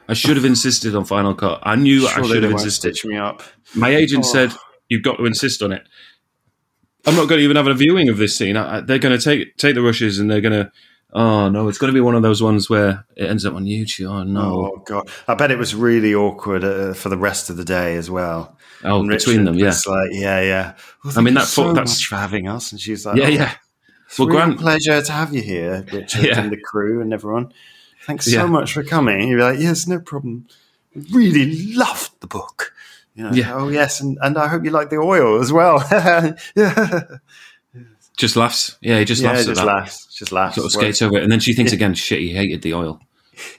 I 0.09 0.15
should 0.15 0.37
have 0.37 0.45
insisted 0.45 0.97
on 0.97 1.05
Final 1.05 1.35
Cut. 1.35 1.61
I 1.63 1.77
knew 1.77 2.07
I 2.07 2.23
should 2.23 2.43
have 2.43 2.53
insisted. 2.53 2.97
stitch 2.97 3.05
me 3.09 3.17
up. 3.17 3.43
My 3.75 3.91
agent 3.95 4.25
Oh. 4.27 4.33
said 4.33 4.53
you've 4.89 5.03
got 5.03 5.17
to 5.17 5.25
insist 5.27 5.63
on 5.63 5.73
it. 5.73 5.83
I'm 7.07 7.15
not 7.17 7.29
going 7.29 7.39
to 7.39 7.45
even 7.45 7.57
have 7.57 7.67
a 7.67 7.75
viewing 7.75 8.09
of 8.09 8.19
this 8.19 8.37
scene. 8.37 8.57
I, 8.57 8.79
I- 8.79 8.81
they're 8.81 8.99
going 8.99 9.17
to 9.19 9.23
take 9.25 9.57
take 9.57 9.75
the 9.75 9.83
rushes 9.83 10.19
and 10.19 10.31
they're 10.31 10.41
going 10.41 10.65
to. 10.65 10.73
Oh 11.13 11.49
no, 11.49 11.69
it's 11.69 11.79
going 11.79 11.93
to 11.93 11.95
be 11.95 12.01
one 12.01 12.15
of 12.15 12.23
those 12.23 12.41
ones 12.41 12.71
where 12.71 13.05
it 13.17 13.29
ends 13.29 13.45
up 13.45 13.55
on 13.55 13.65
YouTube. 13.65 14.09
Oh 14.11 14.23
no, 14.23 14.71
Oh 14.73 14.83
god, 14.87 15.09
I 15.27 15.35
bet 15.35 15.51
it 15.51 15.59
was 15.59 15.75
really 15.75 16.15
awkward 16.15 16.63
uh, 16.63 16.93
for 16.95 17.09
the 17.09 17.17
rest 17.19 17.51
of 17.51 17.57
the 17.57 17.65
day 17.65 17.97
as 17.97 18.09
well. 18.09 18.57
oh, 18.85 19.05
between 19.09 19.45
them, 19.45 19.57
yeah, 19.57 19.75
like, 19.87 20.11
yeah, 20.13 20.41
yeah. 20.41 20.75
Well, 21.05 21.19
I 21.19 21.21
mean, 21.23 21.35
that 21.35 21.47
so 21.49 21.73
that's- 21.73 22.01
for 22.01 22.15
having 22.17 22.47
us, 22.47 22.71
and 22.71 22.81
she's 22.81 23.05
like, 23.07 23.17
yeah, 23.17 23.25
oh, 23.25 23.29
yeah. 23.29 23.53
It's 24.07 24.19
Well, 24.21 24.29
Grant- 24.29 24.61
pleasure 24.61 25.03
to 25.03 25.13
have 25.13 25.35
you 25.35 25.43
here, 25.43 25.85
Richard, 25.93 26.23
Yeah. 26.25 26.41
and 26.41 26.53
the 26.53 26.61
crew 26.61 27.01
and 27.01 27.13
everyone. 27.13 27.53
Thanks 28.07 28.27
Yeah. 28.31 28.41
so 28.43 28.49
much 28.49 28.73
for 28.73 28.83
coming. 28.83 29.29
You'd 29.29 29.37
be 29.37 29.43
like, 29.43 29.59
yes, 29.61 29.87
no 29.87 30.01
problem. 30.01 30.47
Really 31.13 31.73
loved 31.75 32.13
the 32.21 32.27
book. 32.27 32.73
You 33.15 33.25
know, 33.25 33.33
Yeah. 33.33 33.55
Oh 33.55 33.69
yes, 33.69 34.01
and, 34.01 34.19
and 34.23 34.39
I 34.39 34.49
hope 34.49 34.65
you 34.65 34.71
like 34.71 34.91
the 34.91 34.97
oil 34.97 35.41
as 35.41 35.53
well. 35.53 35.85
yeah, 36.57 37.03
Just 38.17 38.37
laughs. 38.37 38.77
Yeah, 38.81 38.99
he 38.99 39.05
just 39.05 39.23
yeah, 39.23 39.29
laughs 39.33 39.47
just 39.47 39.61
at 39.61 39.67
that. 39.67 39.67
laughs, 39.67 40.07
just 40.15 40.33
laughs. 40.33 40.55
Sort 40.57 40.67
of 40.67 40.75
Well, 40.75 40.83
skates 40.83 41.03
over 41.03 41.17
it, 41.19 41.23
and 41.23 41.33
then 41.33 41.41
she 41.41 41.53
thinks 41.55 41.73
again, 41.73 41.95
shit, 41.95 42.21
he 42.21 42.31
hated 42.33 42.63
the 42.63 42.75
oil. 42.75 43.01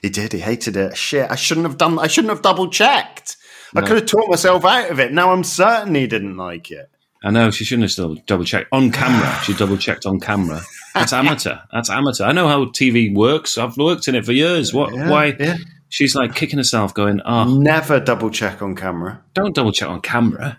He 0.00 0.08
did. 0.10 0.32
He 0.32 0.38
hated 0.38 0.76
it. 0.76 0.96
Shit, 0.96 1.30
I 1.30 1.34
shouldn't 1.34 1.66
have 1.66 1.76
done. 1.78 1.98
I 1.98 2.06
shouldn't 2.06 2.30
have 2.32 2.42
double 2.42 2.68
checked. 2.70 3.36
I 3.74 3.80
could 3.80 3.96
have 3.96 4.06
taught 4.06 4.28
myself 4.28 4.64
out 4.64 4.90
of 4.90 5.00
it. 5.00 5.12
Now 5.12 5.32
I'm 5.32 5.42
certain 5.44 5.94
he 5.94 6.06
didn't 6.06 6.36
like 6.36 6.70
it. 6.70 6.90
I 7.24 7.30
know 7.30 7.50
she 7.50 7.64
shouldn't 7.64 7.84
have 7.84 7.92
still 7.92 8.16
double 8.26 8.44
checked 8.44 8.68
on 8.72 8.90
camera. 8.92 9.32
She 9.44 9.54
double 9.54 9.76
checked 9.78 10.04
on 10.06 10.20
camera. 10.20 10.60
That's 10.94 11.12
amateur. 11.22 11.56
That's 11.72 11.90
amateur. 11.90 12.24
I 12.24 12.32
know 12.32 12.48
how 12.48 12.64
TV 12.66 13.14
works. 13.14 13.58
I've 13.58 13.76
worked 13.76 14.08
in 14.08 14.14
it 14.14 14.24
for 14.24 14.32
years. 14.32 14.72
What? 14.74 14.94
Yeah, 14.94 15.10
why? 15.10 15.36
yeah. 15.38 15.56
She's 15.88 16.14
like 16.14 16.34
kicking 16.34 16.58
herself, 16.58 16.94
going, 16.94 17.20
"Oh, 17.24 17.44
Never 17.58 18.00
double 18.00 18.30
check 18.30 18.62
on 18.62 18.74
camera. 18.74 19.22
don't 19.34 19.54
double 19.54 19.72
check 19.72 19.88
on 19.88 20.00
camera." 20.00 20.58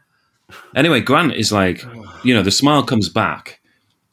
Anyway, 0.76 1.02
Grant 1.02 1.34
is 1.34 1.52
like, 1.52 1.84
you 2.24 2.34
know, 2.36 2.44
the 2.44 2.52
smile 2.52 2.84
comes 2.84 3.10
back, 3.10 3.60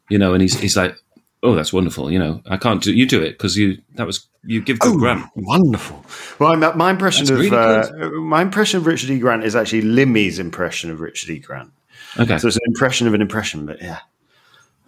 you 0.09 0.16
know, 0.18 0.33
and 0.33 0.40
he's 0.40 0.59
he's 0.59 0.76
like, 0.78 0.96
"Oh, 1.42 1.54
that's 1.54 1.72
wonderful." 1.74 2.11
You 2.11 2.18
know, 2.18 2.42
I 2.46 2.56
can't 2.56 2.83
do 2.83 2.94
you 2.94 3.04
do 3.06 3.20
it 3.22 3.33
because 3.33 3.56
you 3.56 3.83
that 3.96 4.06
was 4.06 4.26
you 4.44 4.62
give 4.62 4.78
good 4.78 4.96
Grant. 4.98 5.26
wonderful. 5.37 6.02
Well, 6.38 6.56
my, 6.56 6.73
my 6.75 6.90
impression 6.90 7.27
That's 7.27 7.31
of 7.33 7.38
really 7.38 8.06
uh, 8.06 8.10
my 8.21 8.40
impression 8.40 8.79
of 8.79 8.87
Richard 8.87 9.10
E. 9.10 9.18
Grant 9.18 9.44
is 9.44 9.54
actually 9.54 9.83
Limmy's 9.83 10.38
impression 10.38 10.90
of 10.90 11.00
Richard 11.00 11.29
E. 11.29 11.38
Grant. 11.38 11.71
Okay, 12.18 12.38
So 12.38 12.48
it's 12.48 12.56
an 12.56 12.62
impression 12.66 13.06
of 13.06 13.12
an 13.12 13.21
impression, 13.21 13.66
but 13.66 13.83
yeah, 13.83 13.98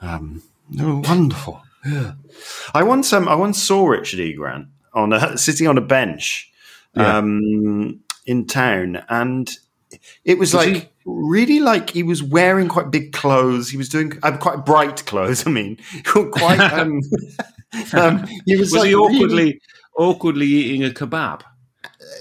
um, 0.00 0.42
oh, 0.80 1.02
wonderful. 1.06 1.62
Yeah, 1.84 2.12
I 2.74 2.82
once 2.82 3.12
um, 3.12 3.28
I 3.28 3.34
once 3.34 3.62
saw 3.62 3.86
Richard 3.86 4.20
E. 4.20 4.32
Grant 4.34 4.68
on 4.94 5.12
a, 5.12 5.36
sitting 5.46 5.66
on 5.66 5.78
a 5.78 5.80
bench 5.82 6.50
Yeah. 6.96 7.18
um, 7.18 8.00
in 8.26 8.46
town, 8.46 9.02
and 9.08 9.50
it 10.24 10.38
was, 10.38 10.54
Was 10.54 10.66
like 10.66 10.74
he- 10.74 10.88
really 11.04 11.60
like 11.60 11.90
he 11.90 12.02
was 12.02 12.22
wearing 12.22 12.68
quite 12.68 12.90
big 12.90 13.12
clothes. 13.12 13.68
He 13.70 13.76
was 13.76 13.88
doing 13.88 14.12
uh, 14.22 14.36
quite 14.36 14.64
bright 14.64 15.04
clothes. 15.06 15.46
I 15.46 15.50
mean, 15.50 15.78
quite. 16.04 16.60
Um, 16.60 17.00
um, 17.94 18.26
he 18.46 18.56
was, 18.56 18.72
was 18.72 18.74
like 18.74 18.88
he 18.88 18.94
really- 18.94 19.16
awkwardly 19.16 19.60
awkwardly 19.98 20.46
eating 20.46 20.84
a 20.84 20.90
kebab? 20.90 21.42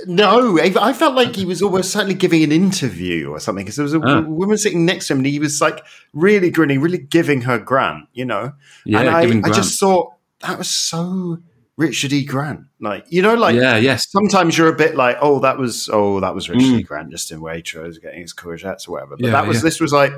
No, 0.07 0.59
I, 0.59 0.93
felt 0.93 1.15
like 1.15 1.35
he 1.35 1.45
was 1.45 1.61
almost 1.61 1.91
certainly 1.91 2.15
giving 2.15 2.43
an 2.43 2.51
interview 2.51 3.29
or 3.29 3.39
something 3.39 3.65
because 3.65 3.75
there 3.75 3.83
was 3.83 3.93
a 3.93 4.01
Ah. 4.03 4.21
woman 4.21 4.57
sitting 4.57 4.85
next 4.85 5.07
to 5.07 5.13
him 5.13 5.19
and 5.19 5.27
he 5.27 5.39
was 5.39 5.61
like 5.61 5.83
really 6.13 6.49
grinning, 6.49 6.81
really 6.81 6.97
giving 6.97 7.41
her 7.41 7.59
grant, 7.59 8.07
you 8.13 8.25
know. 8.25 8.53
Yeah, 8.85 9.01
and 9.01 9.09
I, 9.09 9.49
I 9.49 9.51
just 9.51 9.79
thought 9.79 10.13
that 10.41 10.57
was 10.57 10.69
so 10.69 11.39
Richard 11.77 12.13
E. 12.13 12.23
Grant. 12.25 12.61
Like 12.79 13.05
you 13.09 13.21
know, 13.21 13.35
like 13.35 13.55
yeah, 13.55 13.77
yes. 13.77 14.09
sometimes 14.09 14.57
you're 14.57 14.69
a 14.69 14.75
bit 14.75 14.95
like, 14.95 15.17
oh, 15.21 15.39
that 15.39 15.57
was 15.57 15.89
oh, 15.91 16.19
that 16.19 16.33
was 16.33 16.49
Richard 16.49 16.63
Mm. 16.63 16.79
E. 16.79 16.83
Grant 16.83 17.11
just 17.11 17.31
in 17.31 17.39
Waitrose 17.39 18.01
getting 18.01 18.21
his 18.21 18.33
courgettes 18.33 18.87
or 18.87 18.93
whatever. 18.93 19.17
But 19.17 19.25
Yeah, 19.25 19.31
that 19.31 19.47
was 19.47 19.57
yeah. 19.57 19.63
this 19.63 19.79
was 19.79 19.93
like. 19.93 20.13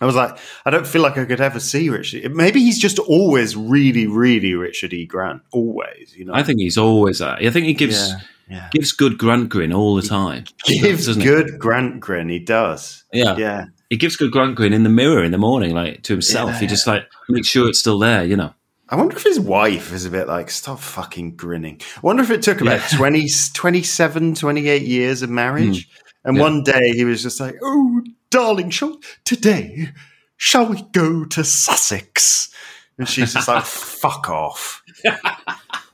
I 0.00 0.06
was 0.06 0.14
like, 0.14 0.38
I 0.64 0.70
don't 0.70 0.86
feel 0.86 1.02
like 1.02 1.18
I 1.18 1.24
could 1.24 1.40
ever 1.40 1.58
see 1.58 1.88
Richard. 1.88 2.32
Maybe 2.32 2.60
he's 2.60 2.78
just 2.78 3.00
always 3.00 3.56
really, 3.56 4.06
really 4.06 4.54
Richard 4.54 4.92
E. 4.92 5.04
Grant. 5.06 5.42
Always, 5.50 6.14
you 6.16 6.24
know. 6.24 6.34
I 6.34 6.44
think 6.44 6.60
he's 6.60 6.78
always 6.78 7.18
that. 7.18 7.44
I 7.44 7.50
think 7.50 7.66
he 7.66 7.74
gives 7.74 8.10
yeah, 8.10 8.18
yeah. 8.50 8.68
gives 8.72 8.92
good 8.92 9.18
Grant 9.18 9.48
grin 9.48 9.72
all 9.72 9.94
the 9.94 10.02
time. 10.02 10.44
gives 10.64 11.06
doesn't 11.06 11.22
he? 11.22 11.26
good 11.28 11.58
Grant 11.58 12.00
grin. 12.00 12.28
He 12.28 12.38
does. 12.38 13.04
Yeah. 13.12 13.36
Yeah. 13.36 13.64
He 13.90 13.96
gives 13.96 14.16
good 14.16 14.30
Grant 14.32 14.54
grin 14.54 14.72
in 14.72 14.82
the 14.82 14.90
mirror 14.90 15.24
in 15.24 15.32
the 15.32 15.38
morning, 15.38 15.74
like 15.74 16.02
to 16.04 16.12
himself. 16.14 16.50
Yeah. 16.52 16.60
He 16.60 16.66
just 16.66 16.86
like 16.86 17.04
makes 17.28 17.48
sure 17.48 17.68
it's 17.68 17.78
still 17.78 17.98
there, 17.98 18.24
you 18.24 18.36
know. 18.36 18.52
I 18.90 18.96
wonder 18.96 19.16
if 19.16 19.22
his 19.22 19.38
wife 19.38 19.92
is 19.92 20.06
a 20.06 20.10
bit 20.10 20.28
like, 20.28 20.50
stop 20.50 20.78
fucking 20.80 21.36
grinning. 21.36 21.80
I 21.96 22.00
wonder 22.00 22.22
if 22.22 22.30
it 22.30 22.40
took 22.42 22.60
about 22.62 22.80
Yeah. 22.92 22.98
20, 22.98 23.26
27, 23.52 24.34
28 24.34 24.82
years 24.82 25.20
of 25.22 25.28
marriage. 25.30 25.88
And 26.24 26.36
Hmm. 26.36 26.40
Yeah. 26.40 26.42
one 26.42 26.62
day 26.64 26.92
he 26.94 27.04
was 27.04 27.22
just 27.22 27.38
like, 27.40 27.56
oh, 27.62 28.02
darling, 28.30 28.70
shall, 28.70 28.98
today, 29.24 29.90
shall 30.36 30.66
we 30.66 30.82
go 30.92 31.24
to 31.26 31.44
Sussex? 31.44 32.50
And 32.98 33.08
she's 33.08 33.34
just 33.34 33.46
like, 33.48 33.64
fuck 33.66 34.28
off. 34.30 34.82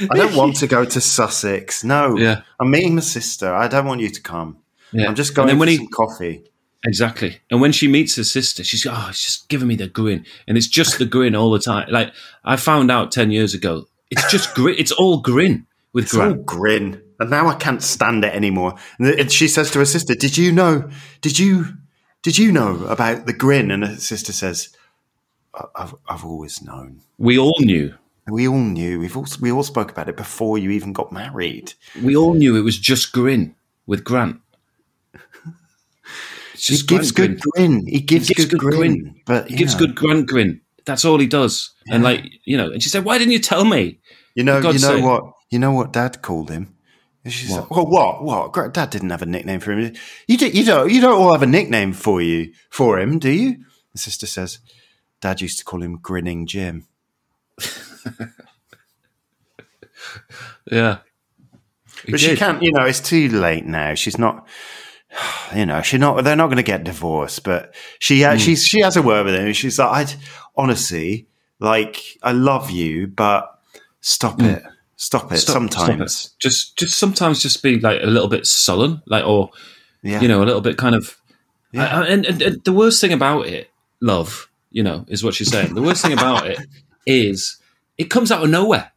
I 0.00 0.16
don't 0.16 0.36
want 0.36 0.56
to 0.56 0.66
go 0.66 0.84
to 0.84 1.00
Sussex. 1.00 1.84
No, 1.84 2.16
Yeah. 2.16 2.42
I'm 2.60 2.70
meeting 2.70 2.94
my 2.94 3.00
sister. 3.00 3.52
I 3.54 3.68
don't 3.68 3.86
want 3.86 4.00
you 4.00 4.10
to 4.10 4.20
come. 4.20 4.58
Yeah. 4.92 5.08
I'm 5.08 5.14
just 5.14 5.30
And 5.30 5.36
going 5.36 5.48
for 5.50 5.56
when 5.58 5.68
he 5.68 5.76
some 5.76 5.88
coffee. 5.88 6.44
Exactly. 6.84 7.40
And 7.50 7.60
when 7.60 7.72
she 7.72 7.88
meets 7.88 8.16
her 8.16 8.24
sister, 8.24 8.62
she's 8.62 8.86
oh, 8.86 9.06
it's 9.08 9.22
just 9.22 9.48
giving 9.48 9.66
me 9.66 9.74
the 9.74 9.88
grin, 9.88 10.24
and 10.46 10.56
it's 10.56 10.68
just 10.68 10.98
the 10.98 11.04
grin 11.04 11.34
all 11.34 11.50
the 11.50 11.58
time. 11.58 11.88
Like 11.90 12.12
I 12.44 12.56
found 12.56 12.90
out 12.90 13.10
ten 13.10 13.30
years 13.30 13.54
ago, 13.54 13.86
it's 14.10 14.30
just 14.30 14.54
grin. 14.54 14.76
It's 14.78 14.92
all 14.92 15.18
grin 15.20 15.66
with 15.92 16.04
It's 16.04 16.14
all 16.14 16.34
grin. 16.34 17.02
And 17.18 17.30
now 17.30 17.48
I 17.48 17.54
can't 17.54 17.82
stand 17.82 18.24
it 18.24 18.34
anymore. 18.34 18.74
And 18.98 19.32
she 19.32 19.48
says 19.48 19.70
to 19.70 19.78
her 19.78 19.86
sister, 19.86 20.14
Did 20.14 20.36
you 20.36 20.52
know, 20.52 20.90
did 21.22 21.38
you, 21.38 21.78
did 22.22 22.36
you 22.36 22.52
know 22.52 22.84
about 22.84 23.26
the 23.26 23.32
grin? 23.32 23.70
And 23.70 23.82
her 23.84 23.96
sister 23.96 24.32
says, 24.32 24.68
I've, 25.74 25.94
I've 26.06 26.24
always 26.24 26.60
known. 26.60 27.00
We 27.16 27.38
all 27.38 27.56
knew. 27.60 27.94
We 28.28 28.48
all 28.48 28.58
knew. 28.58 28.98
We've 28.98 29.16
all, 29.16 29.26
we 29.40 29.52
all 29.52 29.62
spoke 29.62 29.90
about 29.90 30.08
it 30.08 30.16
before 30.16 30.58
you 30.58 30.70
even 30.70 30.92
got 30.92 31.12
married. 31.12 31.74
We 32.02 32.16
all 32.16 32.34
knew 32.34 32.56
it 32.56 32.62
was 32.62 32.78
just 32.78 33.12
grin 33.12 33.54
with 33.86 34.02
Grant. 34.04 34.40
He 36.56 36.78
gives 36.82 37.12
good 37.12 37.40
grin. 37.40 37.86
He 37.86 38.00
gives, 38.00 38.28
gives 38.28 38.46
good, 38.46 38.58
good 38.58 38.60
grin. 38.60 38.98
grin. 38.98 39.20
But 39.26 39.48
He 39.48 39.56
gives 39.56 39.74
know, 39.74 39.80
good 39.80 39.94
Grant 39.94 40.26
grin. 40.26 40.60
That's 40.84 41.04
all 41.04 41.18
he 41.18 41.26
does. 41.26 41.72
And 41.88 42.02
like 42.02 42.24
you 42.44 42.56
know, 42.56 42.70
and 42.70 42.82
she 42.82 42.88
said, 42.88 43.04
"Why 43.04 43.18
didn't 43.18 43.32
you 43.32 43.38
tell 43.38 43.64
me?" 43.64 43.98
You 44.34 44.44
know, 44.44 44.56
you 44.58 44.62
know 44.64 44.78
sake. 44.78 45.04
what? 45.04 45.24
You 45.50 45.58
know 45.58 45.72
what 45.72 45.92
Dad 45.92 46.22
called 46.22 46.50
him. 46.50 46.74
And 47.24 47.34
What? 47.48 47.60
like, 47.60 47.70
"Well, 47.70 47.86
what? 47.86 48.52
What? 48.54 48.74
Dad 48.74 48.90
didn't 48.90 49.10
have 49.10 49.22
a 49.22 49.26
nickname 49.26 49.60
for 49.60 49.72
him. 49.72 49.94
You 50.28 50.36
do, 50.36 50.48
you 50.48 50.64
don't. 50.64 50.90
You 50.90 51.00
don't 51.00 51.20
all 51.20 51.32
have 51.32 51.42
a 51.42 51.46
nickname 51.46 51.92
for 51.92 52.22
you 52.22 52.52
for 52.70 52.98
him, 52.98 53.18
do 53.18 53.30
you?" 53.30 53.64
The 53.92 53.98
sister 53.98 54.26
says, 54.26 54.58
"Dad 55.20 55.40
used 55.40 55.58
to 55.58 55.64
call 55.64 55.82
him 55.82 55.98
Grinning 55.98 56.46
Jim." 56.46 56.86
Yeah, 60.70 60.98
but 62.08 62.20
she 62.20 62.36
can't. 62.36 62.62
You 62.62 62.72
know, 62.72 62.84
it's 62.84 63.00
too 63.00 63.28
late 63.28 63.64
now. 63.66 63.94
She's 63.94 64.18
not. 64.18 64.46
You 65.54 65.64
know, 65.64 65.80
she's 65.80 66.00
not. 66.00 66.22
They're 66.24 66.36
not 66.36 66.48
going 66.48 66.56
to 66.58 66.62
get 66.64 66.84
divorced. 66.84 67.44
But 67.44 67.74
she, 68.00 68.24
uh, 68.24 68.36
she's 68.36 68.64
she 68.66 68.80
has 68.80 68.96
a 68.96 69.02
word 69.02 69.24
with 69.26 69.36
him. 69.36 69.50
She's 69.52 69.78
like, 69.78 70.08
"I'd 70.10 70.14
honestly 70.56 71.28
like, 71.60 72.18
I 72.22 72.32
love 72.32 72.70
you, 72.70 73.06
but 73.06 73.48
stop 74.00 74.42
it, 74.42 74.62
stop 74.96 75.32
it. 75.32 75.38
Stop- 75.38 75.54
sometimes, 75.54 76.12
stop 76.12 76.32
it. 76.32 76.40
just 76.40 76.76
just 76.76 76.98
sometimes 76.98 77.40
just 77.40 77.62
be 77.62 77.78
like 77.80 78.02
a 78.02 78.06
little 78.06 78.28
bit 78.28 78.44
sullen, 78.46 79.00
like 79.06 79.24
or 79.24 79.50
yeah, 80.02 80.20
you 80.20 80.28
know, 80.28 80.42
a 80.42 80.44
little 80.44 80.60
bit 80.60 80.76
kind 80.76 80.94
of. 80.96 81.16
Yeah. 81.72 81.84
I- 81.86 82.02
I- 82.02 82.06
and, 82.08 82.26
and, 82.26 82.42
and 82.42 82.64
the 82.64 82.72
worst 82.72 83.00
thing 83.00 83.12
about 83.12 83.46
it, 83.46 83.70
love, 84.02 84.50
you 84.70 84.82
know, 84.82 85.06
is 85.08 85.22
what 85.24 85.32
she's 85.34 85.48
saying. 85.50 85.74
The 85.74 85.82
worst 85.82 86.02
thing 86.02 86.12
about 86.12 86.46
it 86.46 86.58
is 87.06 87.56
it 87.98 88.04
comes 88.10 88.30
out 88.32 88.42
of 88.44 88.50
nowhere. 88.50 88.92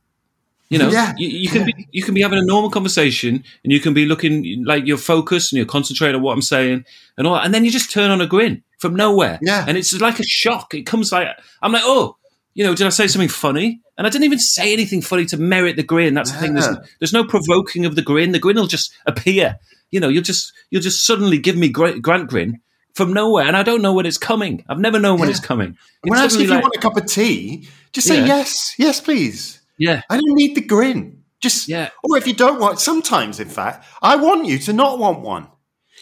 You 0.70 0.78
know, 0.78 0.90
Yeah. 0.90 1.14
you, 1.18 1.28
you 1.30 1.50
can 1.50 1.66
be 1.66 1.88
you 1.92 2.04
can 2.04 2.14
be 2.14 2.22
having 2.22 2.38
a 2.38 2.46
normal 2.46 2.70
conversation 2.70 3.44
and 3.64 3.74
you 3.74 3.80
can 3.80 3.94
be 3.96 4.06
looking 4.06 4.64
like 4.66 4.86
you're 4.86 4.98
focused 4.98 5.52
and 5.52 5.58
you're 5.58 5.66
concentrating 5.66 6.16
on 6.18 6.22
what 6.22 6.34
I'm 6.34 6.44
saying 6.44 6.86
and 7.18 7.26
all 7.26 7.34
that, 7.34 7.46
and 7.46 7.54
then 7.54 7.66
you 7.66 7.72
just 7.72 7.92
turn 7.92 8.12
on 8.12 8.22
a 8.22 8.28
grin 8.28 8.62
from 8.78 8.96
nowhere. 8.96 9.40
Yeah. 9.42 9.66
and 9.68 9.78
it's 9.78 10.00
like 10.00 10.20
a 10.20 10.24
shock. 10.24 10.74
It 10.76 10.84
comes 10.86 11.12
like 11.12 11.28
I'm 11.64 11.72
like, 11.72 11.82
oh, 11.86 12.18
you 12.54 12.64
know, 12.64 12.76
did 12.76 12.86
I 12.86 12.90
say 12.92 13.08
something 13.08 13.30
funny? 13.30 13.82
And 13.98 14.06
I 14.06 14.10
didn't 14.12 14.26
even 14.26 14.40
say 14.40 14.72
anything 14.72 15.02
funny 15.02 15.26
to 15.26 15.38
merit 15.38 15.76
the 15.76 15.84
grin. 15.84 16.14
That's 16.14 16.32
the 16.32 16.38
thing. 16.38 16.54
There's, 16.54 16.78
there's 17.00 17.14
no 17.14 17.24
provoking 17.26 17.86
of 17.86 17.96
the 17.96 18.02
grin. 18.02 18.32
The 18.32 18.40
grin 18.40 18.56
will 18.56 18.68
just 18.68 18.94
appear. 19.06 19.58
You 19.92 20.00
know, 20.00 20.08
you'll 20.08 20.24
just 20.24 20.54
you'll 20.70 20.82
just 20.84 21.04
suddenly 21.06 21.40
give 21.40 21.58
me 21.58 21.68
great 21.70 22.02
Grant 22.02 22.30
grin 22.30 22.62
from 22.94 23.14
nowhere, 23.14 23.46
and 23.46 23.56
I 23.56 23.64
don't 23.64 23.82
know 23.82 23.94
when 23.94 24.06
it's 24.06 24.18
coming. 24.18 24.64
I've 24.68 24.80
never 24.80 25.00
known 25.00 25.20
when 25.20 25.30
it's 25.30 25.40
coming. 25.40 25.78
When 26.02 26.20
I 26.20 26.26
ask 26.26 26.40
if 26.40 26.50
you 26.50 26.60
want 26.60 26.76
a 26.76 26.80
cup 26.80 26.98
of 26.98 27.06
tea, 27.06 27.68
just 27.94 28.08
say 28.08 28.20
Yeah. 28.20 28.26
yes, 28.26 28.76
yes, 28.78 29.00
please. 29.02 29.60
yeah, 29.78 30.02
I 30.10 30.16
don't 30.16 30.36
need 30.36 30.56
the 30.56 30.62
grin. 30.62 31.24
Just 31.40 31.70
Yeah. 31.70 31.90
Or 32.04 32.18
if 32.18 32.28
you 32.28 32.34
don't 32.34 32.60
want, 32.60 32.80
sometimes, 32.80 33.40
in 33.40 33.48
fact, 33.48 33.86
I 34.02 34.18
want 34.18 34.46
you 34.46 34.58
to 34.60 34.74
not 34.74 35.00
want 35.00 35.22
one. 35.22 35.48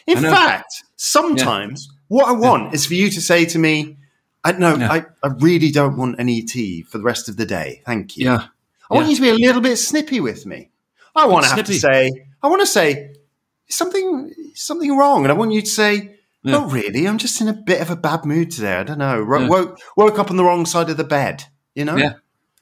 In 0.07 0.17
fact, 0.19 0.83
sometimes 0.95 1.87
what 2.07 2.27
I 2.27 2.31
want 2.31 2.73
is 2.73 2.85
for 2.85 2.95
you 2.95 3.09
to 3.11 3.21
say 3.21 3.45
to 3.45 3.59
me, 3.59 3.97
"I 4.43 4.53
no, 4.53 4.75
Yeah. 4.75 4.91
I, 4.91 5.05
I 5.23 5.27
really 5.39 5.69
don't 5.71 5.97
want 5.97 6.19
any 6.19 6.41
tea 6.41 6.81
for 6.81 6.97
the 6.97 7.03
rest 7.03 7.29
of 7.29 7.37
the 7.37 7.45
day. 7.45 7.81
Thank 7.85 8.17
you." 8.17 8.25
yeah, 8.25 8.47
I 8.89 8.95
want 8.95 9.09
you 9.09 9.15
to 9.15 9.21
be 9.21 9.29
a 9.29 9.35
little 9.35 9.61
bit 9.61 9.77
snippy 9.77 10.19
with 10.19 10.45
me. 10.45 10.69
I 11.15 11.25
want 11.27 11.45
to 11.45 11.51
have 11.51 11.65
to 11.65 11.73
say, 11.73 12.09
I 12.41 12.47
want 12.47 12.61
to 12.61 12.67
say 12.67 13.13
something, 13.69 14.33
something 14.55 14.95
wrong, 14.97 15.23
and 15.23 15.31
I 15.31 15.35
want 15.35 15.51
you 15.51 15.61
to 15.61 15.69
say, 15.69 16.16
Yeah. 16.47 16.59
"Not 16.59 16.71
really. 16.71 17.07
I'm 17.07 17.17
just 17.17 17.41
in 17.41 17.47
a 17.47 17.53
bit 17.53 17.81
of 17.81 17.89
a 17.89 17.95
bad 17.95 18.25
mood 18.25 18.51
today. 18.51 18.73
I 18.73 18.83
don't 18.83 18.97
know. 18.97 19.17
Yeah. 19.17 19.47
Woke 19.47 19.79
woke 19.95 20.19
up 20.19 20.31
on 20.31 20.37
the 20.37 20.43
wrong 20.43 20.65
side 20.65 20.89
of 20.89 20.97
the 20.97 21.03
bed. 21.03 21.43
You 21.75 21.85
know." 21.85 21.95
yeah. 21.95 22.13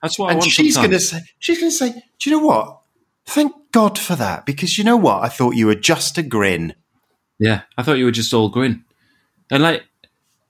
That's 0.01 0.19
what 0.19 0.27
I 0.27 0.31
and 0.33 0.39
want. 0.39 0.51
she's 0.51 0.77
going 0.77 0.91
to 0.91 0.99
say, 0.99 1.21
she's 1.39 1.59
going 1.59 1.71
to 1.71 1.75
say, 1.75 1.91
"Do 2.19 2.29
you 2.29 2.35
know 2.35 2.45
what? 2.45 2.79
Thank 3.25 3.53
God 3.71 3.97
for 3.97 4.15
that, 4.15 4.45
because 4.45 4.77
you 4.77 4.83
know 4.83 4.97
what? 4.97 5.23
I 5.23 5.29
thought 5.29 5.55
you 5.55 5.65
were 5.65 5.75
just 5.75 6.17
a 6.17 6.21
grin." 6.21 6.75
Yeah, 7.39 7.61
I 7.75 7.81
thought 7.81 7.97
you 7.97 8.05
were 8.05 8.11
just 8.11 8.33
all 8.33 8.49
grin, 8.49 8.83
and 9.49 9.63
like, 9.63 9.83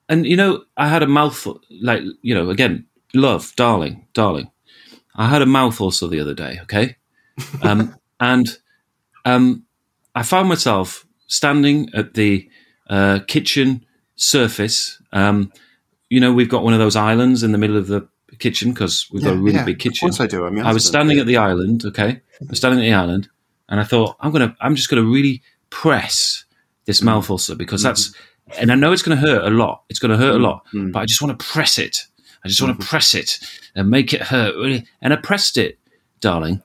and 0.09 0.25
you 0.25 0.35
know, 0.35 0.65
I 0.75 0.89
had 0.89 1.03
a 1.03 1.07
mouthful. 1.07 1.61
Like, 1.81 2.01
you 2.21 2.35
know, 2.35 2.49
again, 2.49 2.85
love, 3.13 3.53
darling, 3.55 4.05
darling. 4.13 4.51
I 5.15 5.29
had 5.29 5.41
a 5.41 5.45
mouth 5.45 5.79
also 5.79 6.07
the 6.07 6.19
other 6.19 6.33
day. 6.33 6.59
Okay, 6.63 6.97
um, 7.61 7.95
and 8.19 8.45
um, 9.23 9.63
I 10.13 10.23
found 10.23 10.49
myself 10.49 11.05
standing 11.27 11.89
at 11.93 12.13
the 12.13 12.49
uh, 12.89 13.19
kitchen 13.27 13.85
surface. 14.15 15.01
Um, 15.11 15.51
you 16.09 16.19
know, 16.19 16.33
we've 16.33 16.49
got 16.49 16.63
one 16.63 16.73
of 16.73 16.79
those 16.79 16.95
islands 16.95 17.43
in 17.43 17.51
the 17.51 17.57
middle 17.57 17.77
of 17.77 17.87
the 17.87 18.07
kitchen 18.39 18.71
because 18.71 19.07
we've 19.11 19.23
got 19.23 19.33
a 19.33 19.37
really 19.37 19.63
big 19.63 19.75
Of 19.75 19.79
kitchen. 19.81 20.07
course, 20.09 20.19
I 20.19 20.27
do. 20.27 20.45
I'm 20.45 20.59
I 20.59 20.73
was 20.73 20.85
standing 20.85 21.19
at 21.19 21.25
the 21.25 21.37
island. 21.37 21.83
Okay, 21.85 22.09
I 22.41 22.45
was 22.49 22.57
standing 22.57 22.79
at 22.79 22.83
the 22.83 22.93
island, 22.93 23.29
and 23.69 23.79
I 23.79 23.83
thought 23.83 24.15
I'm 24.19 24.31
gonna, 24.31 24.55
I'm 24.61 24.75
just 24.75 24.89
gonna 24.89 25.03
really 25.03 25.41
press 25.69 26.43
this 26.85 27.01
Mm. 27.01 27.05
mouth 27.05 27.29
ulcer 27.29 27.55
because 27.55 27.81
that's, 27.81 28.13
and 28.59 28.71
I 28.71 28.75
know 28.75 28.91
it's 28.91 29.01
gonna 29.01 29.15
hurt 29.19 29.43
a 29.43 29.49
lot. 29.49 29.83
It's 29.89 29.99
gonna 29.99 30.17
hurt 30.17 30.35
a 30.35 30.39
lot, 30.39 30.65
Mm. 30.73 30.91
but 30.91 30.99
I 30.99 31.05
just 31.05 31.21
want 31.21 31.37
to 31.39 31.45
press 31.45 31.77
it. 31.77 32.05
I 32.43 32.47
just 32.47 32.61
want 32.61 32.73
Mm-hmm. 32.73 32.81
to 32.83 32.87
press 32.87 33.13
it 33.15 33.39
and 33.73 33.89
make 33.89 34.13
it 34.13 34.21
hurt 34.21 34.55
really. 34.55 34.85
And 35.01 35.11
I 35.13 35.15
pressed 35.15 35.57
it, 35.57 35.79
darling, 36.19 36.61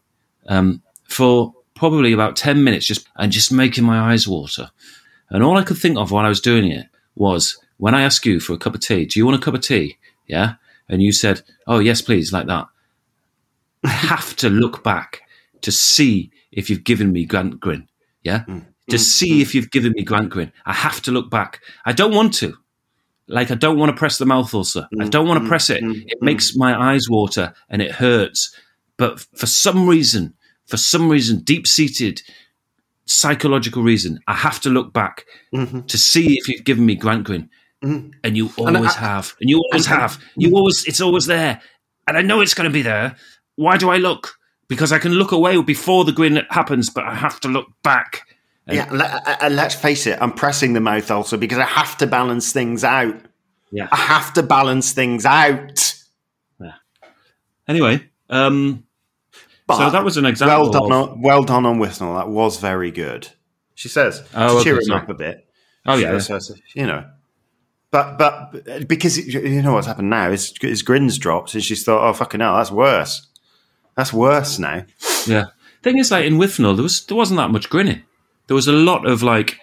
um, 0.49 0.83
for 1.05 1.55
probably 1.75 2.13
about 2.13 2.37
ten 2.37 2.63
minutes, 2.65 2.85
just 2.87 3.09
and 3.17 3.33
just 3.33 3.51
making 3.51 3.85
my 3.85 4.13
eyes 4.13 4.29
water. 4.29 4.71
And 5.31 5.43
all 5.43 5.57
I 5.57 5.63
could 5.63 5.79
think 5.79 5.97
of 5.97 6.11
while 6.11 6.27
I 6.27 6.29
was 6.29 6.41
doing 6.41 6.71
it 6.71 6.87
was 7.15 7.59
when 7.77 7.95
I 7.95 8.03
asked 8.03 8.27
you 8.27 8.41
for 8.41 8.53
a 8.53 8.59
cup 8.59 8.75
of 8.75 8.81
tea, 8.81 9.07
do 9.07 9.19
you 9.19 9.25
want 9.25 9.41
a 9.41 9.45
cup 9.45 9.55
of 9.55 9.61
tea? 9.61 9.99
Yeah. 10.27 10.55
And 10.89 11.03
you 11.03 11.13
said, 11.13 11.43
oh, 11.67 11.79
yes, 11.79 12.03
please, 12.03 12.33
like 12.33 12.47
that. 12.47 12.67
I 13.85 13.89
have 13.89 14.37
to 14.37 14.51
look 14.51 14.83
back 14.83 15.23
to 15.63 15.73
see 15.73 16.31
if 16.53 16.69
you've 16.69 16.85
given 16.85 17.13
me 17.13 17.25
Grant 17.25 17.61
Grin. 17.61 17.89
Yeah. 18.23 18.45
Mm, 18.47 18.67
to 18.91 18.97
mm, 18.97 19.01
see 19.01 19.39
mm. 19.39 19.43
if 19.43 19.55
you've 19.55 19.71
given 19.71 19.93
me 19.93 20.03
Grant 20.03 20.31
Grin. 20.31 20.53
I 20.67 20.73
have 20.73 21.01
to 21.03 21.13
look 21.13 21.31
back. 21.31 21.61
I 21.87 21.93
don't 21.93 22.15
want 22.15 22.35
to. 22.35 22.57
Like, 23.29 23.53
I 23.53 23.55
don't 23.55 23.79
want 23.79 23.91
to 23.91 23.99
press 23.99 24.19
the 24.19 24.27
mouth 24.27 24.53
ulcer. 24.53 24.89
I 25.01 25.07
don't 25.07 25.29
want 25.29 25.41
to 25.41 25.49
press 25.49 25.71
it. 25.71 25.85
It 25.85 26.21
makes 26.21 26.57
my 26.57 26.93
eyes 26.93 27.09
water 27.09 27.55
and 27.69 27.81
it 27.81 27.93
hurts. 27.93 28.53
But 28.97 29.21
for 29.37 29.47
some 29.47 29.89
reason, 29.89 30.35
for 30.67 30.77
some 30.77 31.09
reason, 31.09 31.41
deep 31.41 31.69
seated 31.69 32.23
psychological 33.11 33.83
reason, 33.83 34.21
I 34.29 34.35
have 34.35 34.61
to 34.61 34.71
look 34.71 34.93
back 34.93 35.27
to 35.53 35.99
see 35.99 36.37
if 36.39 36.49
you've 36.49 36.65
given 36.65 36.87
me 36.87 36.95
Grant 36.95 37.25
Grin. 37.25 37.51
And 37.83 38.37
you 38.37 38.51
always 38.59 38.97
I- 38.97 39.01
have. 39.01 39.35
And 39.41 39.51
you 39.51 39.59
always 39.59 39.87
and- 39.87 40.01
have. 40.01 40.23
You 40.37 40.55
always, 40.55 40.85
it's 40.85 41.01
always 41.01 41.27
there. 41.27 41.61
And 42.07 42.17
I 42.17 42.23
know 42.23 42.41
it's 42.41 42.55
going 42.55 42.69
to 42.69 42.73
be 42.73 42.83
there. 42.83 43.17
Why 43.57 43.77
do 43.77 43.91
I 43.91 43.97
look? 43.97 44.35
Because 44.69 44.93
I 44.93 44.99
can 44.99 45.13
look 45.13 45.33
away 45.33 45.61
before 45.63 46.05
the 46.05 46.13
grin 46.13 46.43
happens, 46.51 46.91
but 46.91 47.05
I 47.05 47.15
have 47.15 47.41
to 47.41 47.49
look 47.49 47.67
back. 47.83 48.23
Yeah, 48.69 48.89
let, 48.93 49.43
uh, 49.43 49.49
let's 49.49 49.75
face 49.75 50.07
it. 50.07 50.17
I'm 50.21 50.33
pressing 50.33 50.75
the 50.75 50.81
mouth 50.81 51.11
also 51.11 51.37
because 51.37 51.59
I 51.59 51.65
have 51.65 51.97
to 51.99 52.07
balance 52.07 52.53
things 52.53 52.85
out. 52.85 53.17
Yeah. 53.73 53.89
I 53.91 53.97
have 53.97 54.33
to 54.35 54.45
balance 54.45 54.93
things 54.93 55.27
out. 55.27 55.95
Yeah. 56.61 56.75
Anyway, 57.67 58.09
um, 58.29 58.85
But 59.71 59.87
so 59.87 59.91
that 59.91 60.05
was 60.05 60.17
an 60.17 60.27
example. 60.27 60.71
well 60.71 60.71
done, 60.73 60.93
of- 60.93 61.11
on, 61.13 61.23
well 61.23 61.43
done 61.43 61.67
on 61.67 61.79
Whistle. 61.79 62.15
That 62.15 62.29
was 62.29 62.59
very 62.59 62.91
good. 62.91 63.29
She 63.75 63.89
says 63.89 64.23
Oh, 64.35 64.59
to 64.59 64.65
cheer 64.65 64.75
okay, 64.75 64.81
him 64.83 64.85
sorry. 64.87 65.03
up 65.03 65.09
a 65.09 65.15
bit. 65.15 65.47
oh 65.87 65.97
yeah, 65.97 66.19
So- 66.19 66.39
you 66.75 66.87
know. 66.87 67.05
But 67.91 68.19
but 68.19 68.87
because 68.87 69.19
you 69.19 69.63
know 69.63 69.73
what's 69.73 69.87
happened 69.89 70.11
now 70.11 70.31
is 70.31 70.55
his 70.61 70.83
grins 70.83 71.19
dropped 71.19 71.55
and 71.55 71.63
she's 71.65 71.83
thought, 71.83 72.09
oh 72.09 72.13
fucking 72.13 72.39
hell, 72.41 72.57
that's 72.57 72.71
worse. 72.71 73.27
That's 73.97 74.13
worse 74.13 74.59
now. 74.61 74.85
yeah. 75.27 75.47
Thing 75.83 75.99
is, 75.99 76.11
like 76.13 76.25
in 76.25 76.35
Withnail, 76.39 76.77
there 76.77 76.85
was 76.85 77.05
there 77.07 77.17
wasn't 77.17 77.39
that 77.39 77.51
much 77.51 77.69
grinning. 77.69 78.03
There 78.47 78.55
was 78.55 78.69
a 78.69 78.73
lot 78.73 79.07
of 79.07 79.23
like 79.25 79.59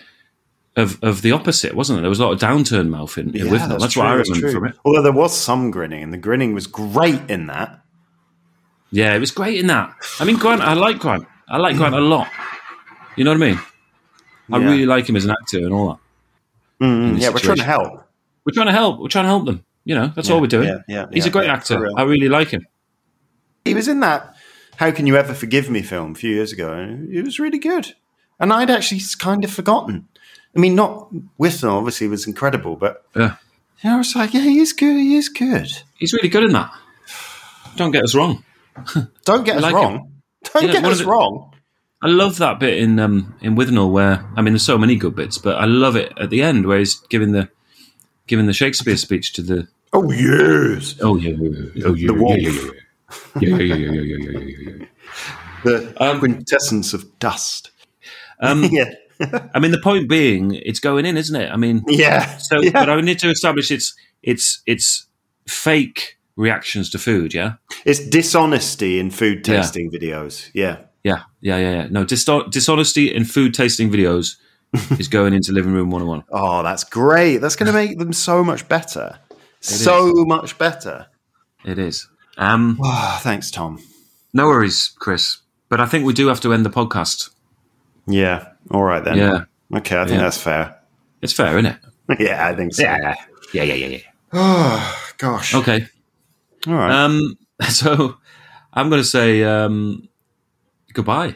of 0.76 1.01
of 1.03 1.22
the 1.22 1.32
opposite, 1.32 1.74
wasn't 1.74 1.97
there? 1.97 2.01
There 2.01 2.10
was 2.10 2.20
a 2.20 2.26
lot 2.26 2.34
of 2.34 2.39
downturn 2.39 2.89
mouth 2.89 3.18
in, 3.18 3.34
in 3.36 3.47
Withnail. 3.47 3.80
That's, 3.80 3.95
what 3.95 4.08
I 4.08 4.14
true, 4.16 4.24
remember 4.24 4.39
true. 4.39 4.51
from 4.51 4.66
it. 4.68 4.76
Although 4.84 5.03
there 5.03 5.12
was 5.14 5.36
some 5.38 5.72
grinning, 5.72 6.03
and 6.03 6.12
the 6.14 6.18
grinning 6.18 6.53
was 6.53 6.68
great 6.68 7.30
in 7.30 7.47
that. 7.47 7.80
Yeah, 8.91 9.13
it 9.15 9.19
was 9.19 9.31
great 9.31 9.59
in 9.59 9.67
that. 9.67 9.93
I 10.19 10.25
mean, 10.25 10.38
Grant, 10.38 10.61
I 10.61 10.73
like 10.73 10.99
Grant. 10.99 11.25
I 11.47 11.57
like 11.57 11.75
Grant 11.77 11.95
a 11.95 11.99
lot. 11.99 12.27
You 13.15 13.23
know 13.23 13.31
what 13.31 13.41
I 13.43 13.49
mean? 13.51 13.59
I 14.51 14.59
Yeah. 14.59 14.65
really 14.69 14.85
like 14.85 15.09
him 15.09 15.15
as 15.15 15.25
an 15.25 15.31
actor 15.31 15.57
and 15.59 15.73
all 15.73 15.88
that. 15.89 16.85
Mm, 16.85 17.19
yeah, 17.19 17.29
we're 17.29 17.39
trying 17.39 17.57
to 17.57 17.63
help. 17.63 18.03
We're 18.45 18.53
trying 18.53 18.67
to 18.67 18.71
help. 18.71 18.99
We're 18.99 19.07
trying 19.09 19.25
to 19.25 19.29
help 19.29 19.45
them. 19.45 19.63
You 19.83 19.95
know, 19.95 20.11
that's 20.15 20.29
all 20.29 20.39
we're 20.41 20.47
doing. 20.47 20.67
yeah, 20.67 20.79
yeah, 20.88 21.05
He's 21.11 21.25
yeah, 21.25 21.29
a 21.29 21.31
great 21.33 21.47
yeah, 21.47 21.53
actor. 21.53 21.89
I 21.97 22.03
really 22.03 22.29
like 22.29 22.49
him. 22.49 22.65
He 23.65 23.73
was 23.73 23.88
in 23.88 23.99
that 24.01 24.35
"How 24.77 24.91
Can 24.91 25.07
You 25.07 25.15
Ever 25.17 25.33
Forgive 25.33 25.69
Me" 25.69 25.81
film 25.81 26.11
a 26.11 26.15
few 26.15 26.29
years 26.33 26.51
ago, 26.53 26.71
and 26.73 27.13
it 27.13 27.23
was 27.23 27.39
really 27.39 27.57
good. 27.59 27.93
And 28.39 28.53
I'd 28.53 28.69
actually 28.69 29.01
kind 29.17 29.43
of 29.43 29.51
forgotten. 29.51 30.07
I 30.55 30.59
mean, 30.59 30.75
not 30.75 31.09
Whistle 31.38 31.71
obviously 31.77 32.07
was 32.07 32.27
incredible, 32.27 32.75
but 32.75 33.03
Yeah, 33.15 33.35
I 33.83 33.97
was 33.97 34.15
like, 34.15 34.33
yeah, 34.33 34.41
he 34.41 34.59
is 34.59 34.73
good. 34.73 34.95
He 34.97 35.15
is 35.15 35.29
good. 35.29 35.71
he's 35.97 36.13
really 36.13 36.29
good 36.29 36.43
in 36.43 36.51
that. 36.53 36.71
Don't 37.75 37.91
get 37.91 38.03
us 38.03 38.13
wrong. 38.15 38.43
Don't 39.25 39.43
get 39.43 39.63
us 39.63 39.73
wrong. 39.73 40.11
It. 40.41 40.53
Don't 40.53 40.63
you 40.63 40.71
get 40.71 40.86
us 40.86 40.99
the, 40.99 41.05
wrong. 41.05 41.53
I 42.01 42.07
love 42.07 42.38
that 42.38 42.59
bit 42.59 42.78
in 42.78 42.99
um, 42.99 43.36
in 43.41 43.55
Withnail 43.55 43.91
where 43.91 44.25
I 44.36 44.41
mean, 44.41 44.53
there's 44.53 44.65
so 44.65 44.78
many 44.78 44.95
good 44.95 45.15
bits, 45.15 45.38
but 45.38 45.57
I 45.57 45.65
love 45.65 45.95
it 45.95 46.13
at 46.19 46.30
the 46.30 46.43
end 46.43 46.65
where 46.65 46.80
he's 46.80 46.95
giving 47.09 47.32
the 47.32 47.49
giving 48.28 48.45
the 48.45 48.53
Shakespeare 48.53 48.97
speech 48.97 49.34
to 49.34 49.41
the. 49.41 49.67
Oh 49.93 50.11
yes. 50.11 50.95
Oh 51.01 51.17
yeah. 51.17 51.36
Oh 51.86 51.93
yeah. 51.93 52.07
The 52.07 52.13
wolf. 52.13 52.38
Yeah 52.38 52.71
yeah 53.39 53.57
yeah 53.57 53.75
yeah 53.75 53.75
yeah 53.75 54.01
yeah 54.01 54.01
yeah 54.01 54.32
yeah. 54.32 54.39
yeah, 54.39 54.73
yeah. 54.80 54.86
The 55.63 56.03
um, 56.03 56.19
quintessence 56.19 56.93
of 56.93 57.17
dust. 57.19 57.71
Um, 58.39 58.63
yeah. 58.71 58.93
I 59.53 59.59
mean, 59.59 59.71
the 59.71 59.82
point 59.82 60.07
being, 60.07 60.53
it's 60.53 60.80
going 60.80 61.05
in, 61.05 61.17
isn't 61.17 61.36
it? 61.36 61.51
I 61.51 61.57
mean, 61.57 61.84
yeah. 61.88 62.38
So, 62.38 62.61
yeah. 62.61 62.71
but 62.71 62.89
I 62.89 63.01
need 63.01 63.19
to 63.19 63.30
establish 63.30 63.71
it's 63.71 63.95
it's 64.21 64.61
it's 64.65 65.07
fake 65.47 66.16
reactions 66.38 66.89
to 66.91 66.99
food. 66.99 67.33
Yeah, 67.33 67.53
it's 67.85 67.99
dishonesty 67.99 68.99
in 68.99 69.11
food 69.11 69.45
Yeah. 69.47 69.57
tasting 69.61 69.91
videos. 69.91 70.49
Yeah, 70.53 70.77
yeah, 71.03 71.23
yeah, 71.41 71.57
yeah. 71.57 71.71
yeah. 71.71 71.88
No, 71.89 72.05
dis- 72.05 72.25
dishonesty 72.49 73.13
in 73.13 73.25
food 73.25 73.53
tasting 73.53 73.89
videos 73.91 74.38
is 74.99 75.07
going 75.09 75.33
into 75.33 75.51
living 75.51 75.73
room 75.73 75.89
one 75.89 76.01
on 76.03 76.07
one. 76.07 76.23
Oh, 76.31 76.63
that's 76.63 76.83
great. 76.85 77.38
That's 77.38 77.55
going 77.55 77.67
to 77.67 77.73
make 77.73 77.97
them 77.99 78.13
so 78.13 78.43
much 78.43 78.67
better. 78.69 79.17
So 79.61 80.13
much 80.25 80.57
better. 80.57 81.07
It 81.65 81.79
is. 81.79 82.07
Um, 82.38 82.77
Oh, 82.81 83.19
thanks, 83.23 83.49
Tom. 83.51 83.79
no 84.33 84.45
worries, 84.47 84.91
Chris. 84.99 85.39
But 85.69 85.81
I 85.81 85.85
think 85.85 86.05
we 86.05 86.13
do 86.13 86.27
have 86.27 86.39
to 86.41 86.53
end 86.53 86.65
the 86.65 86.69
podcast. 86.69 87.29
Yeah. 88.07 88.49
All 88.71 88.83
right 88.83 89.03
then. 89.03 89.17
Yeah, 89.17 89.43
Okay, 89.75 89.97
I 89.97 90.05
think 90.05 90.17
Yeah. 90.17 90.23
that's 90.23 90.38
fair. 90.38 90.75
it's 91.21 91.33
fair, 91.33 91.57
isn't 91.57 91.65
it? 91.65 91.77
yeah, 92.19 92.47
I 92.47 92.55
think 92.55 92.73
so. 92.73 92.83
yeah, 92.83 93.15
yeah, 93.53 93.63
yeah, 93.63 93.73
yeah. 93.88 93.97
Oh, 94.31 94.99
gosh. 95.17 95.53
Okay. 95.55 95.88
All 96.68 96.74
right. 96.74 96.91
Um, 96.91 97.38
so 97.70 98.18
I'm 98.74 98.89
going 98.89 99.01
to 99.01 99.07
say 99.07 99.43
um, 99.43 100.07
goodbye. 100.93 101.36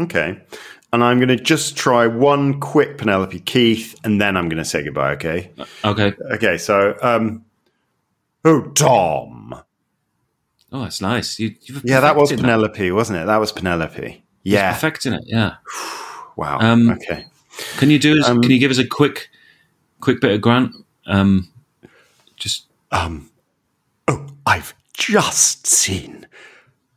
okay. 0.00 0.40
And 0.90 1.04
I'm 1.04 1.18
going 1.18 1.28
to 1.28 1.36
just 1.36 1.76
try 1.76 2.06
one 2.06 2.60
quick 2.60 2.96
Penelope 2.96 3.38
Keith, 3.40 3.94
and 4.04 4.18
then 4.20 4.38
I'm 4.38 4.48
going 4.48 4.56
to 4.56 4.64
say 4.64 4.82
goodbye. 4.82 5.12
Okay. 5.12 5.50
Okay. 5.84 6.14
Okay. 6.32 6.56
So, 6.56 6.96
um, 7.02 7.44
oh, 8.46 8.62
Tom. 8.70 9.54
Oh, 10.72 10.82
that's 10.82 11.02
nice. 11.02 11.38
You, 11.38 11.54
you've 11.62 11.82
Yeah, 11.84 12.00
that 12.00 12.16
was 12.16 12.32
Penelope, 12.32 12.90
wasn't 12.92 13.18
it? 13.18 13.26
That 13.26 13.36
was 13.36 13.52
Penelope. 13.52 14.24
Yeah. 14.44 14.72
Perfecting 14.72 15.12
it. 15.14 15.24
Yeah. 15.26 15.54
Wow. 16.36 16.60
Um, 16.60 16.90
okay. 16.90 17.26
Can 17.78 17.90
you 17.90 17.98
do? 17.98 18.20
Us, 18.20 18.28
Um, 18.28 18.40
can 18.40 18.52
you 18.52 18.60
give 18.60 18.70
us 18.70 18.78
a 18.78 18.86
quick, 18.86 19.28
quick 20.00 20.20
bit 20.20 20.30
of 20.30 20.40
Grant? 20.40 20.72
Um, 21.08 21.48
just 22.36 22.66
Um, 22.92 23.28
I've 24.48 24.74
just 24.94 25.66
seen 25.66 26.26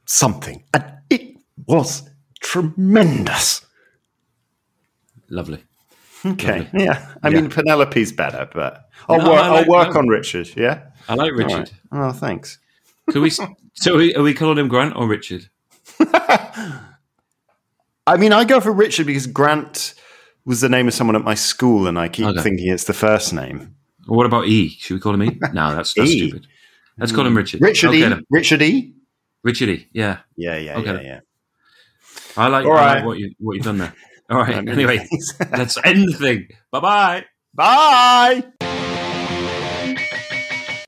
something, 0.05 0.63
and 0.73 0.83
it 1.09 1.35
was 1.67 2.09
tremendous. 2.39 3.65
lovely. 5.29 5.63
Okay, 6.25 6.67
yeah. 6.73 7.07
I 7.23 7.29
Yeah. 7.29 7.41
mean, 7.41 7.49
Penelope's 7.49 8.11
better, 8.11 8.47
but 8.53 8.89
I'll 9.09 9.17
No, 9.17 9.29
work. 9.31 9.41
Like- 9.41 9.65
I'll 9.65 9.71
work 9.71 9.93
no. 9.95 9.99
on 10.01 10.07
Richard. 10.07 10.49
Yeah. 10.55 10.81
I 11.09 11.15
like 11.15 11.31
Richard. 11.33 11.71
right. 11.91 12.09
Oh, 12.09 12.11
thanks. 12.11 12.59
Could 13.09 13.21
we? 13.21 13.29
so 13.73 13.93
are 13.93 13.97
we, 13.97 14.15
are 14.15 14.23
we 14.23 14.33
calling 14.33 14.57
him 14.59 14.67
Grant 14.67 14.95
or 14.95 15.07
Richard? 15.07 15.49
I 15.99 16.81
mean, 18.17 18.33
I 18.33 18.43
go 18.45 18.59
for 18.59 18.71
Richard 18.71 19.07
because 19.07 19.27
Grant 19.27 19.93
was 20.45 20.61
the 20.61 20.69
name 20.69 20.87
of 20.87 20.93
someone 20.93 21.15
at 21.15 21.23
my 21.23 21.35
school, 21.35 21.87
and 21.87 21.97
I 21.99 22.07
keep 22.07 22.25
Okay. 22.27 22.41
thinking 22.41 22.71
it's 22.71 22.85
the 22.85 22.93
first 22.93 23.33
name. 23.33 23.75
What 24.07 24.25
about 24.25 24.47
E? 24.47 24.69
Should 24.79 24.95
we 24.95 24.99
call 24.99 25.13
him 25.13 25.23
E? 25.23 25.37
No, 25.53 25.75
that's, 25.75 25.93
that's 25.93 26.09
E. 26.09 26.27
stupid. 26.29 26.47
Let's 27.01 27.11
call 27.11 27.25
him 27.27 27.35
Richard. 27.35 27.61
Richard 27.61 27.93
E. 27.93 28.15
Richard 28.29 28.61
E. 28.61 28.93
Richard 29.43 29.69
E. 29.69 29.87
Yeah, 29.91 30.19
Yeah, 30.37 30.55
yeah, 30.57 30.77
Okay. 30.77 30.93
yeah, 30.93 31.01
yeah. 31.01 31.19
I 32.37 32.47
like, 32.47 32.65
All 32.65 32.71
I 32.71 32.75
right. 32.75 32.95
like 32.97 33.05
what 33.05 33.17
you 33.17 33.33
what 33.39 33.55
you've 33.55 33.65
done 33.65 33.79
there. 33.79 33.93
All 34.29 34.37
right. 34.37 34.65
Anyway, 34.69 35.05
let's 35.51 35.77
end 35.83 36.07
the 36.07 36.13
thing. 36.13 36.47
Bye 36.71 36.79
bye. 36.79 37.25
Bye. 37.53 38.43